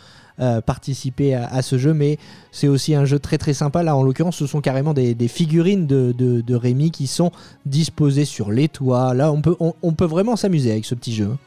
euh, 0.40 0.60
participer 0.60 1.34
à, 1.34 1.46
à 1.48 1.62
ce 1.62 1.78
jeu, 1.78 1.92
mais 1.94 2.18
c'est 2.52 2.68
aussi 2.68 2.94
un 2.94 3.04
jeu 3.04 3.18
très 3.18 3.38
très 3.38 3.54
sympa. 3.54 3.82
Là, 3.82 3.96
en 3.96 4.02
l'occurrence, 4.02 4.36
ce 4.36 4.46
sont 4.46 4.60
carrément 4.60 4.94
des, 4.94 5.14
des 5.14 5.28
figurines 5.28 5.86
de, 5.86 6.12
de, 6.12 6.40
de 6.40 6.54
Rémi 6.54 6.90
qui 6.90 7.06
sont 7.06 7.32
disposées 7.66 8.24
sur 8.24 8.50
les 8.50 8.68
toits. 8.68 9.14
Là, 9.14 9.32
on 9.32 9.42
peut, 9.42 9.56
on, 9.60 9.74
on 9.82 9.92
peut 9.92 10.04
vraiment 10.06 10.36
s'amuser 10.36 10.70
avec 10.72 10.84
ce 10.84 10.94
petit 10.94 11.14
jeu. 11.14 11.24
hein. 11.32 11.38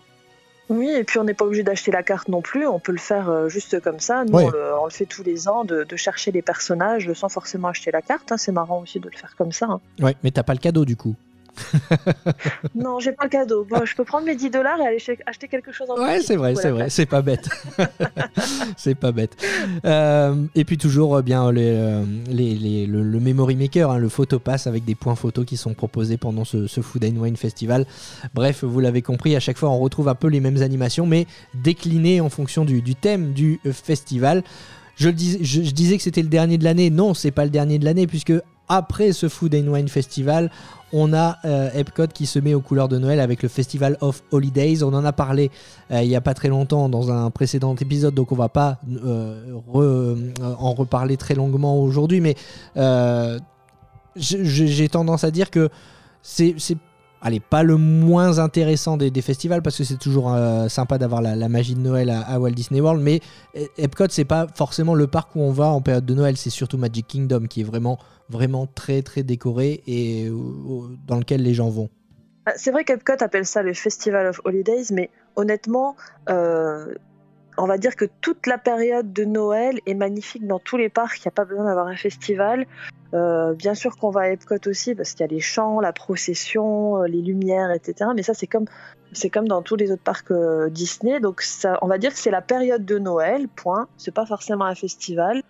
Oui, 0.70 0.90
et 0.90 1.04
puis 1.04 1.20
on 1.20 1.26
n'est 1.26 1.34
pas 1.34 1.44
obligé 1.44 1.64
d'acheter 1.64 1.92
la 1.92 2.02
carte 2.02 2.30
non 2.30 2.42
plus, 2.42 2.66
on 2.66 2.80
peut 2.80 2.94
le 2.94 2.98
faire 2.98 3.30
euh, 3.30 3.50
juste 3.50 3.82
comme 3.82 4.00
ça. 4.00 4.24
Nous, 4.24 4.34
Ouais. 4.38 4.46
on, 4.46 4.50
le, 4.52 4.60
on 4.82 4.86
le 4.86 4.92
fait 4.92 5.06
tous 5.06 5.22
les 5.22 5.50
ans, 5.50 5.66
de, 5.66 5.84
de 5.84 5.96
chercher 5.98 6.32
les 6.32 6.42
personnages 6.42 7.12
sans 7.12 7.28
forcément 7.28 7.68
acheter 7.68 7.92
la 7.92 8.02
carte. 8.02 8.32
hein. 8.32 8.38
C'est 8.38 8.54
marrant 8.54 8.80
aussi 8.82 9.00
de 9.02 9.10
le 9.10 9.18
faire 9.18 9.36
comme 9.38 9.52
ça. 9.52 9.66
hein. 9.70 9.82
Ouais, 10.00 10.16
mais 10.24 10.32
t'as 10.32 10.44
pas 10.44 10.54
le 10.54 10.60
cadeau 10.60 10.86
du 10.86 10.96
coup. 10.96 11.16
non, 12.76 13.00
j'ai 13.00 13.12
pas 13.12 13.26
le 13.26 13.30
cadeau. 13.30 13.66
Bon, 13.70 13.86
je 13.86 13.96
peux 13.96 14.04
prendre 14.04 14.26
mes 14.26 14.36
10 14.36 14.50
dollars 14.50 14.80
et 14.80 14.88
aller 14.88 15.04
acheter 15.26 15.48
quelque 15.48 15.72
chose 15.72 15.90
en 15.90 15.96
Ouais, 15.96 16.22
c'est 16.22 16.36
vrai, 16.36 16.56
c'est 16.56 16.72
vrai. 16.72 16.90
C'est 16.90 17.06
pas 17.06 17.22
bête. 17.22 17.50
c'est 18.78 18.96
pas 18.96 19.12
bête. 19.12 19.36
Euh, 19.86 20.36
et 20.56 20.66
puis 20.66 20.78
toujours 20.78 21.18
euh, 21.18 21.22
bien 21.22 21.52
les, 21.52 21.72
euh, 21.74 22.04
les, 22.28 22.56
les, 22.56 22.86
le, 22.86 23.20
Memory 23.20 23.56
Maker, 23.56 23.92
hein, 23.92 23.98
le 23.98 24.10
Photopass 24.10 24.68
avec 24.68 24.86
des 24.86 24.96
points 24.96 25.16
photos 25.16 25.46
qui 25.46 25.58
sont 25.58 25.74
proposés 25.74 26.18
pendant 26.18 26.46
ce, 26.46 26.68
ce 26.68 26.82
Food 26.82 27.06
and 27.06 27.20
Wine 27.20 27.38
Festival. 27.38 27.86
Bref, 28.34 28.64
vous 28.64 28.80
l'avez 28.80 29.02
compris, 29.02 29.36
à 29.36 29.40
chaque 29.40 29.58
fois 29.58 29.70
on 29.70 29.80
retrouve 29.80 30.08
un 30.08 30.16
peu 30.16 30.28
les 30.28 30.40
mêmes 30.40 30.62
animations, 30.62 31.06
mais 31.06 31.28
déclinées 31.54 32.22
en 32.22 32.30
fonction 32.30 32.66
du, 32.66 32.82
du 32.82 32.96
thème 32.96 33.34
du 33.34 33.60
festival. 33.72 34.44
Je, 34.96 35.10
dis, 35.10 35.38
je, 35.42 35.64
je 35.64 35.72
disais 35.72 35.98
que 35.98 36.04
c'était 36.04 36.22
le 36.22 36.28
dernier 36.28 36.58
de 36.58 36.64
l'année. 36.64 36.90
Non, 36.90 37.14
c'est 37.14 37.32
pas 37.32 37.44
le 37.44 37.50
dernier 37.50 37.80
de 37.80 37.86
l'année, 37.86 38.08
puisque 38.08 38.34
après 38.72 39.12
ce 39.12 39.28
Food 39.28 39.54
and 39.54 39.68
Wine 39.68 39.90
Festival, 39.90 40.50
on 40.94 41.14
a 41.14 41.38
euh, 41.46 41.70
Epcot 41.74 42.08
qui 42.08 42.26
se 42.26 42.40
met 42.40 42.54
aux 42.54 42.62
couleurs 42.62 42.88
de 42.88 42.98
Noël 42.98 43.20
avec 43.20 43.44
le 43.44 43.50
Festival 43.50 43.98
of 44.02 44.24
Holidays. 44.32 44.84
On 44.84 44.94
en 44.94 45.06
a 45.06 45.14
parlé 45.14 45.52
euh, 45.92 46.02
il 46.02 46.10
n'y 46.10 46.16
a 46.16 46.22
pas 46.22 46.34
très 46.34 46.50
longtemps 46.50 46.90
dans 46.90 47.12
un 47.12 47.30
précédent 47.30 47.76
épisode, 47.76 48.14
donc 48.14 48.32
on 48.32 48.36
va 48.36 48.50
pas 48.50 48.80
euh, 49.06 49.58
en 50.42 50.74
reparler 50.74 51.18
très 51.18 51.36
longuement 51.36 51.80
aujourd'hui, 51.82 52.22
mais 52.22 52.36
j'ai 54.16 54.90
tendance 54.90 55.24
à 55.24 55.32
dire 55.32 55.50
que 55.50 55.70
c'est 56.22 56.56
allez, 57.22 57.40
pas 57.40 57.64
le 57.64 57.78
moins 57.78 58.40
intéressant 58.40 58.98
des, 58.98 59.22
festivals 59.22 59.62
parce 59.62 59.78
que 59.78 59.84
c'est 59.84 59.98
toujours 59.98 60.36
sympa 60.68 60.98
d'avoir 60.98 61.22
la, 61.22 61.50
magie 61.50 61.76
de 61.76 61.80
Noël 61.80 62.10
à, 62.10 62.40
Walt 62.40 62.52
Disney 62.52 62.82
World, 62.82 63.02
mais 63.02 63.20
Epcot 63.78 64.08
c'est 64.10 64.26
pas 64.26 64.48
forcément 64.56 64.96
le 64.96 65.08
parc 65.08 65.36
où 65.36 65.42
on 65.42 65.52
va 65.52 65.68
en 65.68 65.82
période 65.82 66.06
de 66.06 66.14
Noël, 66.14 66.38
c'est 66.38 66.50
surtout 66.50 66.78
Magic 66.78 67.08
Kingdom 67.08 67.46
qui 67.48 67.62
est 67.62 67.64
vraiment 67.64 68.68
très 68.74 69.02
très 69.02 69.24
décoré 69.24 69.84
et 69.86 70.30
dans 71.08 71.18
lequel 71.18 71.44
les 71.44 71.54
gens 71.54 71.70
vont. 71.70 71.90
Ah, 72.46 72.54
c'est 72.56 72.72
vrai 72.72 72.84
qu'Epcot 72.84 73.14
appelle 73.20 73.46
ça 73.46 73.62
le 73.62 73.74
Festival 73.74 74.26
of 74.26 74.42
Holidays, 74.46 74.86
mais 74.92 75.12
honnêtement, 75.36 75.96
euh, 76.30 76.94
on 77.58 77.68
va 77.68 77.78
dire 77.78 77.96
que 77.96 78.06
toute 78.22 78.48
la 78.48 78.58
période 78.58 79.14
de 79.14 79.26
Noël 79.26 79.80
est 79.86 79.94
magnifique 79.94 80.48
dans 80.48 80.58
tous 80.58 80.78
les 80.78 80.90
parcs. 80.90 81.20
Il 81.20 81.24
n'y 81.24 81.28
a 81.28 81.32
pas 81.32 81.46
besoin 81.46 81.66
d'avoir 81.66 81.86
un 81.86 81.96
festival. 81.96 82.66
Euh, 83.14 83.54
bien 83.54 83.74
sûr 83.76 83.98
qu'on 83.98 84.10
va 84.10 84.22
à 84.22 84.30
Epcot 84.30 84.68
aussi 84.68 84.96
parce 84.96 85.12
qu'il 85.12 85.22
y 85.22 85.24
a 85.24 85.28
les 85.28 85.42
chants, 85.42 85.80
la 85.80 85.94
procession, 85.94 87.02
euh, 87.02 87.08
les 87.08 87.22
lumières, 87.22 87.72
etc. 87.72 88.12
Mais 88.16 88.24
ça, 88.24 88.34
c'est 88.34 88.48
comme 88.48 88.68
dans 89.48 89.62
tous 89.62 89.76
les 89.76 89.92
autres 89.92 90.04
parcs 90.04 90.32
Disney. 90.70 91.20
Donc, 91.20 91.44
on 91.82 91.88
va 91.88 91.98
dire 91.98 92.14
que 92.14 92.20
c'est 92.20 92.32
la 92.32 92.42
période 92.42 92.86
de 92.86 92.98
Noël. 92.98 93.48
Point. 93.48 93.88
C'est 93.98 94.14
pas 94.14 94.26
forcément 94.26 94.66
un 94.66 94.76
festival. 94.76 95.44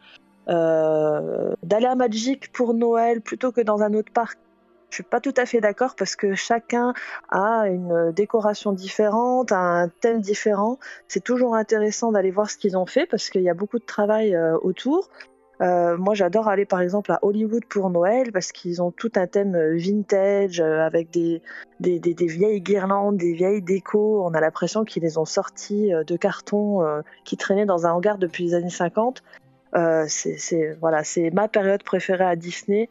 Euh, 0.49 1.53
d'aller 1.63 1.85
à 1.85 1.95
Magic 1.95 2.51
pour 2.51 2.73
Noël 2.73 3.21
plutôt 3.21 3.51
que 3.51 3.61
dans 3.61 3.81
un 3.81 3.93
autre 3.93 4.11
parc. 4.11 4.37
Je 4.89 4.95
suis 4.95 5.03
pas 5.03 5.21
tout 5.21 5.33
à 5.37 5.45
fait 5.45 5.61
d'accord 5.61 5.95
parce 5.95 6.17
que 6.17 6.35
chacun 6.35 6.93
a 7.29 7.67
une 7.67 8.11
décoration 8.11 8.73
différente, 8.73 9.53
un 9.53 9.87
thème 10.01 10.19
différent. 10.19 10.79
C'est 11.07 11.23
toujours 11.23 11.55
intéressant 11.55 12.11
d'aller 12.11 12.31
voir 12.31 12.49
ce 12.49 12.57
qu'ils 12.57 12.75
ont 12.75 12.85
fait 12.85 13.05
parce 13.05 13.29
qu'il 13.29 13.41
y 13.41 13.49
a 13.49 13.53
beaucoup 13.53 13.79
de 13.79 13.85
travail 13.85 14.35
euh, 14.35 14.57
autour. 14.61 15.09
Euh, 15.61 15.95
moi, 15.97 16.15
j'adore 16.15 16.47
aller 16.47 16.65
par 16.65 16.81
exemple 16.81 17.11
à 17.11 17.19
Hollywood 17.21 17.65
pour 17.65 17.89
Noël 17.89 18.31
parce 18.31 18.51
qu'ils 18.51 18.81
ont 18.81 18.91
tout 18.91 19.11
un 19.15 19.27
thème 19.27 19.57
vintage 19.75 20.59
avec 20.59 21.11
des, 21.11 21.41
vieilles 21.79 22.61
guirlandes, 22.61 23.17
des 23.17 23.33
vieilles 23.33 23.61
décos. 23.61 24.23
On 24.25 24.33
a 24.33 24.41
l'impression 24.41 24.83
qu'ils 24.83 25.03
les 25.03 25.17
ont 25.17 25.25
sortis 25.25 25.91
de 25.91 26.17
carton 26.17 26.79
qui 27.25 27.37
traînaient 27.37 27.67
dans 27.67 27.85
un 27.85 27.91
hangar 27.91 28.17
depuis 28.17 28.45
les 28.45 28.53
années 28.55 28.69
50. 28.69 29.21
Euh, 29.75 30.05
c'est 30.07 30.77
voilà, 30.79 31.03
c'est 31.03 31.31
ma 31.31 31.47
période 31.47 31.83
préférée 31.83 32.25
à 32.25 32.35
Disney. 32.35 32.89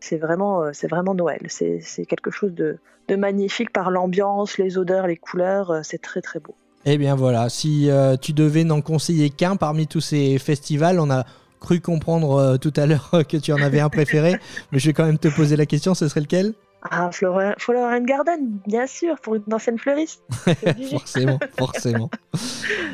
C'est 0.00 0.16
vraiment, 0.16 0.62
euh, 0.62 0.70
c'est 0.72 0.88
vraiment 0.88 1.14
Noël. 1.14 1.46
C'est 1.48 2.06
quelque 2.06 2.30
chose 2.30 2.52
de, 2.52 2.78
magnifique 3.16 3.72
par 3.72 3.90
l'ambiance, 3.90 4.56
les 4.56 4.78
odeurs, 4.78 5.06
les 5.06 5.16
couleurs. 5.16 5.70
Euh, 5.70 5.80
c'est 5.82 6.00
très 6.00 6.22
très 6.22 6.40
beau. 6.40 6.54
Eh 6.84 6.98
bien 6.98 7.14
voilà, 7.14 7.48
si 7.48 7.88
tu 8.20 8.32
devais 8.32 8.64
n'en 8.64 8.80
conseiller 8.80 9.30
qu'un 9.30 9.54
parmi 9.54 9.86
tous 9.86 10.00
ces 10.00 10.36
festivals, 10.38 10.98
on 10.98 11.10
a 11.10 11.24
cru 11.62 11.80
comprendre 11.80 12.58
tout 12.58 12.72
à 12.76 12.86
l'heure 12.86 13.10
que 13.28 13.36
tu 13.36 13.52
en 13.52 13.62
avais 13.62 13.80
un 13.80 13.88
préféré, 13.88 14.36
mais 14.70 14.78
je 14.78 14.86
vais 14.88 14.92
quand 14.92 15.06
même 15.06 15.18
te 15.18 15.28
poser 15.28 15.56
la 15.56 15.66
question, 15.66 15.94
ce 15.94 16.08
serait 16.08 16.20
lequel? 16.20 16.52
Ah, 16.90 17.10
Flower, 17.12 17.54
Flower 17.58 18.00
Garden, 18.00 18.58
bien 18.66 18.86
sûr, 18.86 19.16
pour 19.20 19.36
une 19.36 19.44
ancienne 19.52 19.78
fleuriste. 19.78 20.22
forcément, 20.90 21.38
forcément. 21.56 22.10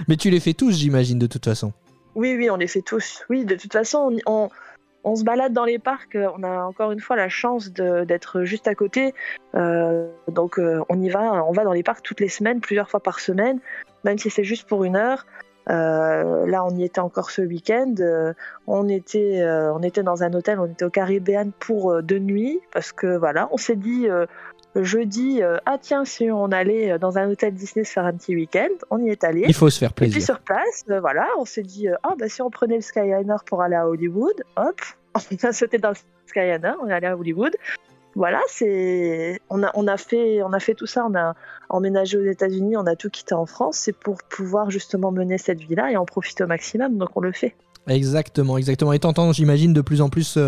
Mais 0.09 0.17
tu 0.17 0.29
les 0.29 0.41
fais 0.41 0.53
tous, 0.53 0.73
j'imagine, 0.73 1.19
de 1.19 1.27
toute 1.27 1.45
façon. 1.45 1.73
Oui, 2.15 2.35
oui, 2.37 2.51
on 2.51 2.57
les 2.57 2.67
fait 2.67 2.83
tous. 2.83 3.25
Oui, 3.31 3.47
de 3.47 3.55
toute 3.55 3.73
façon, 3.73 4.15
on, 4.27 4.51
on, 5.05 5.17
se 5.17 5.25
balade 5.25 5.55
dans 5.55 5.65
les 5.65 5.79
parcs. 5.79 6.19
On 6.37 6.43
a 6.43 6.65
encore 6.65 6.93
une 6.93 7.01
fois 7.01 7.17
la 7.17 7.31
chance 7.31 7.73
d'être 7.73 8.43
juste 8.43 8.69
à 8.69 8.75
côté. 8.75 9.15
Euh, 9.55 10.07
donc, 10.29 10.59
euh, 10.59 10.83
on 10.91 11.01
y 11.01 11.09
va. 11.09 11.43
On 11.45 11.53
va 11.53 11.65
dans 11.65 11.73
les 11.73 11.83
parcs 11.83 12.03
toutes 12.03 12.21
les 12.21 12.29
semaines, 12.29 12.61
plusieurs 12.61 12.91
fois 12.91 13.01
par 13.01 13.21
semaine, 13.21 13.59
même 14.05 14.19
si 14.19 14.29
c'est 14.29 14.45
juste 14.45 14.69
pour 14.69 14.85
une 14.85 14.97
heure. 14.97 15.25
Euh, 15.69 16.47
là, 16.47 16.65
on 16.65 16.75
y 16.77 16.85
était 16.85 17.01
encore 17.01 17.31
ce 17.31 17.43
week-end. 17.43 17.95
on 18.67 18.89
était, 18.89 19.45
on 19.45 19.83
était 19.83 20.03
dans 20.03 20.23
un 20.23 20.33
hôtel. 20.33 20.61
On 20.61 20.67
était 20.67 20.85
au 20.85 20.91
Caribbean 20.91 21.53
pour 21.59 22.03
deux 22.03 22.19
nuits 22.19 22.61
parce 22.73 22.93
que 22.93 23.17
voilà, 23.17 23.49
on 23.53 23.57
s'est 23.57 23.77
dit 23.77 24.09
jeudi, 24.77 25.43
euh, 25.43 25.59
ah 25.67 25.79
tiens, 25.81 26.05
si 26.05 26.31
on 26.31 26.51
allait 26.53 26.93
euh, 26.93 26.99
dans 26.99 27.19
un 27.19 27.29
hôtel 27.31 27.55
Disney 27.55 27.85
se 27.85 27.93
faire 27.93 28.05
un 28.05 28.13
petit 28.13 28.35
week-end, 28.35 28.69
on 28.91 29.03
y 29.05 29.11
est 29.11 29.25
allé. 29.25 29.45
Il 29.47 29.55
faut 29.55 29.71
se 29.71 29.79
faire 29.79 29.93
plaisir. 29.93 30.17
Et 30.17 30.19
puis 30.19 30.25
sur 30.25 30.41
place, 30.41 30.85
euh, 30.91 31.01
voilà, 31.01 31.27
on 31.39 31.45
s'est 31.45 31.63
dit, 31.63 31.89
ah 32.03 32.15
bah 32.19 32.29
si 32.29 32.43
on 32.43 32.51
prenait 32.51 32.77
le 32.77 32.83
Skyliner 32.83 33.37
pour 33.47 33.63
aller 33.63 33.77
à 33.77 33.89
Hollywood, 33.89 34.35
hop, 34.57 34.81
on 35.15 35.47
a 35.47 35.53
sauté 35.53 35.79
dans 35.79 35.91
le 35.91 35.97
Skyliner, 36.27 36.73
on 36.83 36.89
est 36.89 36.93
allé 36.93 37.07
à 37.07 37.17
Hollywood. 37.17 37.57
Voilà, 38.15 38.41
c'est, 38.49 39.41
on 39.51 39.63
a, 39.63 39.71
on 39.75 39.87
a 39.87 39.97
fait, 39.97 40.43
on 40.43 40.53
a 40.53 40.61
fait 40.61 40.75
tout 40.75 40.87
ça, 40.87 41.07
on 41.09 41.15
a 41.15 41.35
emménagé 41.69 42.17
aux 42.19 42.25
États-Unis, 42.25 42.77
on 42.77 42.87
a 42.87 42.97
tout 42.97 43.11
quitté 43.11 43.35
en 43.35 43.47
France, 43.47 43.77
c'est 43.77 43.97
pour 43.97 44.19
pouvoir 44.23 44.71
justement 44.71 45.13
mener 45.13 45.39
cette 45.39 45.61
vie-là 45.61 45.93
et 45.93 45.97
en 45.97 46.05
profiter 46.05 46.45
au 46.45 46.47
maximum, 46.47 46.99
donc 46.99 47.11
on 47.15 47.21
le 47.21 47.33
fait. 47.33 47.55
Exactement, 47.87 48.59
exactement. 48.59 48.93
Et 48.93 48.99
t'entends, 48.99 49.33
j'imagine, 49.33 49.73
de 49.73 49.81
plus 49.81 50.01
en 50.01 50.09
plus 50.09 50.39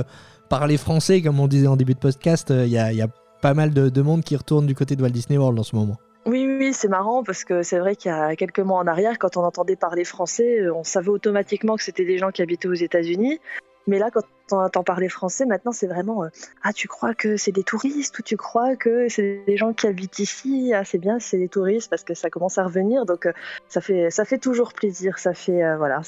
parler 0.48 0.76
français, 0.76 1.22
comme 1.22 1.38
on 1.38 1.46
disait 1.46 1.68
en 1.68 1.76
début 1.76 1.94
de 1.94 2.00
podcast, 2.00 2.50
il 2.50 2.68
y 2.68 2.78
a, 2.78 2.92
y 2.92 3.02
a 3.02 3.08
pas 3.40 3.54
mal 3.54 3.72
de, 3.72 4.02
monde 4.02 4.22
qui 4.22 4.36
retourne 4.36 4.66
du 4.66 4.74
côté 4.74 4.96
de 4.96 5.02
Walt 5.02 5.10
Disney 5.10 5.38
World 5.38 5.58
en 5.58 5.62
ce 5.62 5.74
moment. 5.74 5.96
Oui, 6.26 6.46
oui, 6.46 6.72
c'est 6.74 6.88
marrant 6.88 7.22
parce 7.22 7.44
que 7.44 7.62
c'est 7.62 7.78
vrai 7.78 7.96
qu'il 7.96 8.10
y 8.10 8.14
a 8.14 8.36
quelques 8.36 8.60
mois 8.60 8.78
en 8.78 8.86
arrière, 8.86 9.18
quand 9.18 9.36
on 9.36 9.42
entendait 9.42 9.76
parler 9.76 10.04
français, 10.04 10.68
on 10.70 10.84
savait 10.84 11.08
automatiquement 11.08 11.76
que 11.76 11.82
c'était 11.82 12.04
des 12.04 12.18
gens 12.18 12.30
qui 12.30 12.42
habitaient 12.42 12.68
aux 12.68 12.74
États-Unis. 12.74 13.40
Mais 13.86 13.98
là, 13.98 14.10
quand 14.12 14.22
entend 14.58 14.82
parler 14.82 15.08
français, 15.08 15.46
maintenant, 15.46 15.72
c'est 15.72 15.86
vraiment 15.86 16.24
euh, 16.24 16.28
Ah, 16.62 16.72
tu 16.72 16.88
crois 16.88 17.14
que 17.14 17.36
c'est 17.36 17.52
des 17.52 17.62
touristes 17.62 18.18
ou 18.18 18.22
tu 18.22 18.36
crois 18.36 18.76
que 18.76 19.08
c'est 19.08 19.42
des 19.46 19.56
gens 19.56 19.72
qui 19.72 19.86
habitent 19.86 20.18
ici? 20.18 20.72
Ah, 20.74 20.84
c'est 20.84 20.98
bien, 20.98 21.18
c'est 21.18 21.38
des 21.38 21.48
touristes 21.48 21.90
parce 21.90 22.04
que 22.04 22.14
ça 22.14 22.30
commence 22.30 22.58
à 22.58 22.64
revenir. 22.64 23.06
Donc, 23.06 23.26
euh, 23.26 23.32
ça, 23.68 23.80
fait, 23.80 24.10
ça 24.10 24.24
fait 24.24 24.38
toujours 24.38 24.72
plaisir. 24.72 25.18
Ça 25.18 25.34
fait, 25.34 25.62
euh, 25.62 25.76
voilà, 25.76 26.02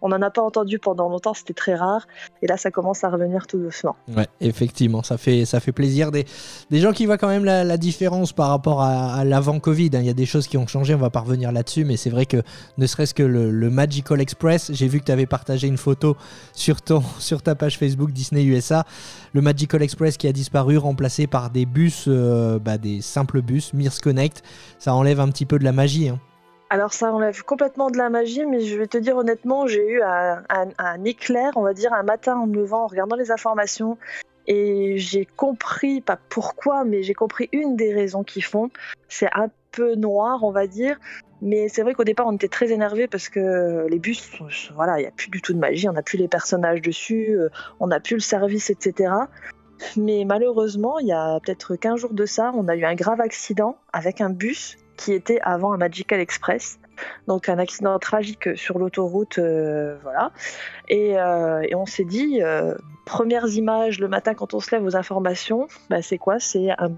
on 0.00 0.08
n'en 0.08 0.22
a 0.22 0.30
pas 0.30 0.42
entendu 0.42 0.78
pendant 0.78 1.08
longtemps, 1.08 1.34
c'était 1.34 1.54
très 1.54 1.74
rare. 1.74 2.06
Et 2.42 2.46
là, 2.46 2.56
ça 2.56 2.70
commence 2.70 3.04
à 3.04 3.10
revenir 3.10 3.46
tout 3.46 3.58
doucement. 3.58 3.96
Ouais, 4.14 4.28
effectivement, 4.40 5.02
ça 5.02 5.16
fait, 5.16 5.44
ça 5.44 5.60
fait 5.60 5.72
plaisir. 5.72 6.10
Des, 6.10 6.26
des 6.70 6.78
gens 6.78 6.92
qui 6.92 7.06
voient 7.06 7.18
quand 7.18 7.28
même 7.28 7.44
la, 7.44 7.76
différence 7.76 8.32
par 8.32 8.48
rapport 8.48 8.82
à, 8.82 9.24
l'avant-Covid. 9.24 9.90
Hein. 9.94 10.00
Il 10.00 10.06
y 10.06 10.10
a 10.10 10.14
des 10.14 10.26
choses 10.26 10.46
qui 10.46 10.56
ont 10.56 10.66
changé, 10.66 10.94
on 10.94 10.98
va 10.98 11.10
pas 11.10 11.20
revenir 11.20 11.50
là-dessus, 11.52 11.84
mais 11.84 11.96
c'est 11.96 12.10
vrai 12.10 12.26
que 12.26 12.42
ne 12.78 12.86
serait-ce 12.86 13.14
que 13.14 13.22
le, 13.22 13.50
le 13.50 13.70
Magical 13.70 14.20
Express, 14.20 14.70
j'ai 14.72 14.88
vu 14.88 15.00
que 15.00 15.04
tu 15.04 15.12
avais 15.12 15.26
partagé 15.26 15.66
une 15.66 15.78
photo 15.78 16.16
sur, 16.52 16.82
ton, 16.82 17.02
sur 17.18 17.42
ta 17.42 17.54
page 17.54 17.71
Facebook 17.76 18.10
Disney 18.10 18.44
USA. 18.44 18.84
Le 19.34 19.40
Magical 19.40 19.82
Express 19.82 20.16
qui 20.16 20.28
a 20.28 20.32
disparu, 20.32 20.78
remplacé 20.78 21.26
par 21.26 21.50
des 21.50 21.66
bus, 21.66 22.04
euh, 22.08 22.58
bah, 22.58 22.78
des 22.78 23.00
simples 23.00 23.42
bus, 23.42 23.74
Mears 23.74 24.00
Connect. 24.00 24.42
Ça 24.78 24.94
enlève 24.94 25.20
un 25.20 25.28
petit 25.28 25.46
peu 25.46 25.58
de 25.58 25.64
la 25.64 25.72
magie. 25.72 26.08
Hein. 26.08 26.18
Alors 26.72 26.94
ça 26.94 27.12
enlève 27.12 27.42
complètement 27.42 27.90
de 27.90 27.98
la 27.98 28.08
magie, 28.08 28.46
mais 28.46 28.60
je 28.60 28.78
vais 28.78 28.86
te 28.86 28.96
dire 28.96 29.14
honnêtement, 29.18 29.66
j'ai 29.66 29.86
eu 29.86 30.00
un, 30.02 31.04
éclair, 31.04 31.52
on 31.56 31.60
va 31.60 31.74
dire, 31.74 31.92
un 31.92 32.02
matin 32.02 32.34
en 32.38 32.46
me 32.46 32.54
levant, 32.54 32.84
en 32.84 32.86
regardant 32.86 33.14
les 33.14 33.30
informations, 33.30 33.98
et 34.46 34.96
j'ai 34.96 35.26
compris, 35.26 36.00
pas 36.00 36.18
pourquoi, 36.30 36.84
mais 36.84 37.02
j'ai 37.02 37.12
compris 37.12 37.50
une 37.52 37.76
des 37.76 37.92
raisons 37.92 38.24
qui 38.24 38.40
font. 38.40 38.70
C'est 39.08 39.28
un 39.34 39.50
peu 39.72 39.94
noir, 39.94 40.44
on 40.44 40.52
va 40.52 40.66
dire, 40.66 40.98
mais 41.42 41.68
c'est 41.68 41.82
vrai 41.82 41.92
qu'au 41.92 42.04
départ, 42.04 42.28
on 42.28 42.32
était 42.32 42.48
très 42.48 42.70
énervé 42.70 43.08
parce 43.08 43.28
que 43.28 43.86
les 43.90 43.98
bus, 43.98 44.30
voilà, 44.76 44.98
il 44.98 45.02
n'y 45.02 45.08
a 45.08 45.10
plus 45.10 45.28
du 45.28 45.42
tout 45.42 45.52
de 45.52 45.58
magie, 45.58 45.88
on 45.88 45.92
n'a 45.92 46.02
plus 46.02 46.16
les 46.16 46.28
personnages 46.28 46.80
dessus, 46.80 47.36
euh, 47.36 47.48
on 47.80 47.88
n'a 47.88 47.98
plus 47.98 48.14
le 48.14 48.20
service, 48.20 48.70
etc. 48.70 49.12
Mais 49.96 50.24
malheureusement, 50.24 51.00
il 51.00 51.08
y 51.08 51.12
a 51.12 51.40
peut-être 51.40 51.74
15 51.74 51.98
jours 51.98 52.14
de 52.14 52.26
ça, 52.26 52.52
on 52.54 52.68
a 52.68 52.76
eu 52.76 52.84
un 52.84 52.94
grave 52.94 53.20
accident 53.20 53.76
avec 53.92 54.20
un 54.20 54.30
bus 54.30 54.76
qui 54.96 55.12
était 55.12 55.40
avant 55.42 55.72
un 55.72 55.78
Magical 55.78 56.20
Express. 56.20 56.78
Donc 57.26 57.48
un 57.48 57.58
accident 57.58 57.98
tragique 57.98 58.56
sur 58.56 58.78
l'autoroute, 58.78 59.38
euh, 59.38 59.96
voilà. 60.04 60.30
Euh, 60.92 61.60
et, 61.62 61.74
on 61.74 61.86
s'est 61.86 62.04
dit, 62.04 62.40
premières 63.04 63.48
images 63.48 63.98
le 63.98 64.06
matin 64.06 64.34
quand 64.34 64.54
on 64.54 64.60
se 64.60 64.70
lève 64.70 64.84
aux 64.84 64.94
informations, 64.94 65.66
bah, 65.90 66.02
c'est 66.02 66.18
quoi? 66.18 66.38
C'est 66.38 66.70
un 66.70 66.92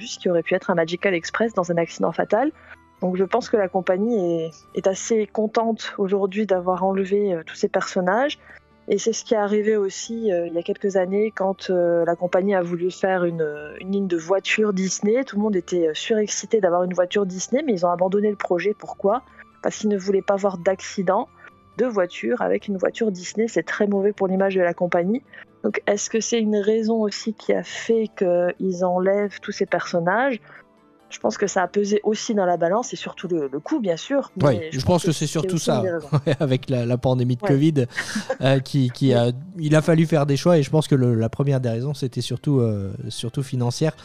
bus 0.00 0.18
qui 0.18 0.28
aurait 0.28 0.42
pu 0.42 0.54
être 0.54 0.70
un 0.70 0.74
Magical 0.74 1.14
Express 1.14 1.52
dans 1.54 1.70
un 1.70 1.76
accident 1.76 2.12
fatal. 2.12 2.50
Donc 3.00 3.16
je 3.16 3.24
pense 3.24 3.48
que 3.48 3.56
la 3.56 3.68
compagnie 3.68 4.50
est, 4.74 4.86
assez 4.86 5.26
contente 5.26 5.94
aujourd'hui 5.98 6.46
d'avoir 6.46 6.84
enlevé 6.84 7.34
euh, 7.34 7.42
tous 7.44 7.54
ces 7.54 7.68
personnages. 7.68 8.38
Et 8.88 8.98
c'est 8.98 9.12
ce 9.12 9.24
qui 9.24 9.34
est 9.34 9.38
arrivé 9.38 9.76
aussi 9.76 10.32
euh, 10.32 10.46
il 10.48 10.54
y 10.54 10.58
a 10.58 10.62
quelques 10.62 10.96
années 10.96 11.30
quand 11.30 11.70
euh, 11.70 12.04
la 12.04 12.16
compagnie 12.16 12.54
a 12.54 12.62
voulu 12.62 12.90
faire 12.90 13.24
une, 13.24 13.46
une, 13.80 13.92
ligne 13.92 14.06
de 14.06 14.16
voitures 14.16 14.72
Disney. 14.72 15.24
Tout 15.24 15.36
le 15.36 15.42
monde 15.42 15.56
était 15.56 15.90
surexcité 15.94 16.60
d'avoir 16.60 16.82
une 16.82 16.94
voiture 16.94 17.24
Disney, 17.24 17.62
mais 17.64 17.72
ils 17.72 17.86
ont 17.86 17.90
abandonné 17.90 18.30
le 18.30 18.36
projet. 18.36 18.74
Pourquoi? 18.74 19.22
Parce 19.62 19.78
qu'ils 19.78 19.90
ne 19.90 19.98
voulaient 19.98 20.22
pas 20.22 20.36
voir 20.36 20.58
d'accident 20.58 21.28
de 21.78 21.86
voiture 21.86 22.42
avec 22.42 22.68
une 22.68 22.76
voiture 22.76 23.10
Disney. 23.10 23.46
C'est 23.48 23.62
très 23.62 23.86
mauvais 23.86 24.12
pour 24.12 24.28
l'image 24.28 24.54
de 24.54 24.60
la 24.60 24.74
compagnie. 24.74 25.22
Donc 25.64 25.82
est-ce 25.86 26.08
que 26.10 26.20
c'est 26.20 26.40
une 26.40 26.56
raison 26.56 27.00
aussi 27.00 27.34
qui 27.34 27.52
a 27.52 27.62
fait 27.62 28.08
qu'ils 28.16 28.84
enlèvent 28.84 29.40
tous 29.40 29.52
ces 29.52 29.66
personnages? 29.66 30.40
Je 31.10 31.18
pense 31.18 31.36
que 31.36 31.48
ça 31.48 31.62
a 31.62 31.66
pesé 31.66 32.00
aussi 32.04 32.34
dans 32.34 32.46
la 32.46 32.56
balance 32.56 32.92
et 32.92 32.96
surtout 32.96 33.26
le, 33.26 33.48
coût, 33.58 33.80
bien 33.80 33.96
sûr. 33.96 34.30
Oui, 34.40 34.60
je, 34.70 34.80
pense 34.80 35.04
que, 35.04 35.10
c'est 35.10 35.26
surtout 35.26 35.58
ça, 35.58 35.82
avec 36.40 36.70
la, 36.70 36.96
pandémie 36.98 37.34
de 37.34 37.42
Covid, 37.42 37.86
euh, 38.40 38.60
qui, 38.60 39.12
a, 39.12 39.32
il 39.58 39.74
a 39.74 39.82
fallu 39.82 40.06
faire 40.06 40.24
des 40.24 40.36
choix 40.36 40.56
et 40.56 40.62
je 40.62 40.70
pense 40.70 40.86
que 40.86 40.94
la 40.94 41.28
première 41.28 41.60
des 41.60 41.68
raisons, 41.68 41.94
c'était 41.94 42.20
surtout, 42.20 42.60
euh, 42.60 42.92
surtout 43.08 43.42
financière, 43.42 43.96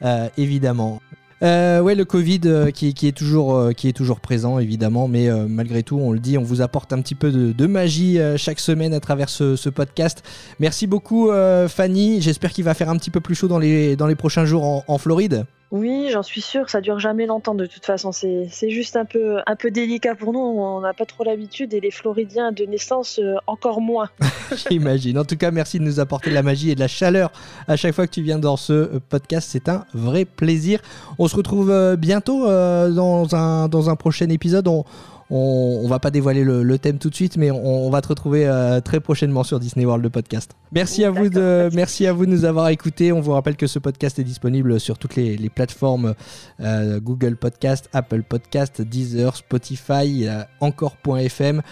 euh, 0.00 0.28
évidemment. 0.38 1.02
Euh, 1.42 1.80
ouais, 1.80 1.94
le 1.94 2.04
Covid 2.04 2.40
qui, 2.72 2.88
est 2.88 3.16
toujours, 3.16 3.74
qui 3.76 3.88
est 3.88 3.92
toujours 3.92 4.20
présent, 4.20 4.58
évidemment, 4.58 5.08
mais 5.08 5.28
malgré 5.48 5.82
tout, 5.82 5.98
on 5.98 6.12
le 6.12 6.18
dit, 6.18 6.38
on 6.38 6.42
vous 6.42 6.62
apporte 6.62 6.92
un 6.92 7.00
petit 7.00 7.14
peu 7.14 7.30
de, 7.30 7.66
magie 7.66 8.18
chaque 8.36 8.60
semaine 8.60 8.94
à 8.94 9.00
travers 9.00 9.28
ce, 9.28 9.68
podcast. 9.68 10.22
Merci 10.60 10.86
beaucoup, 10.86 11.30
Fanny. 11.68 12.20
J'espère 12.20 12.52
qu'il 12.52 12.64
va 12.64 12.74
faire 12.74 12.88
un 12.88 12.96
petit 12.96 13.10
peu 13.10 13.20
plus 13.20 13.34
chaud 13.34 13.48
dans 13.48 13.58
les, 13.58 13.96
dans 13.96 14.06
les 14.06 14.14
prochains 14.14 14.46
jours 14.46 14.84
en 14.86 14.98
Floride. 14.98 15.44
Oui, 15.72 16.08
j'en 16.12 16.22
suis 16.22 16.40
sûre, 16.40 16.70
ça 16.70 16.80
dure 16.80 17.00
jamais 17.00 17.26
longtemps 17.26 17.54
de 17.54 17.66
toute 17.66 17.84
façon. 17.84 18.12
C'est 18.12 18.70
juste 18.70 18.96
un 18.96 19.04
peu, 19.04 19.38
un 19.46 19.56
peu 19.56 19.72
délicat 19.72 20.14
pour 20.14 20.32
nous, 20.32 20.38
on 20.38 20.80
n'a 20.80 20.94
pas 20.94 21.06
trop 21.06 21.24
l'habitude 21.24 21.74
et 21.74 21.80
les 21.80 21.90
Floridiens 21.90 22.52
de 22.52 22.64
naissance 22.64 23.18
euh, 23.18 23.34
encore 23.48 23.80
moins. 23.80 24.08
J'imagine. 24.70 25.18
En 25.18 25.24
tout 25.24 25.36
cas, 25.36 25.50
merci 25.50 25.80
de 25.80 25.84
nous 25.84 25.98
apporter 25.98 26.30
de 26.30 26.34
la 26.34 26.44
magie 26.44 26.70
et 26.70 26.74
de 26.76 26.80
la 26.80 26.88
chaleur 26.88 27.32
à 27.66 27.74
chaque 27.76 27.94
fois 27.94 28.06
que 28.06 28.12
tu 28.12 28.22
viens 28.22 28.38
dans 28.38 28.56
ce 28.56 28.72
euh, 28.72 29.00
podcast. 29.08 29.48
C'est 29.50 29.68
un 29.68 29.84
vrai 29.92 30.24
plaisir. 30.24 30.80
On 31.18 31.26
se 31.26 31.34
retrouve 31.34 31.70
euh, 31.70 31.96
bientôt 31.96 32.46
dans, 32.46 33.34
un, 33.34 33.68
dans 33.68 33.90
un 33.90 33.96
prochain 33.96 34.28
épisode. 34.28 34.68
On, 34.68 34.84
on, 35.30 35.80
on 35.84 35.88
va 35.88 35.98
pas 35.98 36.10
dévoiler 36.10 36.44
le, 36.44 36.78
thème 36.78 36.98
tout 36.98 37.10
de 37.10 37.14
suite, 37.14 37.36
mais 37.36 37.50
on, 37.50 37.90
va 37.90 38.00
te 38.00 38.08
retrouver 38.08 38.46
euh, 38.46 38.80
très 38.80 39.00
prochainement 39.00 39.44
sur 39.44 39.58
Disney 39.58 39.84
World 39.84 40.04
le 40.04 40.10
podcast. 40.10 40.52
Merci 40.72 41.04
à 41.04 41.10
vous 41.10 41.28
de, 41.28 41.68
merci 41.72 42.06
à 42.06 42.12
vous 42.12 42.26
de 42.26 42.30
nous 42.30 42.44
avoir 42.44 42.68
écoutés. 42.68 43.12
On 43.12 43.20
vous 43.20 43.32
rappelle 43.32 43.56
que 43.56 43.66
ce 43.66 43.78
podcast 43.78 44.18
est 44.18 44.24
disponible 44.24 44.78
sur 44.78 44.98
toutes 44.98 45.16
les, 45.16 45.36
plateformes 45.48 46.14
euh, 46.60 47.00
Google 47.00 47.36
Podcast, 47.36 47.88
Apple 47.92 48.22
Podcast, 48.22 48.82
Deezer, 48.82 49.36
Spotify, 49.36 50.26
euh, 50.26 50.42
encore.fm. 50.60 51.62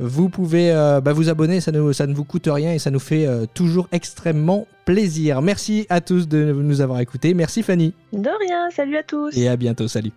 Vous 0.00 0.28
pouvez 0.28 0.72
bah, 1.04 1.12
vous 1.12 1.28
abonner, 1.28 1.60
ça 1.60 1.70
ne, 1.70 1.92
ça 1.92 2.08
ne 2.08 2.14
vous 2.14 2.24
coûte 2.24 2.48
rien 2.50 2.72
et 2.72 2.80
ça 2.80 2.90
nous 2.90 2.98
fait 2.98 3.28
toujours 3.54 3.86
extrêmement 3.92 4.66
plaisir. 4.84 5.40
Merci 5.40 5.86
à 5.88 6.00
tous 6.00 6.26
de 6.26 6.52
nous 6.52 6.80
avoir 6.80 6.98
écoutés. 6.98 7.32
Merci 7.32 7.62
Fanny. 7.62 7.94
De 8.12 8.28
rien, 8.40 8.70
salut 8.74 8.96
à 8.96 9.04
tous. 9.04 9.36
Et 9.36 9.48
à 9.48 9.56
bientôt, 9.56 9.86
salut. 9.86 10.10